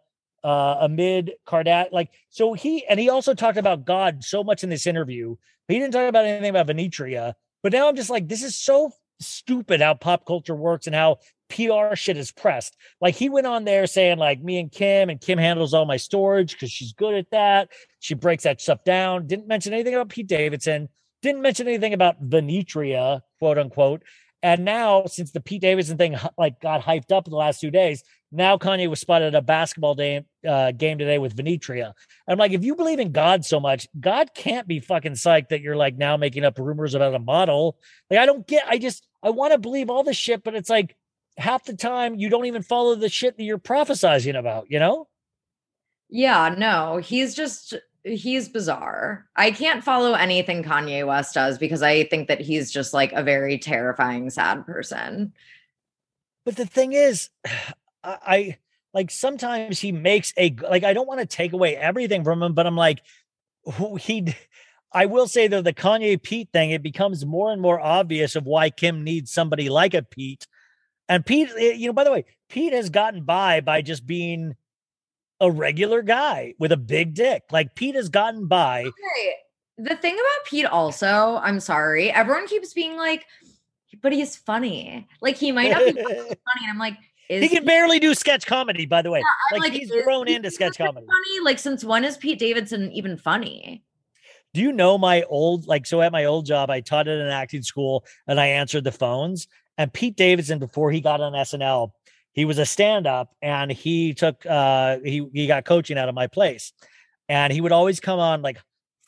[0.46, 1.92] uh, amid Kardashian.
[1.92, 5.36] Like, so he, and he also talked about God so much in this interview.
[5.68, 7.34] He didn't talk about anything about Vinetria.
[7.64, 11.18] But now I'm just like, this is so stupid how pop culture works and how
[11.50, 12.78] PR shit is pressed.
[13.02, 15.98] Like, he went on there saying, like, me and Kim, and Kim handles all my
[15.98, 17.70] storage because she's good at that.
[18.00, 19.26] She breaks that stuff down.
[19.26, 20.90] Didn't mention anything about Pete Davidson.
[21.24, 24.04] Didn't mention anything about Vinetria, quote unquote.
[24.44, 27.72] And now, since the Pete Davidson thing like got hyped up in the last two
[27.72, 28.04] days,
[28.36, 31.94] now Kanye was spotted at a basketball day, uh, game today with Vinetria.
[32.28, 35.62] I'm like, if you believe in God so much, God can't be fucking psyched that
[35.62, 37.78] you're like now making up rumors about a model.
[38.10, 38.66] Like, I don't get.
[38.68, 40.96] I just I want to believe all this shit, but it's like
[41.38, 44.70] half the time you don't even follow the shit that you're prophesizing about.
[44.70, 45.08] You know?
[46.10, 49.26] Yeah, no, he's just he's bizarre.
[49.36, 53.24] I can't follow anything Kanye West does because I think that he's just like a
[53.24, 55.34] very terrifying sad person.
[56.46, 57.30] But the thing is,
[58.06, 58.58] I, I
[58.94, 62.54] like sometimes he makes a like I don't want to take away everything from him,
[62.54, 63.02] but I'm like,
[63.74, 64.34] who he.
[64.94, 68.46] I will say though, the Kanye Pete thing, it becomes more and more obvious of
[68.46, 70.48] why Kim needs somebody like a Pete.
[71.10, 74.56] And Pete, eh, you know, by the way, Pete has gotten by by just being
[75.42, 77.44] a regular guy with a big dick.
[77.52, 78.86] Like Pete has gotten by.
[78.86, 79.34] Okay.
[79.78, 83.26] The thing about Pete also, I'm sorry, everyone keeps being like,
[84.02, 85.08] but he's funny.
[85.22, 86.38] Like he might not be funny.
[86.62, 86.98] And I'm like,
[87.30, 89.22] is He can barely do sketch comedy, by the way.
[89.54, 91.06] I'm like, he's is grown Pete into sketch comedy.
[91.06, 91.40] Funny?
[91.44, 93.84] Like since when is Pete Davidson even funny?
[94.54, 97.28] Do you know my old like so at my old job I taught at an
[97.28, 99.48] acting school and I answered the phones
[99.78, 101.92] and Pete Davidson before he got on SNL
[102.36, 106.14] he was a stand up and he took uh he he got coaching out of
[106.14, 106.74] my place
[107.30, 108.60] and he would always come on like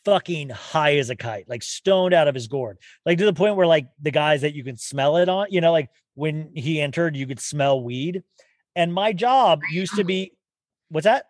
[0.07, 3.57] fucking high as a kite like stoned out of his gourd like to the point
[3.57, 6.79] where like the guys that you can smell it on you know like when he
[6.79, 8.23] entered you could smell weed
[8.73, 10.31] and my job used to be
[10.87, 11.25] what's that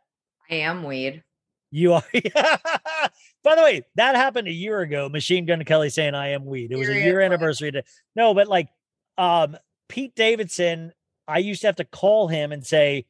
[0.51, 1.23] I am weed.
[1.71, 2.03] you are.
[2.13, 5.09] By the way, that happened a year ago.
[5.09, 6.71] Machine Gun Kelly saying I am weed.
[6.71, 7.71] It was a year anniversary.
[7.71, 7.83] To,
[8.15, 8.69] no, but like
[9.17, 9.57] um
[9.89, 10.91] Pete Davidson,
[11.27, 13.05] I used to have to call him and say,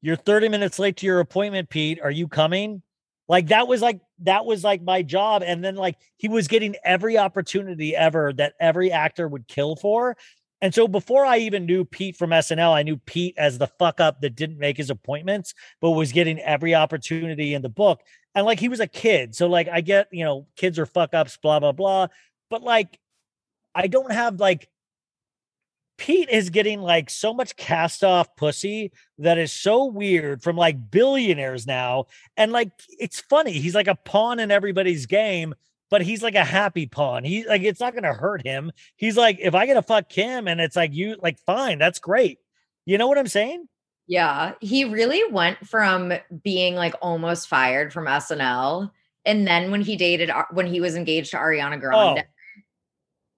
[0.00, 2.00] You're 30 minutes late to your appointment, Pete.
[2.00, 2.82] Are you coming?
[3.28, 5.42] Like that was like that was like my job.
[5.44, 10.16] And then like he was getting every opportunity ever that every actor would kill for.
[10.60, 14.00] And so before I even knew Pete from SNL, I knew Pete as the fuck
[14.00, 18.00] up that didn't make his appointments, but was getting every opportunity in the book.
[18.34, 19.36] And like he was a kid.
[19.36, 22.08] So like I get, you know, kids are fuck ups, blah, blah, blah.
[22.50, 22.98] But like
[23.74, 24.68] I don't have like
[25.98, 30.90] Pete is getting like so much cast off pussy that is so weird from like
[30.90, 32.06] billionaires now.
[32.36, 33.52] And like it's funny.
[33.52, 35.54] He's like a pawn in everybody's game,
[35.90, 37.24] but he's like a happy pawn.
[37.24, 38.70] He like it's not gonna hurt him.
[38.96, 41.98] He's like, if I get to fuck Kim and it's like you like fine, that's
[41.98, 42.38] great.
[42.86, 43.68] You know what I'm saying?
[44.06, 48.90] Yeah, he really went from being like almost fired from SNL,
[49.26, 52.22] and then when he dated, when he was engaged to Ariana Grande, oh.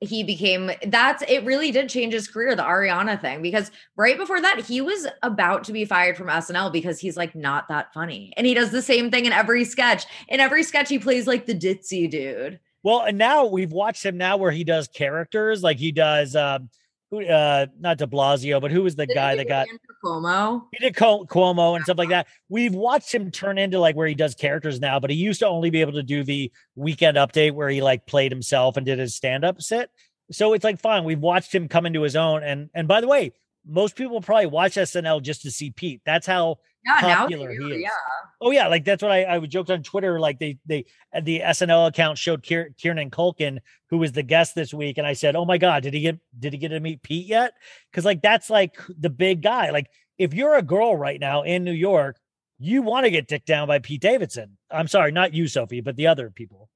[0.01, 0.71] He became.
[0.87, 1.45] That's it.
[1.45, 5.65] Really did change his career, the Ariana thing, because right before that, he was about
[5.65, 8.83] to be fired from SNL because he's like not that funny, and he does the
[8.83, 10.07] same thing in every sketch.
[10.29, 12.59] In every sketch, he plays like the ditzy dude.
[12.83, 16.71] Well, and now we've watched him now where he does characters like he does um
[17.11, 19.67] who uh not De Blasio, but who was the Didn't guy that got
[20.05, 20.63] Cuomo?
[20.73, 22.27] he did Cuomo and stuff like that.
[22.49, 25.49] We've watched him turn into like where he does characters now, but he used to
[25.49, 28.99] only be able to do the weekend update where he like played himself and did
[28.99, 29.91] his stand-up set.
[30.31, 31.05] So it's like fine.
[31.05, 32.43] We've watched him come into his own.
[32.45, 33.33] And and by the way,
[33.67, 36.01] most people probably watch SNL just to see Pete.
[36.07, 37.83] That's how Yeah, popular he is.
[37.83, 37.89] yeah.
[38.41, 40.19] Oh yeah, like that's what I I joked on Twitter.
[40.19, 43.59] Like they they uh, the SNL account showed Kier, Kieran Culkin,
[43.91, 46.19] who was the guest this week, and I said, "Oh my god, did he get
[46.39, 47.53] did he get to meet Pete yet?"
[47.91, 49.71] Because like that's like the big guy.
[49.71, 52.19] Like if you're a girl right now in New York,
[52.59, 54.57] you want to get dicked down by Pete Davidson.
[54.71, 56.71] I'm sorry, not you, Sophie, but the other people.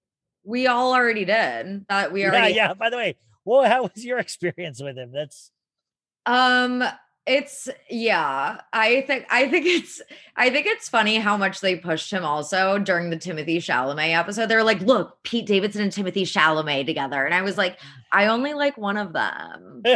[0.45, 2.13] We all already did that.
[2.13, 2.75] We Yeah, already yeah.
[2.75, 5.13] By the way, well, how was your experience with him?
[5.13, 5.51] That's
[6.27, 6.85] Um,
[7.27, 8.61] it's yeah.
[8.73, 10.03] I think I think it's
[10.37, 14.49] I think it's funny how much they pushed him also during the Timothée Chalamet episode.
[14.49, 17.25] They're like, look, Pete Davidson and Timothée Chalamet together.
[17.25, 17.79] And I was like,
[18.15, 19.83] I only like one of them.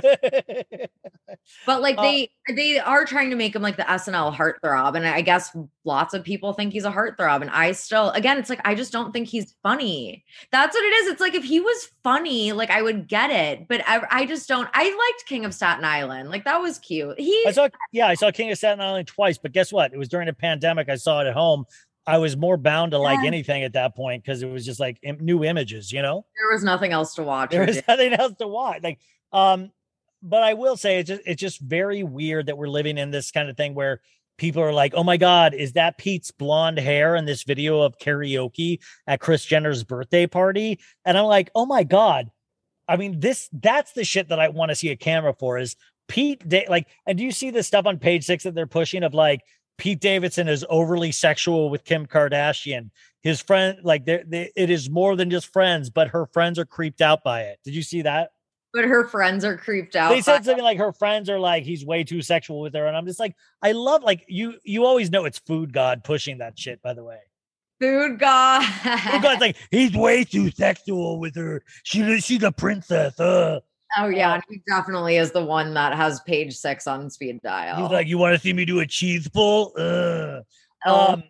[1.66, 4.97] But like Uh, they they are trying to make him like the SNL heartthrob.
[4.97, 7.43] And I guess lots of people think he's a heartthrob.
[7.43, 10.24] And I still again, it's like I just don't think he's funny.
[10.51, 11.09] That's what it is.
[11.09, 13.69] It's like if he was funny, like I would get it.
[13.69, 14.69] But I, I just don't.
[14.73, 16.31] I liked King of Staten Island.
[16.31, 17.19] Like that was cute.
[17.20, 19.93] He I saw, yeah, I saw King of Staten Island twice, but guess what?
[19.93, 20.89] It was during the pandemic.
[20.89, 21.66] I saw it at home.
[22.09, 23.26] I was more bound to like Yeah.
[23.28, 26.24] anything at that point because it was just like im- new images, you know.
[26.40, 27.51] there was nothing else to watch.
[27.51, 28.82] There was nothing else to watch.
[28.82, 28.98] Like,
[29.32, 29.70] um,
[30.22, 33.30] but I will say it's just it's just very weird that we're living in this
[33.30, 34.01] kind of thing where
[34.39, 37.98] people are like, "Oh my God, is that Pete's blonde hair in this video of
[37.98, 42.30] karaoke at Kris Jenner's birthday party?" And I'm like, "Oh my God."
[42.89, 45.76] I mean, this that's the shit that I want to see a camera for is
[46.09, 49.12] Pete like and do you see the stuff on page 6 that they're pushing of
[49.12, 49.43] like
[49.78, 52.90] Pete Davidson is overly sexual with Kim Kardashian.
[53.22, 57.00] His friend like they it is more than just friends, but her friends are creeped
[57.00, 57.59] out by it.
[57.64, 58.30] Did you see that?
[58.72, 60.10] but her friends are creeped out.
[60.10, 62.96] They said something like her friends are like he's way too sexual with her and
[62.96, 66.59] I'm just like I love like you you always know it's food god pushing that
[66.59, 67.18] shit by the way.
[67.80, 68.62] food god.
[68.64, 71.62] Food god's like he's way too sexual with her.
[71.84, 73.18] She she's a princess.
[73.18, 73.60] Uh.
[73.97, 77.77] Oh yeah, and he definitely is the one that has page six on speed dial.
[77.77, 79.73] He's like, you want to see me do a cheese pull?
[79.77, 80.40] Uh.
[80.86, 81.23] Oh,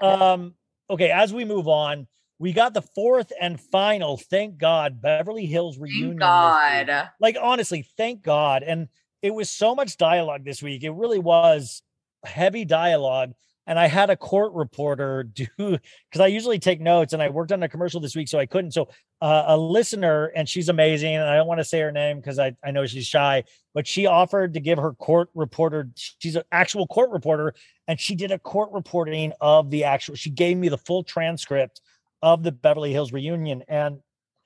[0.02, 0.54] um,
[0.90, 2.06] okay, as we move on,
[2.38, 6.10] we got the fourth and final, thank God, Beverly Hills reunion.
[6.10, 6.20] Thank.
[6.20, 7.10] God.
[7.20, 8.62] Like, honestly, thank God.
[8.62, 8.88] And
[9.22, 10.82] it was so much dialogue this week.
[10.82, 11.82] It really was
[12.24, 13.32] heavy dialogue.
[13.66, 17.52] And I had a court reporter do because I usually take notes and I worked
[17.52, 18.72] on a commercial this week, so I couldn't.
[18.72, 18.88] So
[19.20, 22.38] uh, a listener, and she's amazing, and I don't want to say her name because
[22.38, 26.42] I, I know she's shy, but she offered to give her court reporter, she's an
[26.52, 27.54] actual court reporter,
[27.88, 31.80] and she did a court reporting of the actual, she gave me the full transcript
[32.22, 33.62] of the Beverly Hills reunion.
[33.68, 33.98] And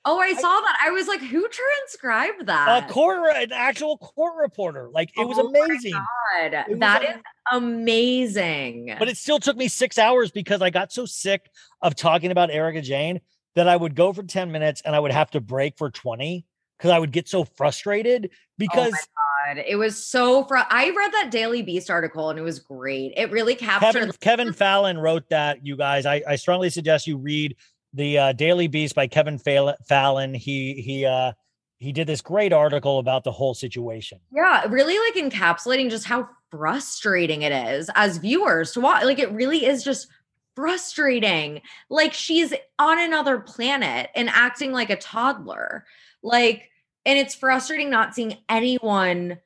[0.05, 0.77] Oh, I saw that.
[0.83, 2.89] I was like, who transcribed that?
[2.89, 5.91] a court, an actual court reporter, like it was Oh my amazing.
[5.91, 8.95] God, It was that am- is amazing.
[8.97, 11.49] But it still took me six hours because I got so sick
[11.81, 13.19] of talking about Erika Jayne
[13.55, 16.45] that I would go for 10 minutes and I would have to break for 20
[16.77, 19.65] because I would get so frustrated because oh my God.
[19.67, 23.13] it was so fr- I read that Daily Beast article and it was great.
[23.17, 26.05] It really captured Kevin, Kevin Fallon wrote that, you guys.
[26.05, 27.55] I, I strongly suggest you read
[27.93, 30.33] the uh, Daily Beast by Kevin Fallon.
[30.33, 31.33] He he uh
[31.77, 34.19] he did this great article about the whole situation.
[34.33, 39.05] Yeah, really like encapsulating just how frustrating it is as viewers to watch.
[39.05, 40.07] Like it really is just
[40.55, 41.61] frustrating.
[41.89, 45.85] Like she's on another planet and acting like a toddler.
[46.21, 46.69] Like,
[47.05, 49.37] and it's frustrating not seeing anyone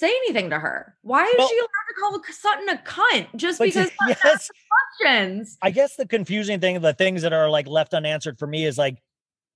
[0.00, 0.96] say anything to her.
[1.02, 4.50] Why is Well- she allowed to call Sutton a cunt just because Sutton yes, asked
[4.98, 5.58] questions?
[5.62, 8.78] I guess the confusing thing, the things that are like left unanswered for me is
[8.78, 8.96] like,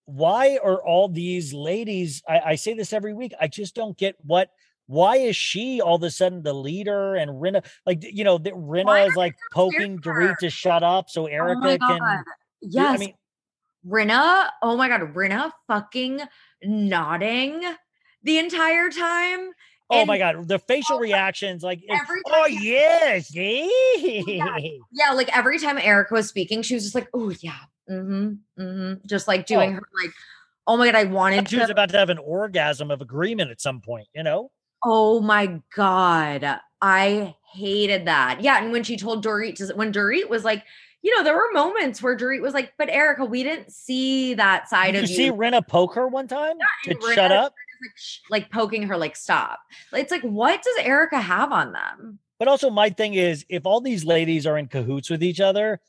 [0.04, 2.22] why are all these ladies?
[2.28, 3.32] I, I say this every week.
[3.40, 4.50] I just don't get what.
[4.86, 7.64] Why is she all of a sudden the leader and Rinna?
[7.86, 9.98] Like you know, that Why is like poking?
[9.98, 11.98] Dorit to shut up so Oh Erika God.
[11.98, 12.24] can.
[12.60, 12.94] Yes.
[12.94, 13.14] I mean,
[13.88, 16.20] Rinna, oh my god, Rinna fucking
[16.62, 17.62] nodding
[18.22, 19.50] the entire time.
[19.90, 24.58] Oh my god, the facial reactions, like, Every oh yes, yeah.
[24.92, 27.58] Yeah, like every time Erika was speaking, she was just like, "Oh yeah,
[27.90, 29.74] mm-hmm, mm-hmm," just like doing Oh.
[29.74, 30.12] her like,
[30.66, 33.50] "Oh my god, I wanted She was to." about to have an orgasm of agreement
[33.50, 34.50] at some point, you know.
[34.84, 38.40] oh my god, I hated that.
[38.42, 40.64] Yeah, and when she told Dorit, when Dorit was like,
[41.02, 44.68] you know, there were moments where Dorit was like, "But Erika, we didn't see that
[44.70, 47.54] side Did you of see you." Rinna poke her one time to and shut up?
[48.30, 49.60] Like, poking her, like, "Stop!"
[49.92, 52.18] It's like, what does Erika have on them?
[52.38, 55.80] But also, my thing is, if all these ladies are in cahoots with each other,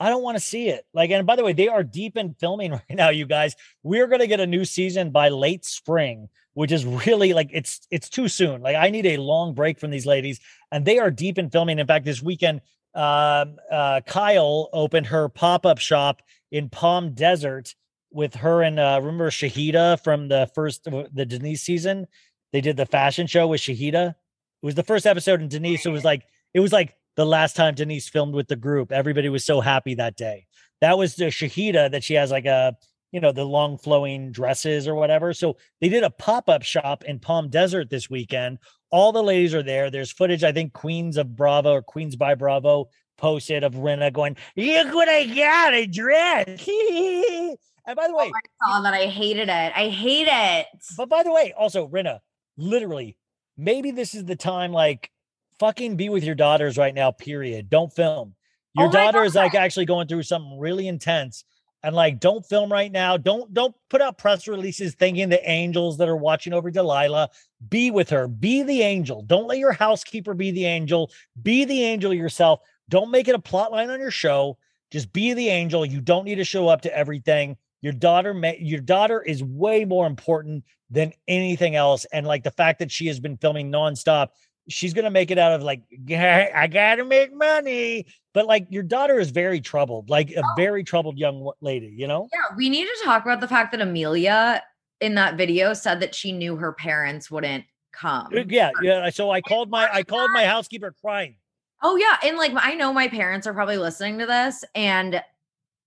[0.00, 0.84] I don't want to see it.
[0.92, 3.54] Like, and by the way, they are deep in filming right now, you guys.
[3.82, 8.08] We're gonna get a new season by late spring, which is really like it's it's
[8.08, 8.62] too soon.
[8.62, 11.78] Like, I need a long break from these ladies, and they are deep in filming.
[11.78, 12.62] In fact, this weekend,
[12.94, 16.20] um, uh, Kyle opened her pop up shop
[16.50, 17.74] in Palm Desert
[18.12, 22.06] with her and uh, remember Shahida from the first the Denise season.
[22.52, 24.10] They did the fashion show with Shahida.
[24.10, 25.86] It was the first episode, and Denise.
[25.86, 26.24] It was like
[26.54, 28.92] it was like the last time Denise filmed with the group.
[28.92, 30.46] Everybody was so happy that day.
[30.80, 32.76] That was the Shahida that she has like a,
[33.12, 35.32] you know, the long flowing dresses or whatever.
[35.32, 38.58] So they did a pop up shop in Palm Desert this weekend.
[38.90, 39.90] All the ladies are there.
[39.90, 44.36] There's footage, I think Queens of Bravo or Queens by Bravo posted of Rinna going,
[44.56, 46.68] Look what I got, a dress.
[47.86, 48.94] and by the oh, way, I saw that.
[48.94, 49.72] I hated it.
[49.74, 50.66] I hate it.
[50.96, 52.20] but by the way, also Rinna,
[52.56, 53.16] literally,
[53.56, 55.10] maybe this is the time like
[55.58, 57.70] fucking be with your daughters right now, period.
[57.70, 58.34] Don't film.
[58.74, 61.44] Your Oh daughter is like actually going through something really intense.
[61.84, 63.16] And like, don't film right now.
[63.16, 67.30] Don't don't put out press releases thinking the angels that are watching over Delilah.
[67.68, 68.28] Be with her.
[68.28, 69.22] Be the angel.
[69.22, 71.10] Don't let your housekeeper be the angel.
[71.42, 72.60] Be the angel yourself.
[72.88, 74.58] Don't make it a plot line on your show.
[74.90, 75.84] Just be the angel.
[75.84, 77.56] You don't need to show up to everything.
[77.82, 82.04] Your daughter, ma- your daughter is way more important than anything else.
[82.06, 84.28] And like the fact that she has been filming nonstop,
[84.68, 88.06] she's gonna make it out of like, I gotta make money.
[88.32, 90.54] But like your daughter is very troubled, like a oh.
[90.56, 92.28] very troubled young lady, you know?
[92.32, 94.62] Yeah, we need to talk about the fact that Amelia
[95.00, 98.28] in that video said that she knew her parents wouldn't come.
[98.48, 99.10] Yeah, yeah.
[99.10, 101.36] So I called my I called my housekeeper crying.
[101.82, 105.20] Oh yeah, and like I know my parents are probably listening to this and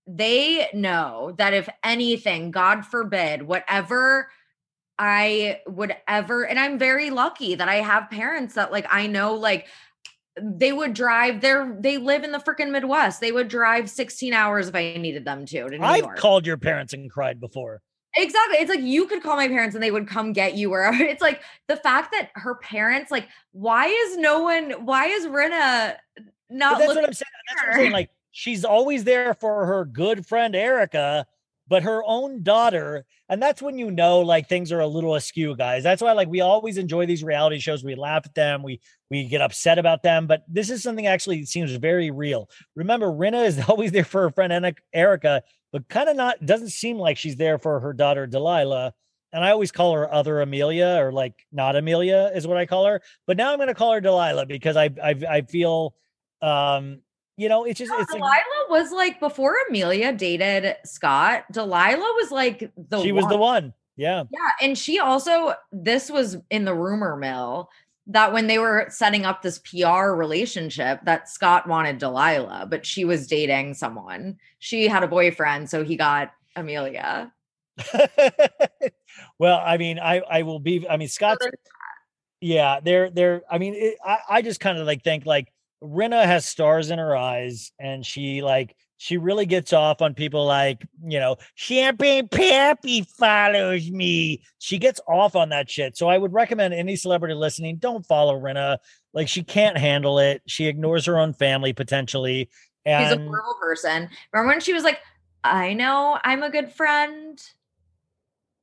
[0.06, 4.30] they know that if anything, God forbid, whatever
[4.98, 9.34] I would ever and I'm very lucky that I have parents that like I know
[9.34, 9.66] like
[10.40, 13.20] they would drive their they live in the freaking Midwest.
[13.20, 16.18] They would drive 16 hours if I needed them to to New I've York.
[16.18, 17.82] called your parents and cried before.
[18.16, 18.56] Exactly.
[18.58, 20.96] It's like you could call my parents and they would come get you wherever.
[21.02, 25.96] It's like the fact that her parents, like, why is no one, why is Rinna
[26.48, 27.26] not But that's looking what I'm saying.
[27.48, 27.92] That's what I'm saying.
[27.92, 31.26] Like she's always there for her good friend Erika,
[31.68, 35.56] but her own daughter, and that's when you know like things are a little askew,
[35.56, 35.82] guys.
[35.82, 37.82] That's why like we always enjoy these reality shows.
[37.82, 38.78] We laugh at them, we
[39.10, 42.50] we get upset about them, but this is something actually seems very real.
[42.74, 45.42] Remember, Rinna is always there for her friend Erika,
[45.72, 48.92] but kind of not doesn't seem like she's there for her daughter Delilah.
[49.32, 52.84] And I always call her other Amelia or like not Amelia is what I call
[52.84, 53.00] her.
[53.26, 55.94] But now I'm going to call her Delilah because I I, I feel
[56.42, 57.00] um
[57.36, 62.12] you know it's just No, it's like- Delilah was like before Amelia dated Scott, Delilah
[62.20, 64.50] was like the she was the one yeah Yeah.
[64.60, 67.70] And she also, this was in the rumor mill
[68.08, 73.04] that when they were setting up this PR relationship, that Scott wanted Delilah, but she
[73.04, 74.38] was dating someone.
[74.60, 77.32] She had a boyfriend, so he got Amelia.
[79.38, 81.46] well i mean i i will be i mean scott's
[82.40, 85.52] yeah they're they're i mean it, i i just kind of like think like
[85.82, 90.46] Rinna has stars in her eyes and she like she really gets off on people
[90.46, 96.16] like you know Champagne Papi follows me she gets off on that shit so i
[96.16, 98.78] would recommend any celebrity listening don't follow Rinna.
[99.12, 102.48] like she can't handle it she ignores her own family potentially
[102.86, 104.08] She's a horrible person.
[104.32, 105.00] Remember when she was like,
[105.42, 107.40] I know I'm a good friend?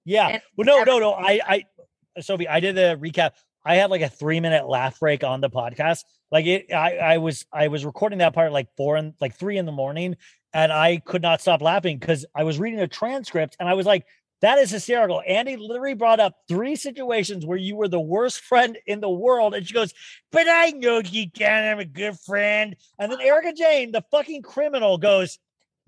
[0.06, 0.30] Yeah.
[0.30, 1.14] And Well, no, no, no.
[1.14, 3.32] I, I, Sophie, I did a recap.
[3.66, 6.04] I had like a three minute laugh break on the podcast.
[6.32, 9.58] Like it, I, I was, I was recording that part like four and like three
[9.58, 10.18] in the morning,
[10.54, 13.86] and I could not stop laughing because I was reading a transcript and I was
[13.86, 14.06] like,
[14.44, 15.22] that is hysterical.
[15.26, 19.54] Andy literally brought up three situations where you were the worst friend in the world.
[19.54, 19.94] And she goes,
[20.34, 21.64] But I know you can.
[21.64, 22.76] I'm a good friend.
[23.00, 25.40] And then Erika Jayne, the fucking criminal, goes,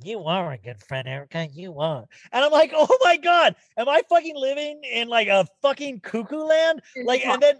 [0.03, 1.47] You are a good friend, Erika.
[1.51, 2.05] You are.
[2.31, 6.43] And I'm like, Oh my God, am I fucking living in like a fucking cuckoo
[6.43, 6.81] land?
[7.05, 7.57] Like, and then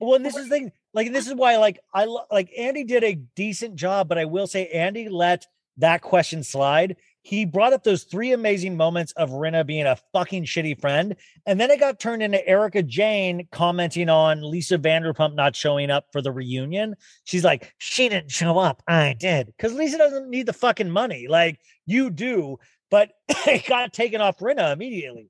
[0.00, 0.72] well, this is the thing.
[0.92, 4.46] Like, this is why, like, I like Andy did a decent job, but I will
[4.46, 5.46] say Andy let
[5.76, 6.96] that question slide.
[7.22, 11.16] He brought up those three amazing moments of Rinna being a fucking shitty friend,
[11.46, 16.06] and then it got turned into Erika Jayne commenting on Lisa Vanderpump not showing up
[16.12, 16.96] for the reunion.
[17.24, 21.26] She's like, "She didn't show up, I did," because Lisa doesn't need the fucking money,
[21.28, 22.58] like you do.
[22.90, 25.28] But it got taken off Rinna immediately.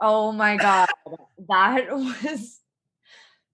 [0.00, 0.88] Oh my God.
[1.48, 2.59] that was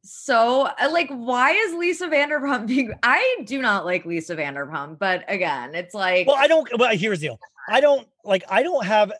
[0.06, 2.92] so uh, like, why is Lisa Vanderpump being?
[3.02, 6.68] I do not like Lisa Vanderpump, but again, it's like, Well, I don't.
[6.78, 7.40] Well, here's the deal.
[7.68, 8.44] I don't like.
[8.48, 9.10] I don't have.
[9.10, 9.14] I-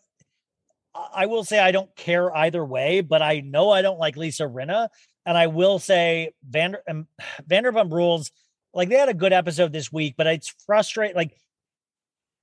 [1.15, 4.45] I will say I don't care either way, but I know I don't like Lisa
[4.45, 4.89] Rinna,
[5.27, 7.07] and I will say Vander um,
[7.47, 8.31] Vanderpump Rules.
[8.73, 11.15] Like they had a good episode this week, but it's frustrating.
[11.17, 11.37] Like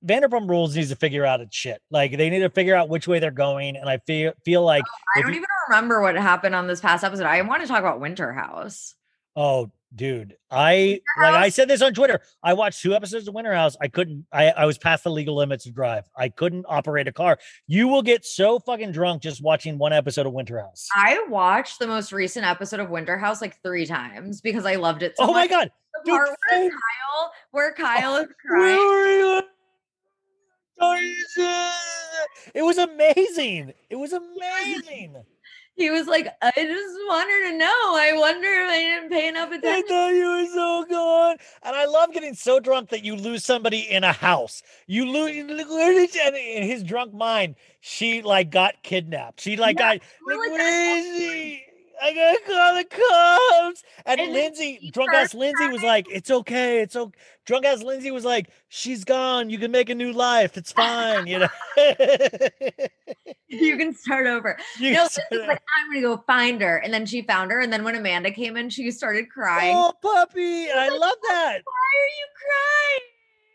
[0.06, 1.80] Vanderpump Rules needs to figure out its shit.
[1.90, 4.84] Like they need to figure out which way they're going, and I feel feel like
[5.16, 7.26] I if don't you- even remember what happened on this past episode.
[7.26, 8.94] I want to talk about Winter House.
[9.36, 10.36] Oh, dude.
[10.50, 12.20] I like I said this on Twitter.
[12.42, 13.76] I watched two episodes of Winter House.
[13.80, 16.08] I couldn't I, I was past the legal limits of drive.
[16.16, 17.38] I couldn't operate a car.
[17.66, 20.88] You will get so fucking drunk just watching one episode of Winter House.
[20.94, 25.02] I watched the most recent episode of Winter House like three times because I loved
[25.02, 25.70] it so oh my god.
[25.94, 26.70] The dude, part where.
[26.70, 29.42] Kyle, where Kyle oh, is crying.
[32.54, 33.72] It was amazing.
[33.90, 35.22] It was amazing.
[35.76, 37.66] He was like, I just want her to know.
[37.66, 39.68] I wonder if I didn't pay enough attention.
[39.68, 41.36] I thought you were so gone.
[41.64, 44.62] And I love getting so drunk that you lose somebody in a house.
[44.86, 49.40] You lose and in his drunk mind, she like got kidnapped.
[49.40, 51.64] She like Yeah, got like, like, where is he?
[52.02, 53.82] I gotta call the cops.
[54.06, 57.18] And, And Lindsay, drunk ass Lindsay was like, it's okay, it's okay.
[57.46, 59.50] Drunk ass Lindsay was like, she's gone.
[59.50, 60.56] You can make a new life.
[60.56, 61.48] It's fine, you know.
[63.48, 64.58] you can start over.
[64.78, 66.78] You no, start like, I'm gonna go find her.
[66.78, 67.60] And then she found her.
[67.60, 69.76] And then when Amanda came in, she started crying.
[69.76, 70.68] Oh, puppy.
[70.68, 71.60] And I love that.
[71.64, 73.00] Why are you crying?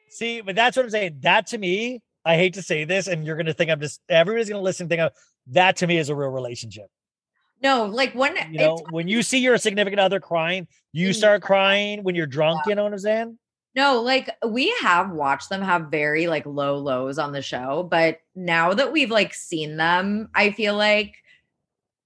[0.09, 1.17] See, but that's what I'm saying.
[1.21, 4.49] That to me, I hate to say this, and you're gonna think I'm just everybody's
[4.49, 5.13] gonna listen think of
[5.47, 6.87] that to me is a real relationship.
[7.61, 11.15] No, like when You know, when you see your significant other crying, you Mm.
[11.15, 13.37] start crying when you're drunk, you know what I'm saying?
[13.75, 18.19] no, like we have watched them have very like low lows on the show, but
[18.35, 21.15] now that we've like seen them, I feel like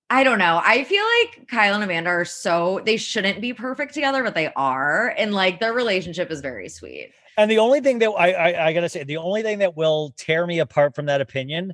[0.09, 0.61] I don't know.
[0.63, 4.51] I feel like Kyle and Amanda are so they shouldn't be perfect together, but they
[4.53, 5.15] are.
[5.17, 7.11] And like their relationship is very sweet.
[7.37, 10.13] And the only thing that I, I I gotta say, the only thing that will
[10.17, 11.73] tear me apart from that opinion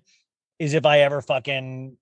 [0.60, 1.98] is if I ever fucking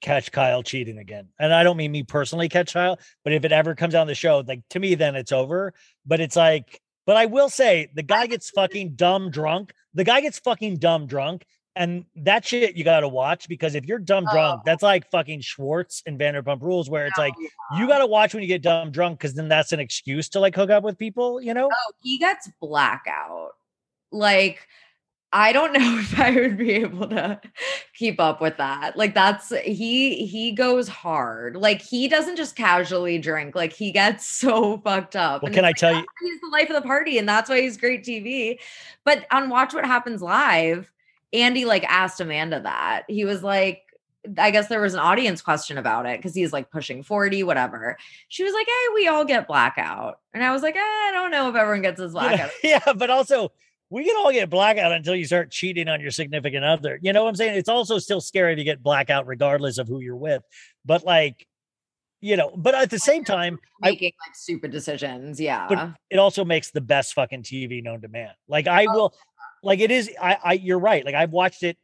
[0.00, 1.28] catch Kyle cheating again.
[1.38, 4.14] And I don't mean me personally catch Kyle, but if it ever comes on the
[4.14, 5.74] show, like to me, then it's over.
[6.06, 9.72] But it's like, but I will say the guy gets fucking dumb drunk.
[9.94, 11.44] The guy gets fucking dumb drunk.
[11.76, 14.62] And that shit you gotta watch because if you're dumb drunk, Oh.
[14.66, 18.42] that's like fucking Schwartz and Vanderpump rules where it's like Oh, you gotta watch when
[18.42, 21.40] you get dumb drunk because then that's an excuse to like hook up with people,
[21.40, 21.68] you know?
[21.72, 23.52] Oh, he gets blackout.
[24.12, 24.66] Like,
[25.32, 27.40] I don't know if I would be able to
[27.94, 28.96] keep up with that.
[28.96, 31.56] Like, that's he he goes hard.
[31.56, 33.54] Like, he doesn't just casually drink.
[33.54, 35.42] Like, he gets so fucked up.
[35.42, 36.04] Well, And can I like, tell you?
[36.20, 38.58] He's the life of the party, and that's why he's great TV.
[39.04, 40.90] But on Watch What Happens Live,
[41.32, 43.04] Andy like asked Amanda that.
[43.08, 43.82] He was like,
[44.36, 47.96] I guess there was an audience question about it because he's like pushing 40, whatever.
[48.28, 50.18] She was like, Hey, we all get blackout.
[50.34, 52.50] And I was like, eh, I don't know if everyone gets his Yeah, blackout.
[52.64, 53.52] yeah, but also
[53.90, 56.98] we can all get blackout until you start cheating on your significant other.
[57.02, 57.56] You know what I'm saying?
[57.56, 60.42] It's also still scary to get blackout regardless of who you're with.
[60.84, 61.46] But like,
[62.20, 65.40] you know, but at the same time, I, making like stupid decisions.
[65.40, 65.66] Yeah.
[65.68, 68.30] But it also makes the best fucking TV known to man.
[68.46, 69.14] Like I oh, will
[69.62, 71.04] like it is I I you're right.
[71.04, 71.76] Like I've watched it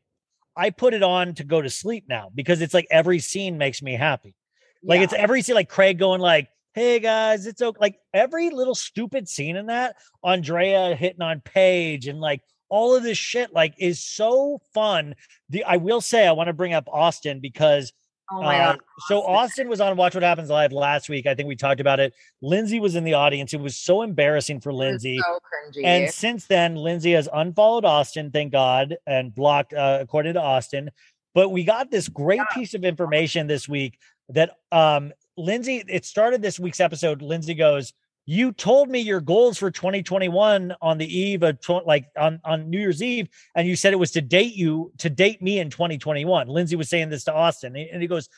[0.57, 3.83] I put it on to go to sleep now because it's like every scene makes
[3.83, 4.35] me happy.
[4.83, 8.75] Like it's every scene, like Craig going like, "Hey guys, it's okay." Like every little
[8.75, 13.75] stupid scene in that, Andrea hitting on Paige, and like all of this shit, like
[13.79, 15.15] is so fun.
[15.49, 17.95] The I will say I want to bring up Austin because
[18.31, 18.81] oh my uh, god.
[19.09, 21.27] so Austin was on Watch What Happens Live last week.
[21.27, 22.13] I think we talked about it.
[22.43, 23.55] Lindsay was in the audience.
[23.55, 25.19] It was so embarrassing for Lindsay.
[25.19, 25.85] So cringy.
[25.85, 30.91] And since then, Lindsay has unfollowed Austin, thank God, and blocked, uh, according to Austin.
[31.35, 33.99] But we got this great piece of information this week
[34.31, 37.23] that um, Lindsay, it started this week's episode.
[37.23, 37.93] Lindsay goes,
[38.25, 42.79] You told me your goals for 2021 on the eve of, like on, on New
[42.79, 46.49] Year's Eve, and you said it was to date you, to date me in 2021.
[46.49, 48.29] Lindsay was saying this to Austin, and he goes,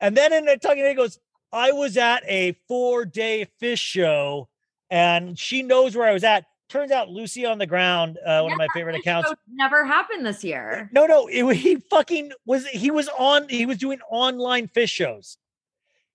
[0.00, 1.18] and then in the talking, he goes,
[1.52, 4.48] I was at a four day Phish show
[4.90, 6.44] and she knows where I was at.
[6.68, 9.32] Turns out Lucy on the ground, uh, one of my favorite accounts.
[9.48, 10.90] never happened this year.
[10.92, 12.66] No, no, it, he fucking was.
[12.66, 13.48] He was on.
[13.48, 15.38] He was doing online Phish shows.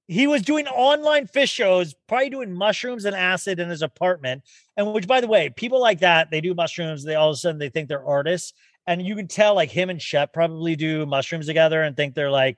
[0.07, 4.43] He was doing online Phish shows, probably doing mushrooms and acid in his apartment.
[4.75, 7.03] And which, by the way, people like that, they do mushrooms.
[7.03, 8.53] They all of a sudden they think they're artists,
[8.87, 12.31] and you can tell like him and Shep probably do mushrooms together and think they're
[12.31, 12.57] like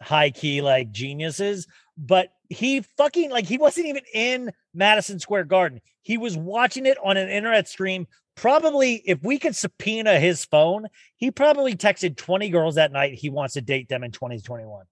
[0.00, 1.66] high key like geniuses.
[1.96, 5.80] But he fucking like he wasn't even in Madison Square Garden.
[6.02, 8.06] He was watching it on an internet stream.
[8.34, 10.86] Probably, if we could subpoena his phone,
[11.16, 13.14] he probably texted 20 girls that night.
[13.14, 14.84] He wants to date them in 2021.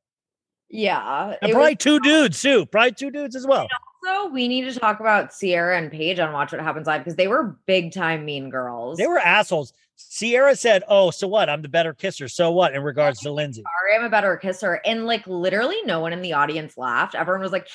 [0.71, 1.35] Yeah.
[1.43, 2.65] And probably was two dudes too.
[2.67, 3.67] Probably two dudes as well.
[4.07, 7.17] also we need to talk about Ciara and Paige on Watch What Happens Live because
[7.17, 8.99] they were big time mean girls.
[8.99, 9.73] They were assholes.
[10.13, 11.51] Ciara said, Oh, so what?
[11.51, 12.29] I'm the better kisser.
[12.29, 12.75] So what?
[12.75, 13.63] In regards to Lindsay.
[13.63, 14.81] sorry, I'm a better kisser.
[14.85, 17.15] And like literally no one in the audience laughed.
[17.15, 17.69] Everyone was like,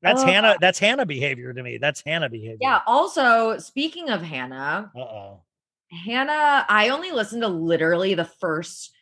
[0.00, 0.22] That's.
[0.22, 0.56] Hannah.
[0.60, 1.78] That's Hannah behavior to me.
[1.78, 2.58] That's Hannah behavior.
[2.60, 2.80] Yeah.
[2.86, 5.40] Also, speaking of Hannah, Uh oh.
[6.06, 8.92] Hannah, I only listened to literally the first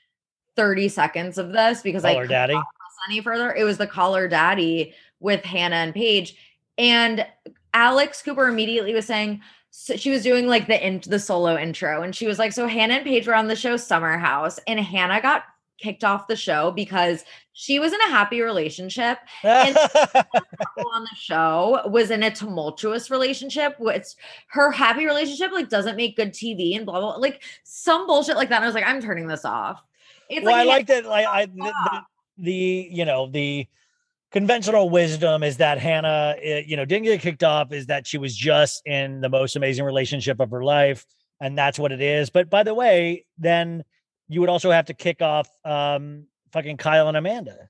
[0.57, 2.55] 30 seconds of this because I Call her daddy.
[2.55, 2.65] not
[3.09, 3.53] any further.
[3.55, 6.37] It was the Call Her Daddy with Hannah and Paige.
[6.79, 7.27] And
[7.75, 12.03] Alex Cooper immediately was saying, so she was doing like the in, the solo intro,
[12.03, 14.81] and she was like, "So Hannah and Paige were on the show Summer House, and
[14.81, 15.45] Hannah got
[15.79, 19.77] kicked off the show because she was in a happy relationship, and
[20.17, 23.79] on the show was in a tumultuous relationship.
[23.79, 24.07] Which
[24.49, 28.49] her happy relationship like doesn't make good TV and blah blah, like some bullshit like
[28.49, 28.57] that.
[28.57, 29.81] And I was like, I'm turning this off.
[30.29, 31.05] It's well, I like, like that.
[31.05, 32.03] Like I, the,
[32.41, 33.67] the, you know the
[34.31, 37.73] conventional wisdom is that Hannah, eh, you know, didn't get kicked off.
[37.73, 41.07] Is that she was just in the most amazing relationship of her life,
[41.41, 42.31] and that's what it is.
[42.31, 43.85] But by the way, then
[44.29, 47.69] you would also have to kick off um fucking Kyle and Amanda.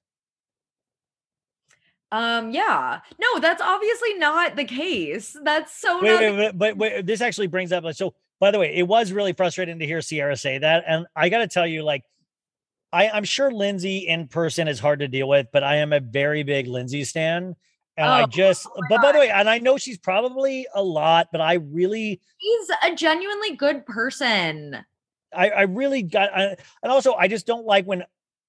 [2.13, 3.01] Um, yeah.
[3.21, 5.37] No, that's obviously not the case.
[5.45, 8.15] That's so Wait, not wait, wait, but wait, this actually brings up like so.
[8.41, 11.39] By the way, it was really frustrating to hear Ciara say that, and I got
[11.39, 12.05] to tell you, like,
[12.93, 16.01] I, I'm sure Lindsay in person is hard to deal with, but I am a
[16.01, 17.55] very big Lindsay stan,
[17.97, 18.67] and I Oh, just.
[18.67, 22.21] oh but by the way, and I know she's probably a lot, but I really,
[22.41, 24.85] She's a genuinely good person.
[25.33, 28.05] I, I really got, I, and also I just don't like when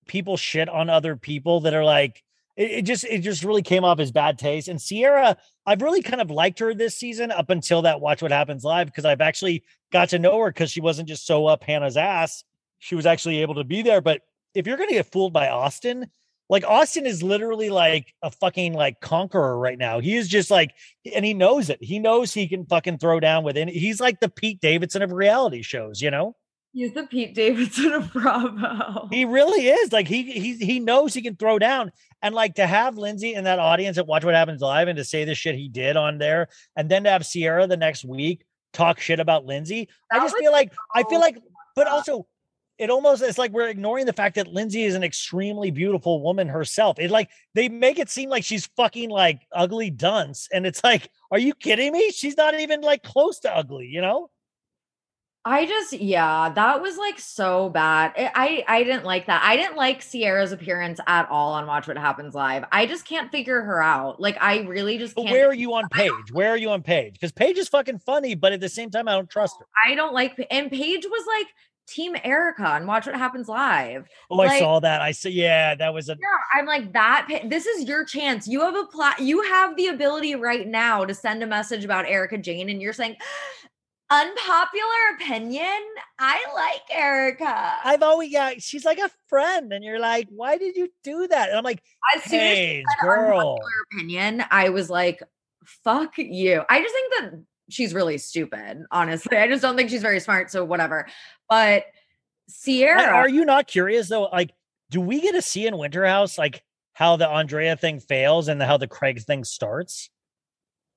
[0.08, 2.24] people shit on other people that are like.
[2.58, 4.68] It, it just it just really came off as bad taste.
[4.68, 8.32] And Ciara, I've really kind of liked her this season up until that Watch What
[8.32, 11.64] Happens Live because I've actually got to know her because she wasn't just so up
[11.64, 12.44] Hannah's ass.
[12.80, 14.02] She was actually able to be there.
[14.02, 14.22] But
[14.54, 16.10] if you're gonna get fooled by Austin,
[16.50, 20.00] like Austin is literally like a fucking like conqueror right now.
[20.00, 20.72] He is just like,
[21.16, 21.82] and he knows it.
[21.82, 23.72] He knows he can fucking throw down with any.
[23.72, 26.36] He's like the Pete Davidson of reality shows, you know.
[26.74, 29.08] He's the Pete Davidson of Bravo.
[29.12, 29.92] He really is.
[29.94, 31.92] Like he he he knows he can throw down.
[32.22, 35.04] And like to have Lindsay in that audience at Watch What Happens Live and to
[35.04, 38.44] say the shit he did on there, and then to have Ciara the next week
[38.74, 39.90] talk shit about Lindsay.
[40.12, 41.38] I just feel like I feel like,
[41.76, 42.28] but also
[42.78, 46.48] it almost it's like we're ignoring the fact that Lindsay is an extremely beautiful woman
[46.48, 47.00] herself.
[47.00, 50.48] It like they make it seem like she's fucking like ugly dunce.
[50.52, 52.12] And it's like, are you kidding me?
[52.12, 54.30] She's not even like close to ugly, you know?
[55.44, 58.14] I just yeah, that was like so bad.
[58.16, 59.42] I, I didn't like that.
[59.44, 62.66] I didn't like Ciara's appearance at all on Watch What Happens Live.
[62.72, 64.22] I just can't figure her out.
[64.22, 65.32] Like I really just can't.
[65.32, 66.32] where are you on Paige?
[66.32, 67.14] Where are you on Paige?
[67.14, 69.66] Because Paige is fucking funny, but at the same time, I don't trust her.
[69.84, 71.48] I don't like and Paige was like
[71.92, 74.08] Team Erika and Watch What Happens Live.
[74.30, 75.02] Oh, I saw that.
[75.02, 75.32] I see.
[75.32, 76.14] Yeah, that was a.
[76.14, 77.28] Yeah, I'm like that.
[77.46, 78.48] This is your chance.
[78.48, 79.20] You have a plot.
[79.20, 82.94] You have the ability right now to send a message about Erika Jayne, and you're
[82.94, 83.18] saying
[84.10, 85.80] unpopular opinion.
[86.20, 87.74] I like Erika.
[87.84, 88.54] I've always yeah.
[88.58, 91.50] She's like a friend, and you're like, why did you do that?
[91.50, 91.82] And I'm like,
[92.16, 93.38] as soon as she said girl.
[93.38, 93.58] unpopular
[93.94, 95.22] opinion, I was like,
[95.66, 96.64] fuck you.
[96.70, 99.38] I just think that she's really stupid, honestly.
[99.38, 100.52] I just don't think she's very smart.
[100.52, 101.08] So whatever.
[101.52, 101.84] But
[102.64, 104.24] Ciara, Are you not curious though?
[104.24, 104.54] Like,
[104.90, 106.64] do we get to see in Winterhouse like
[106.94, 110.10] how the Andrea thing fails and the, how the Craig thing starts?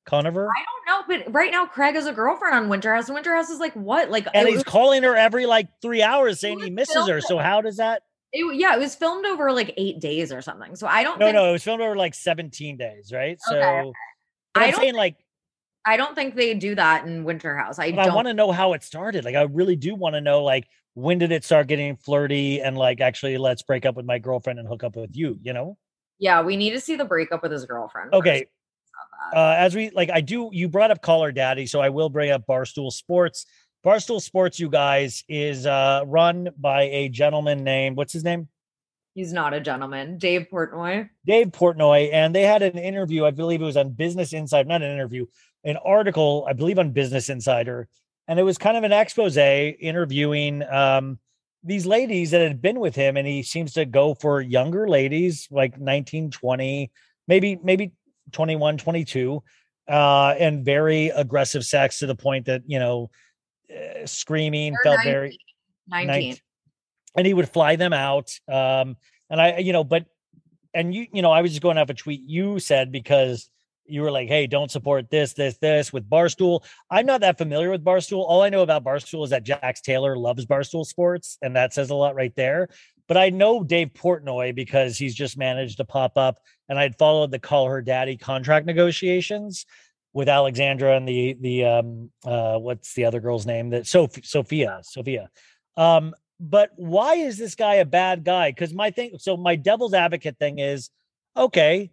[0.06, 3.51] Conover, I don't know, but right now Craig has a girlfriend on Winterhouse, and Winterhouse
[3.51, 4.10] is like what?
[4.10, 7.20] Like and he's was- calling her every like three hours saying he misses her.
[7.20, 8.02] So how does that?
[8.32, 10.76] It, yeah, it was filmed over like eight days or something.
[10.76, 11.18] So I don't.
[11.18, 13.39] No, think, no, it was filmed over like 17 days, right?
[13.40, 13.93] So Okay,
[14.52, 15.16] but I I'm don't saying like,
[15.86, 17.78] I don't think they do that in Winter House.
[17.78, 18.15] I but don't.
[18.15, 19.24] want to know how it started.
[19.24, 22.77] Like, I really do want to know like when did it start getting flirty and
[22.78, 25.39] like actually let's break up with my girlfriend and hook up with you.
[25.43, 25.78] You know?
[26.19, 28.15] yeah, we need to see the breakup with his girlfriend.
[28.15, 28.47] Okay.
[29.35, 30.51] Uh, as we like, I do.
[30.52, 33.47] You brought up Call Her Daddy, so I will bring up Barstool Sports.
[33.85, 38.48] Barstool Sports, you guys, is uh, run by a gentleman named what's his name,
[39.15, 41.09] He's not a gentleman, Dave Portnoy.
[41.24, 43.24] Dave Portnoy, and they had an interview.
[43.24, 45.27] I believe it was on Business Insider, not an interview,
[45.65, 47.89] an article, I believe on Business Insider,
[48.28, 51.19] and it was kind of an expose interviewing um,
[51.62, 55.49] these ladies that had been with him, and he seems to go for younger ladies,
[55.51, 56.91] like 19, 20,
[57.27, 57.93] maybe maybe
[58.32, 59.43] 21, 22,
[59.89, 63.11] uh, and very aggressive sex to the point that you know,
[63.70, 65.12] uh, screaming felt 19.
[65.12, 65.39] very
[65.89, 66.07] 19.
[66.07, 66.36] 19.
[67.16, 68.31] and he would fly them out.
[68.47, 68.97] Um,
[69.31, 70.05] and I, you know, but
[70.74, 73.49] and you, you know, I was just going off a tweet you said because
[73.86, 76.65] you were like, hey, don't support this, this, this with Barstool.
[76.90, 78.24] I'm not that familiar with Barstool.
[78.27, 81.90] All I know about Barstool is that Jax Taylor loves Barstool Sports, and that says
[81.90, 82.69] a lot right there.
[83.06, 86.39] But I know Dave Portnoy because he's just managed to pop up,
[86.69, 89.66] and I'd followed the Call Her Daddy contract negotiations
[90.15, 95.28] with Alexandra and the the um uh what's the other girl's name that Sofia Sofia.
[95.77, 98.51] Um, but why is this guy a bad guy?
[98.51, 100.90] Because my thing, so my devil's advocate thing is
[101.36, 101.90] okay,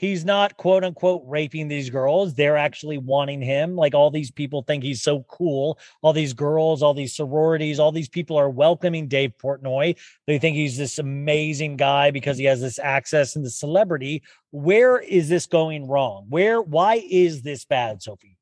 [0.00, 2.32] he's not quote unquote raping these girls.
[2.32, 3.76] They're actually wanting him.
[3.76, 5.78] Like all these people think he's so cool.
[6.00, 9.98] All these girls, all these sororities, all these people are welcoming Dave Portnoy.
[10.26, 14.22] They think he's this amazing guy because he has this access and the celebrity.
[14.52, 16.24] Where is this going wrong?
[16.30, 18.38] Where, why is this bad, Sophie?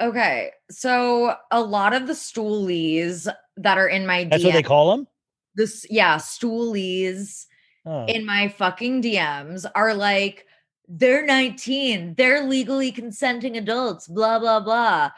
[0.00, 0.52] Okay.
[0.70, 5.06] So a lot of the stoolies that are in my That's what they call them?
[5.54, 7.44] this yeah, stoolies
[7.86, 8.06] Oh.
[8.06, 10.46] in my fucking DMs are like,
[10.88, 15.10] they're 19, they're legally consenting adults, blah, blah, blah.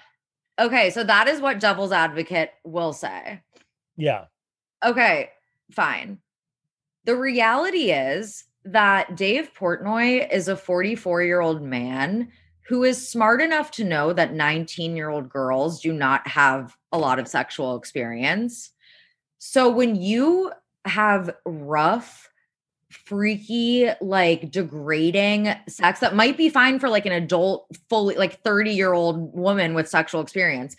[0.59, 3.43] Okay, so that is what devil's advocate will say.
[3.97, 4.27] yeah.
[4.85, 5.31] Okay,
[5.73, 6.19] fine.
[7.05, 12.31] The reality is that Dave Portnoy is a 44 year old man
[12.69, 16.99] who is smart enough to know that 19 year old girls do not have a
[16.99, 18.71] lot of sexual experience.
[19.39, 20.53] So when you
[20.85, 22.29] have rough,
[23.05, 28.73] freaky, like degrading sex that might be fine for like an adult, fully like 30
[28.73, 30.77] year old woman with sexual experience,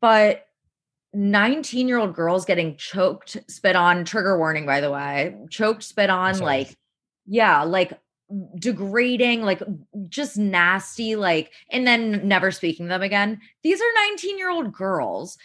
[0.00, 0.46] but
[1.14, 6.10] 19 year old girls getting choked, spit on, trigger warning, by the way, choked, spit
[6.10, 6.76] on, like,
[7.26, 7.98] yeah, like
[8.58, 9.62] degrading, like
[10.08, 13.40] just nasty, like, and then never speaking to them again.
[13.62, 15.38] These are 19 year old girls.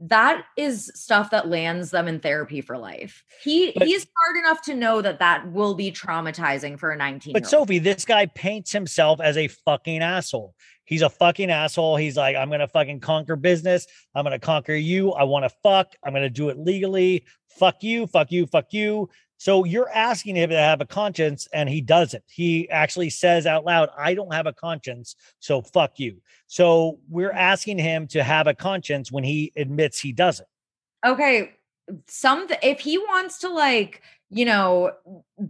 [0.00, 3.24] That is stuff that lands them in therapy for life.
[3.42, 7.32] He But- he's smart enough to know that that will be traumatizing for a 19
[7.32, 7.46] But.
[7.46, 10.54] Sophie, this guy paints himself as a fucking asshole.
[10.84, 11.96] He's a fucking asshole.
[11.96, 13.86] He's like, I'm gonna fucking conquer business.
[14.14, 15.12] I'm gonna conquer you.
[15.12, 15.94] I want to fuck.
[16.02, 17.24] I'm gonna do it legally.
[17.58, 18.06] Fuck you.
[18.06, 18.46] Fuck you.
[18.46, 19.10] Fuck you.
[19.38, 22.24] So you're asking him to have a conscience, and he doesn't.
[22.26, 27.30] He actually says out loud, "I don't have a conscience, so fuck you." So we're
[27.30, 27.38] mm-hmm.
[27.38, 30.48] asking him to have a conscience when he admits he doesn't.
[31.06, 31.52] okay
[32.06, 34.90] some if he wants to like you know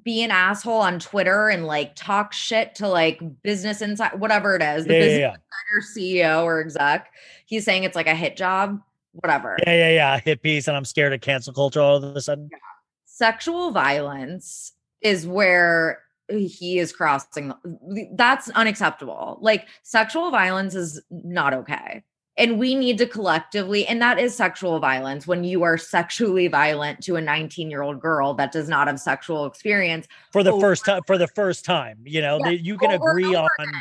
[0.04, 4.62] be an asshole on twitter and like talk shit to like business inside whatever it
[4.62, 5.34] is the Yeah, yeah, business yeah.
[5.34, 7.10] insider ceo or exec
[7.46, 8.78] he's saying it's like a hit job
[9.12, 10.20] whatever Yeah, yeah, yeah.
[10.20, 12.50] Hit piece, and I'm scared of cancel culture all of a sudden.
[13.18, 17.52] Sexual violence is where he is crossing
[18.14, 22.02] that's unacceptable like sexual violence is not okay
[22.36, 27.02] and we need to collectively and that is sexual violence when you are sexually violent
[27.02, 30.60] to a 19 year old girl that does not have sexual experience For the over
[30.60, 33.72] first time, for the first time, you know, Yeah, you can over agree over on.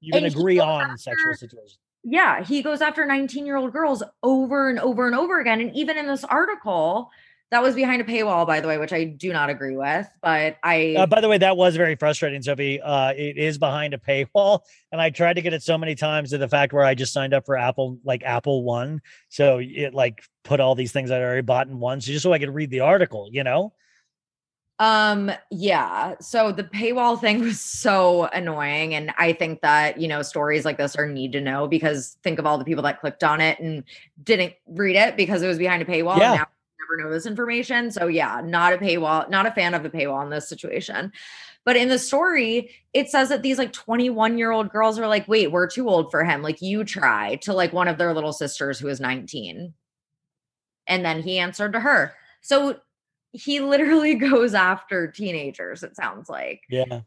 [0.00, 1.78] You can And agree on after- sexual situations.
[2.04, 5.74] yeah he goes after 19 year old girls over and over and over again and
[5.74, 7.10] even in this article
[7.50, 10.56] that was behind a paywall by the way which i do not agree with but
[10.62, 12.80] i Uh, by the way, that was very frustrating, Sophie.
[12.80, 14.60] Uh, it is behind a paywall,
[14.92, 17.12] and I tried to get it so many times to the fact where I just
[17.12, 21.20] signed up for Apple, like Apple One, so it like put all these things I
[21.20, 23.28] already bought in one, so just so I could read the article.
[23.32, 23.72] You know,
[24.78, 26.14] Um, yeah.
[26.20, 28.94] So the paywall thing was so annoying.
[28.94, 32.38] And I think that, you know, stories like this are need to know because think
[32.38, 33.82] of all the people that clicked on it and
[34.22, 36.18] didn't read it because it was behind a paywall.
[36.18, 36.44] Yeah.
[36.90, 37.90] And now we never know this information.
[37.90, 41.12] So yeah, not a paywall, not a fan of a paywall in this situation.
[41.64, 45.28] But in the story, it says that these like 21 year old girls are like,
[45.28, 46.42] wait, we're too old for him.
[46.42, 49.74] Like, you try to like one of their little sisters who is 19.
[50.86, 52.14] And then he answered to her.
[52.40, 52.76] So
[53.32, 56.62] he literally goes after teenagers, it sounds like.
[56.70, 57.00] yeah.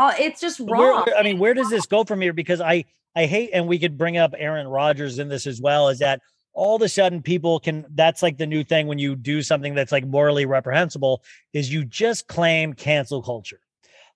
[0.00, 1.04] Oh, it's just where- wrong.
[1.06, 2.32] where- I mean, where does this go from here?
[2.32, 2.84] Because I
[3.16, 5.88] I hate, and we could bring up Aaron Rodgers in this as well.
[5.88, 6.20] Is that
[6.58, 7.86] all of a sudden people can?
[7.94, 11.22] That's like the new thing when you do something that's like morally reprehensible.
[11.52, 13.60] Is you just claim cancel culture.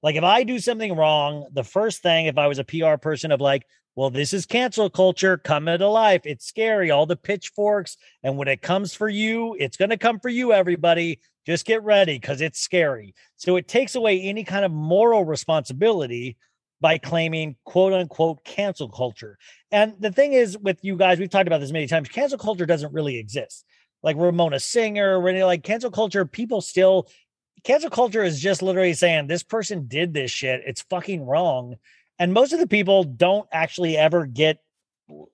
[0.03, 3.31] Like if I do something wrong, the first thing, if I was a PR person
[3.31, 6.23] of like, well, this is cancel culture coming to life.
[6.25, 6.91] It's scary.
[6.91, 10.53] All the pitchforks, and when it comes for you, it's going to come for you.
[10.53, 13.15] Everybody, just get ready because it's scary.
[13.37, 16.37] So it takes away any kind of moral responsibility
[16.83, 19.39] by claiming quote unquote cancel culture.
[19.71, 22.67] And the thing is with you guys, we've talked about this many times, cancel culture
[22.67, 23.65] doesn't really exist.
[24.03, 27.09] Like Ramona Singer, any like cancel culture, people still
[27.65, 30.63] cancel culture is just literally saying this person did this shit.
[30.67, 31.77] It's fucking wrong.
[32.19, 34.59] And most of the people don't actually ever get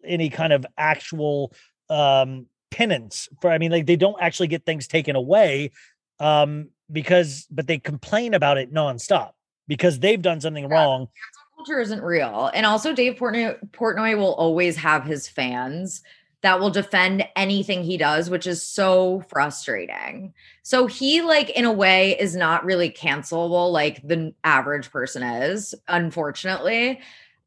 [0.05, 1.53] any kind of actual
[1.89, 5.73] um penance for I mean, like they don't actually get things taken away.
[6.21, 9.33] Um, because but they complain about it nonstop
[9.69, 11.09] because they've done something wrong.
[11.59, 12.53] Culture isn't real.
[12.55, 16.03] And also, Dave Portnoy, Portnoy will always have his fans
[16.43, 20.33] that will defend anything he does, which is so frustrating.
[20.63, 25.75] So he, like, in a way, is not really cancelable like the average person is,
[25.89, 27.01] unfortunately.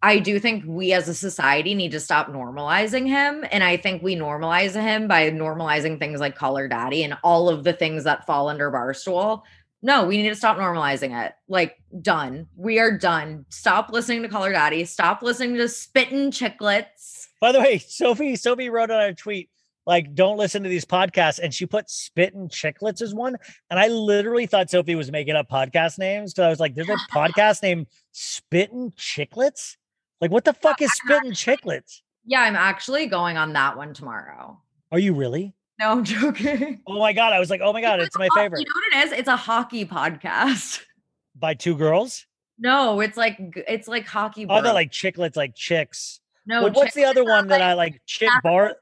[0.04, 3.46] I do think we as a society need to stop normalizing him.
[3.50, 7.48] And I think we normalize him by normalizing things like Call Her Daddy and all
[7.48, 9.44] of the things that fall under Barstool.
[9.84, 11.34] No, we need to stop normalizing it.
[11.48, 12.48] Like, done.
[12.56, 13.46] We are done.
[13.50, 14.86] Stop listening to Call Her Daddy.
[14.86, 17.28] Stop listening to spitting Chiclets.
[17.40, 19.50] By the way, Sophie Sophie wrote on a tweet
[19.88, 23.38] like, "Don't listen to these podcasts," and she put spitting Chiclets" as one,
[23.72, 26.34] and I literally thought Sophie was making up podcast names.
[26.34, 29.78] Cause I was like, "There's a podcast named Spitting Chiclets."
[30.20, 32.02] Like, what the fuck is spitting Chiclets?
[32.26, 34.62] Yeah, I'm actually going on that one tomorrow.
[34.92, 35.56] Are you really?
[35.82, 36.80] No, I'm joking.
[36.86, 37.34] Oh my god!
[37.34, 39.20] I was like, "Oh my god, it's my Oh, favorite." You know what it is?
[39.20, 40.82] It's a hockey podcast.
[41.36, 42.28] By two girls.
[42.60, 44.46] No, it's like it's like hockey.
[44.48, 46.20] Oh, they're like chicklets, like chicks.
[46.46, 46.64] no.
[46.66, 48.00] Well, what's the other one that I like?
[48.06, 48.76] Chick bar.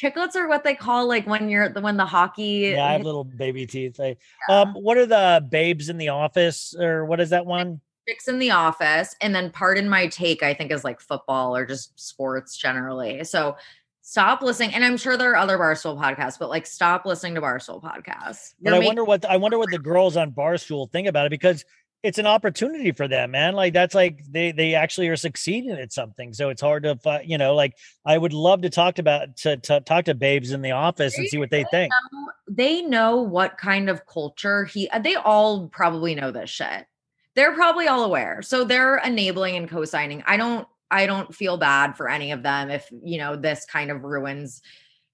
[0.00, 2.72] Chicklets are what they call like when you're the when the hockey.
[2.74, 3.98] Yeah, I have little baby teeth.
[3.98, 4.16] I,
[4.48, 7.80] um, what are the babes in the office, or what is that one?
[8.08, 11.66] Chicks in the office, and then pardon my take, I think is like football or
[11.66, 13.24] just sports generally.
[13.24, 13.56] So
[14.02, 14.74] stop listening.
[14.74, 18.54] And I'm sure there are other Barstool podcasts, but like stop listening to Barstool podcasts.
[18.60, 21.26] But You're I making- wonder what I wonder what the girls on Barstool think about
[21.26, 21.64] it because
[22.02, 23.54] it's an opportunity for them, man.
[23.54, 26.32] Like that's like they they actually are succeeding at something.
[26.34, 27.74] So it's hard to you know like
[28.04, 31.28] I would love to talk about to, to talk to babes in the office and
[31.28, 31.90] see what they think.
[32.12, 36.86] know- they know what kind of culture he they all probably know this shit
[37.34, 41.96] they're probably all aware so they're enabling and co-signing i don't i don't feel bad
[41.96, 44.62] for any of them if you know this kind of ruins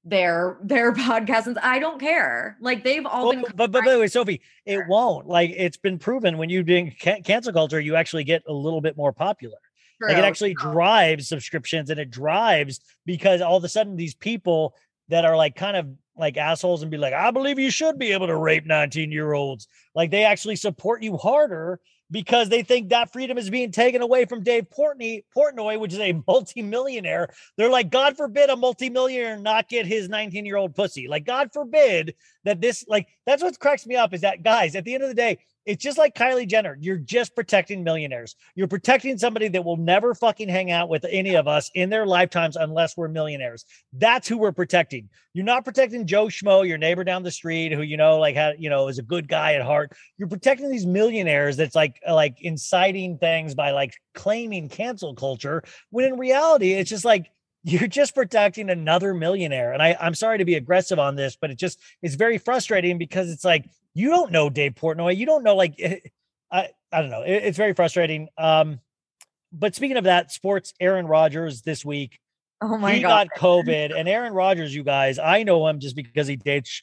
[0.04, 3.92] their their podcast and i don't care like they've all Oh, been but but by
[3.92, 5.26] the way, Sophie, it won't.
[5.26, 8.80] Like it's been proven when you doing ca- cancel culture, you actually get a little
[8.80, 9.56] bit more popular.
[10.00, 10.24] Like it True.
[10.24, 14.74] actually drives subscriptions and it drives because all of a sudden these people
[15.08, 18.12] that are like kind of like assholes and be like, I believe you should be
[18.12, 19.66] able to rape 19 year olds.
[19.94, 21.80] Like they actually support you harder
[22.10, 26.00] because they think that freedom is being taken away from Dave Portnoy, Portnoy, which is
[26.00, 27.28] a multimillionaire.
[27.56, 31.08] They're like, God forbid a multimillionaire not get his 19 year old pussy.
[31.08, 32.14] Like, God forbid
[32.44, 35.08] that this, like, that's what cracks me up is that, guys, at the end of
[35.08, 36.78] the day, it's just like Kylie Jenner.
[36.80, 38.34] You're just protecting millionaires.
[38.54, 42.06] You're protecting somebody that will never fucking hang out with any of us in their
[42.06, 43.66] lifetimes unless we're millionaires.
[43.92, 45.10] That's who we're protecting.
[45.34, 48.56] You're not protecting Joe Schmo, your neighbor down the street, who you know, like had,
[48.58, 49.92] you know, is a good guy at heart.
[50.16, 55.62] You're protecting these millionaires that's like like inciting things by like claiming cancel culture.
[55.90, 57.30] When in reality, it's just like
[57.64, 59.72] you're just protecting another millionaire.
[59.72, 62.96] And I, I'm sorry to be aggressive on this, but it just it's very frustrating
[62.96, 65.16] because it's like you don't know Dave Portnoy.
[65.16, 65.74] You don't know like
[66.50, 67.22] I I don't know.
[67.22, 68.28] It- it's very frustrating.
[68.38, 68.80] Um,
[69.52, 72.18] but speaking of that, sports, Aaron Rodgers this week
[72.60, 75.78] oh my god, he god got COVID, and Aaron Rodgers, you guys, I know him
[75.80, 76.82] just because he dates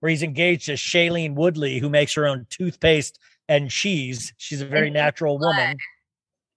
[0.00, 3.18] where he's engaged to Shailene Woodley, who makes her own toothpaste
[3.48, 4.32] and cheese.
[4.38, 5.76] She's a very natural woman,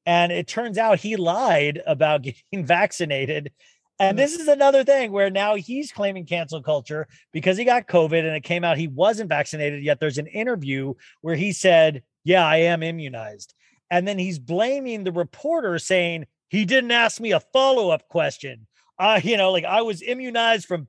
[0.06, 3.52] and it turns out he lied about getting vaccinated.
[4.00, 4.22] And Mm.
[4.22, 8.36] this is another thing where now he's claiming cancel culture because he got COVID and
[8.36, 9.84] it came out he wasn't vaccinated.
[9.84, 13.54] Yet there's an interview where he said, Yeah, I am immunized.
[13.90, 18.68] And then he's blaming the reporter saying, He didn't ask me a follow up question.
[19.00, 20.88] Uh, you know, like I was immunized from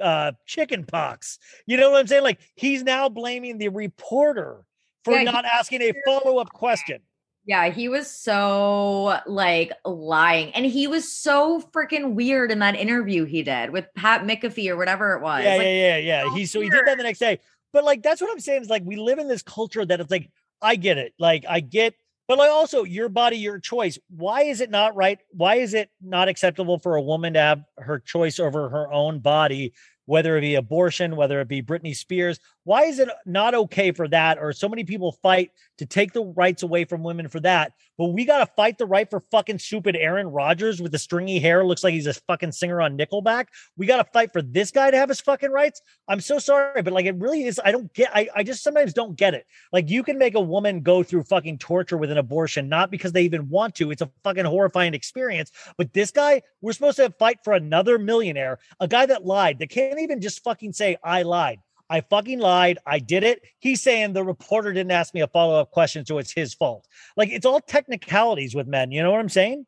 [0.00, 1.38] uh, chicken pox.
[1.66, 2.22] You know what I'm saying?
[2.22, 4.64] Like he's now blaming the reporter
[5.04, 7.00] for Yeah, not asking a follow up question.
[7.46, 10.52] Yeah, he was so like lying.
[10.52, 14.76] And he was so freaking weird in that interview he did with Pat McAfee or
[14.76, 15.44] whatever it was.
[15.44, 16.22] Yeah, Like, yeah, yeah, yeah.
[16.24, 17.40] so He so he did that the next day.
[17.72, 20.10] But like that's what I'm saying is like we live in this culture that it's
[20.10, 20.30] like
[20.60, 21.14] I get it.
[21.18, 21.94] Like I get
[22.30, 23.98] but like also your body your choice.
[24.08, 25.18] Why is it not right?
[25.32, 29.18] Why is it not acceptable for a woman to have her choice over her own
[29.18, 29.72] body,
[30.04, 32.38] whether it be abortion, whether it be Britney Spears?
[32.64, 36.24] Why is it not okay for that or so many people fight to take the
[36.24, 37.72] rights away from women for that?
[37.96, 41.38] But we got to fight the right for fucking stupid Aaron Rodgers with the stringy
[41.38, 43.46] hair looks like he's a fucking singer on Nickelback.
[43.76, 45.80] We got to fight for this guy to have his fucking rights.
[46.08, 47.60] I'm so sorry, but like it really is.
[47.64, 48.10] I don't get.
[48.14, 49.46] I, I just sometimes don't get it.
[49.72, 53.12] Like you can make a woman go through fucking torture with an abortion, not because
[53.12, 53.90] they even want to.
[53.90, 55.50] It's a fucking horrifying experience.
[55.76, 59.70] But this guy, we're supposed to fight for another millionaire, a guy that lied, that
[59.70, 61.58] can't even just fucking say I lied.
[61.90, 62.78] I fucking lied.
[62.86, 63.42] I did it.
[63.58, 66.86] He's saying the reporter didn't ask me a follow up question, so it's his fault.
[67.16, 68.92] Like it's all technicalities with men.
[68.92, 69.66] You know what I'm saying?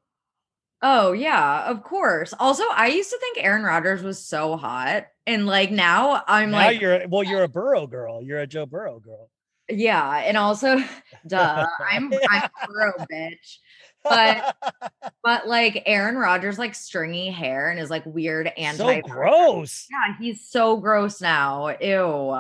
[0.83, 2.33] Oh yeah, of course.
[2.39, 5.07] Also, I used to think Aaron Rodgers was so hot.
[5.27, 8.23] And like now I'm now like, you're well, you're a Burrow girl.
[8.23, 9.29] You're a Joe Burrow girl.
[9.69, 10.23] yeah.
[10.25, 10.79] And also,
[11.27, 13.59] duh, I'm I'm a pro bitch.
[14.05, 14.57] But
[15.25, 19.87] but like Aaron Rodgers like stringy hair and his like weird anti so gross.
[19.91, 21.77] Yeah, he's so gross now.
[21.81, 22.37] Ew.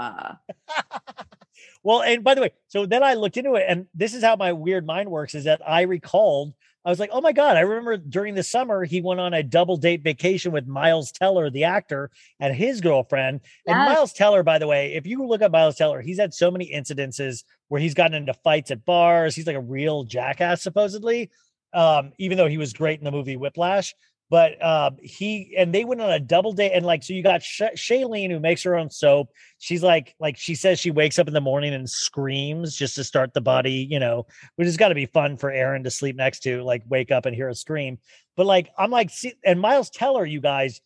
[1.85, 4.37] Well, and by the way, so then I looked into it, and this is how
[4.37, 7.61] my weird mind works: is that I recalled I was like, oh my God, I
[7.61, 11.65] remember during the summer, he went on a double date vacation with Miles Teller, the
[11.65, 12.11] actor,
[12.41, 13.41] and his girlfriend.
[13.67, 16.51] And Miles Teller, by the way, if you look at Miles Teller, he's had so
[16.51, 19.37] many incidences where he's gotten into fights at bars.
[19.37, 21.31] He's like a real jackass, supposedly,
[21.73, 23.95] um, even though he was great in the movie Whiplash.
[24.31, 27.43] But um, he and they went on a double date, and like so, you got
[27.43, 29.29] Sh- Shailene who makes her own soap.
[29.59, 33.05] She's like, like she says, she wakes up in the morning and screams just to
[33.05, 34.25] start the body, you know,
[34.57, 37.27] which has got to be fun for Aaron to sleep next to, like wake up
[37.27, 37.99] and hear a scream.
[38.35, 40.81] But like, I'm like, see, and Miles Teller, you guys,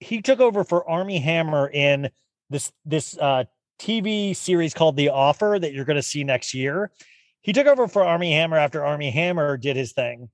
[0.00, 2.10] he took over for Armie Hammer in
[2.50, 3.44] this this uh,
[3.78, 6.90] TV series called The Offer that you're going to see next year.
[7.42, 10.28] He took over for Armie Hammer after Armie Hammer did his thing,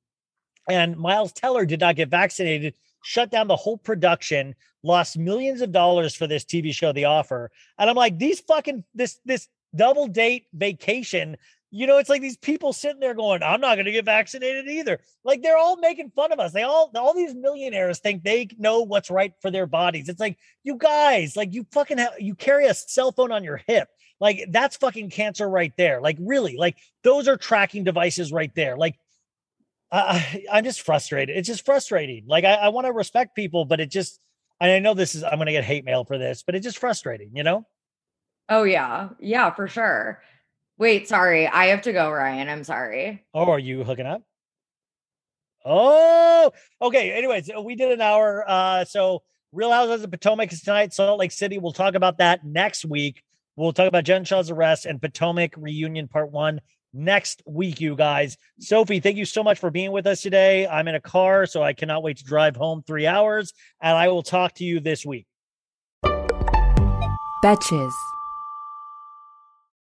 [0.69, 5.73] and Miles Teller did not get vaccinated, shut down the whole production, lost millions of
[5.73, 7.51] dollars for this TV show, The Offer.
[7.79, 11.37] And I'm like, these fucking this this double date vacation.
[11.71, 14.69] You know, it's like these people sitting there going, I'm not going to get vaccinated
[14.69, 15.01] either.
[15.25, 16.53] Like they're all making fun of us.
[16.53, 20.09] They all, all these millionaires think they know what's right for their bodies.
[20.09, 23.61] It's like, you guys, like you fucking have, you carry a cell phone on your
[23.67, 23.89] hip.
[24.21, 26.01] Like that's fucking cancer right there.
[26.01, 28.77] Like really, like those are tracking devices right there.
[28.77, 28.97] Like
[29.93, 31.37] I, I'm just frustrated.
[31.37, 32.25] It's just frustrating.
[32.27, 34.19] Like I, I want to respect people, but it just,
[34.61, 36.65] and I know this is, I'm going to get hate mail for this, but it's
[36.65, 37.67] just frustrating, you know?
[38.49, 39.11] Oh yeah.
[39.21, 40.21] Yeah, for sure.
[40.79, 41.47] Wait, sorry.
[41.47, 42.49] I have to go, Ryan.
[42.49, 43.25] I'm sorry.
[43.33, 44.23] Oh, are you hooking up?
[45.65, 47.13] Oh, okay.
[47.13, 48.45] Anyways, we did an hour.
[48.47, 49.23] Uh, so
[49.53, 51.59] Real Houses of Potomac is tonight, Salt Lake City.
[51.59, 53.23] We'll talk about that next week.
[53.57, 56.61] We'll talk about Jen Shah's arrest and Potomac reunion part one
[56.93, 58.37] next week, you guys.
[58.59, 60.67] Sophie, thank you so much for being with us today.
[60.67, 64.09] I'm in a car, so I cannot wait to drive home three hours, and I
[64.09, 65.27] will talk to you this week.
[67.45, 67.93] Betches.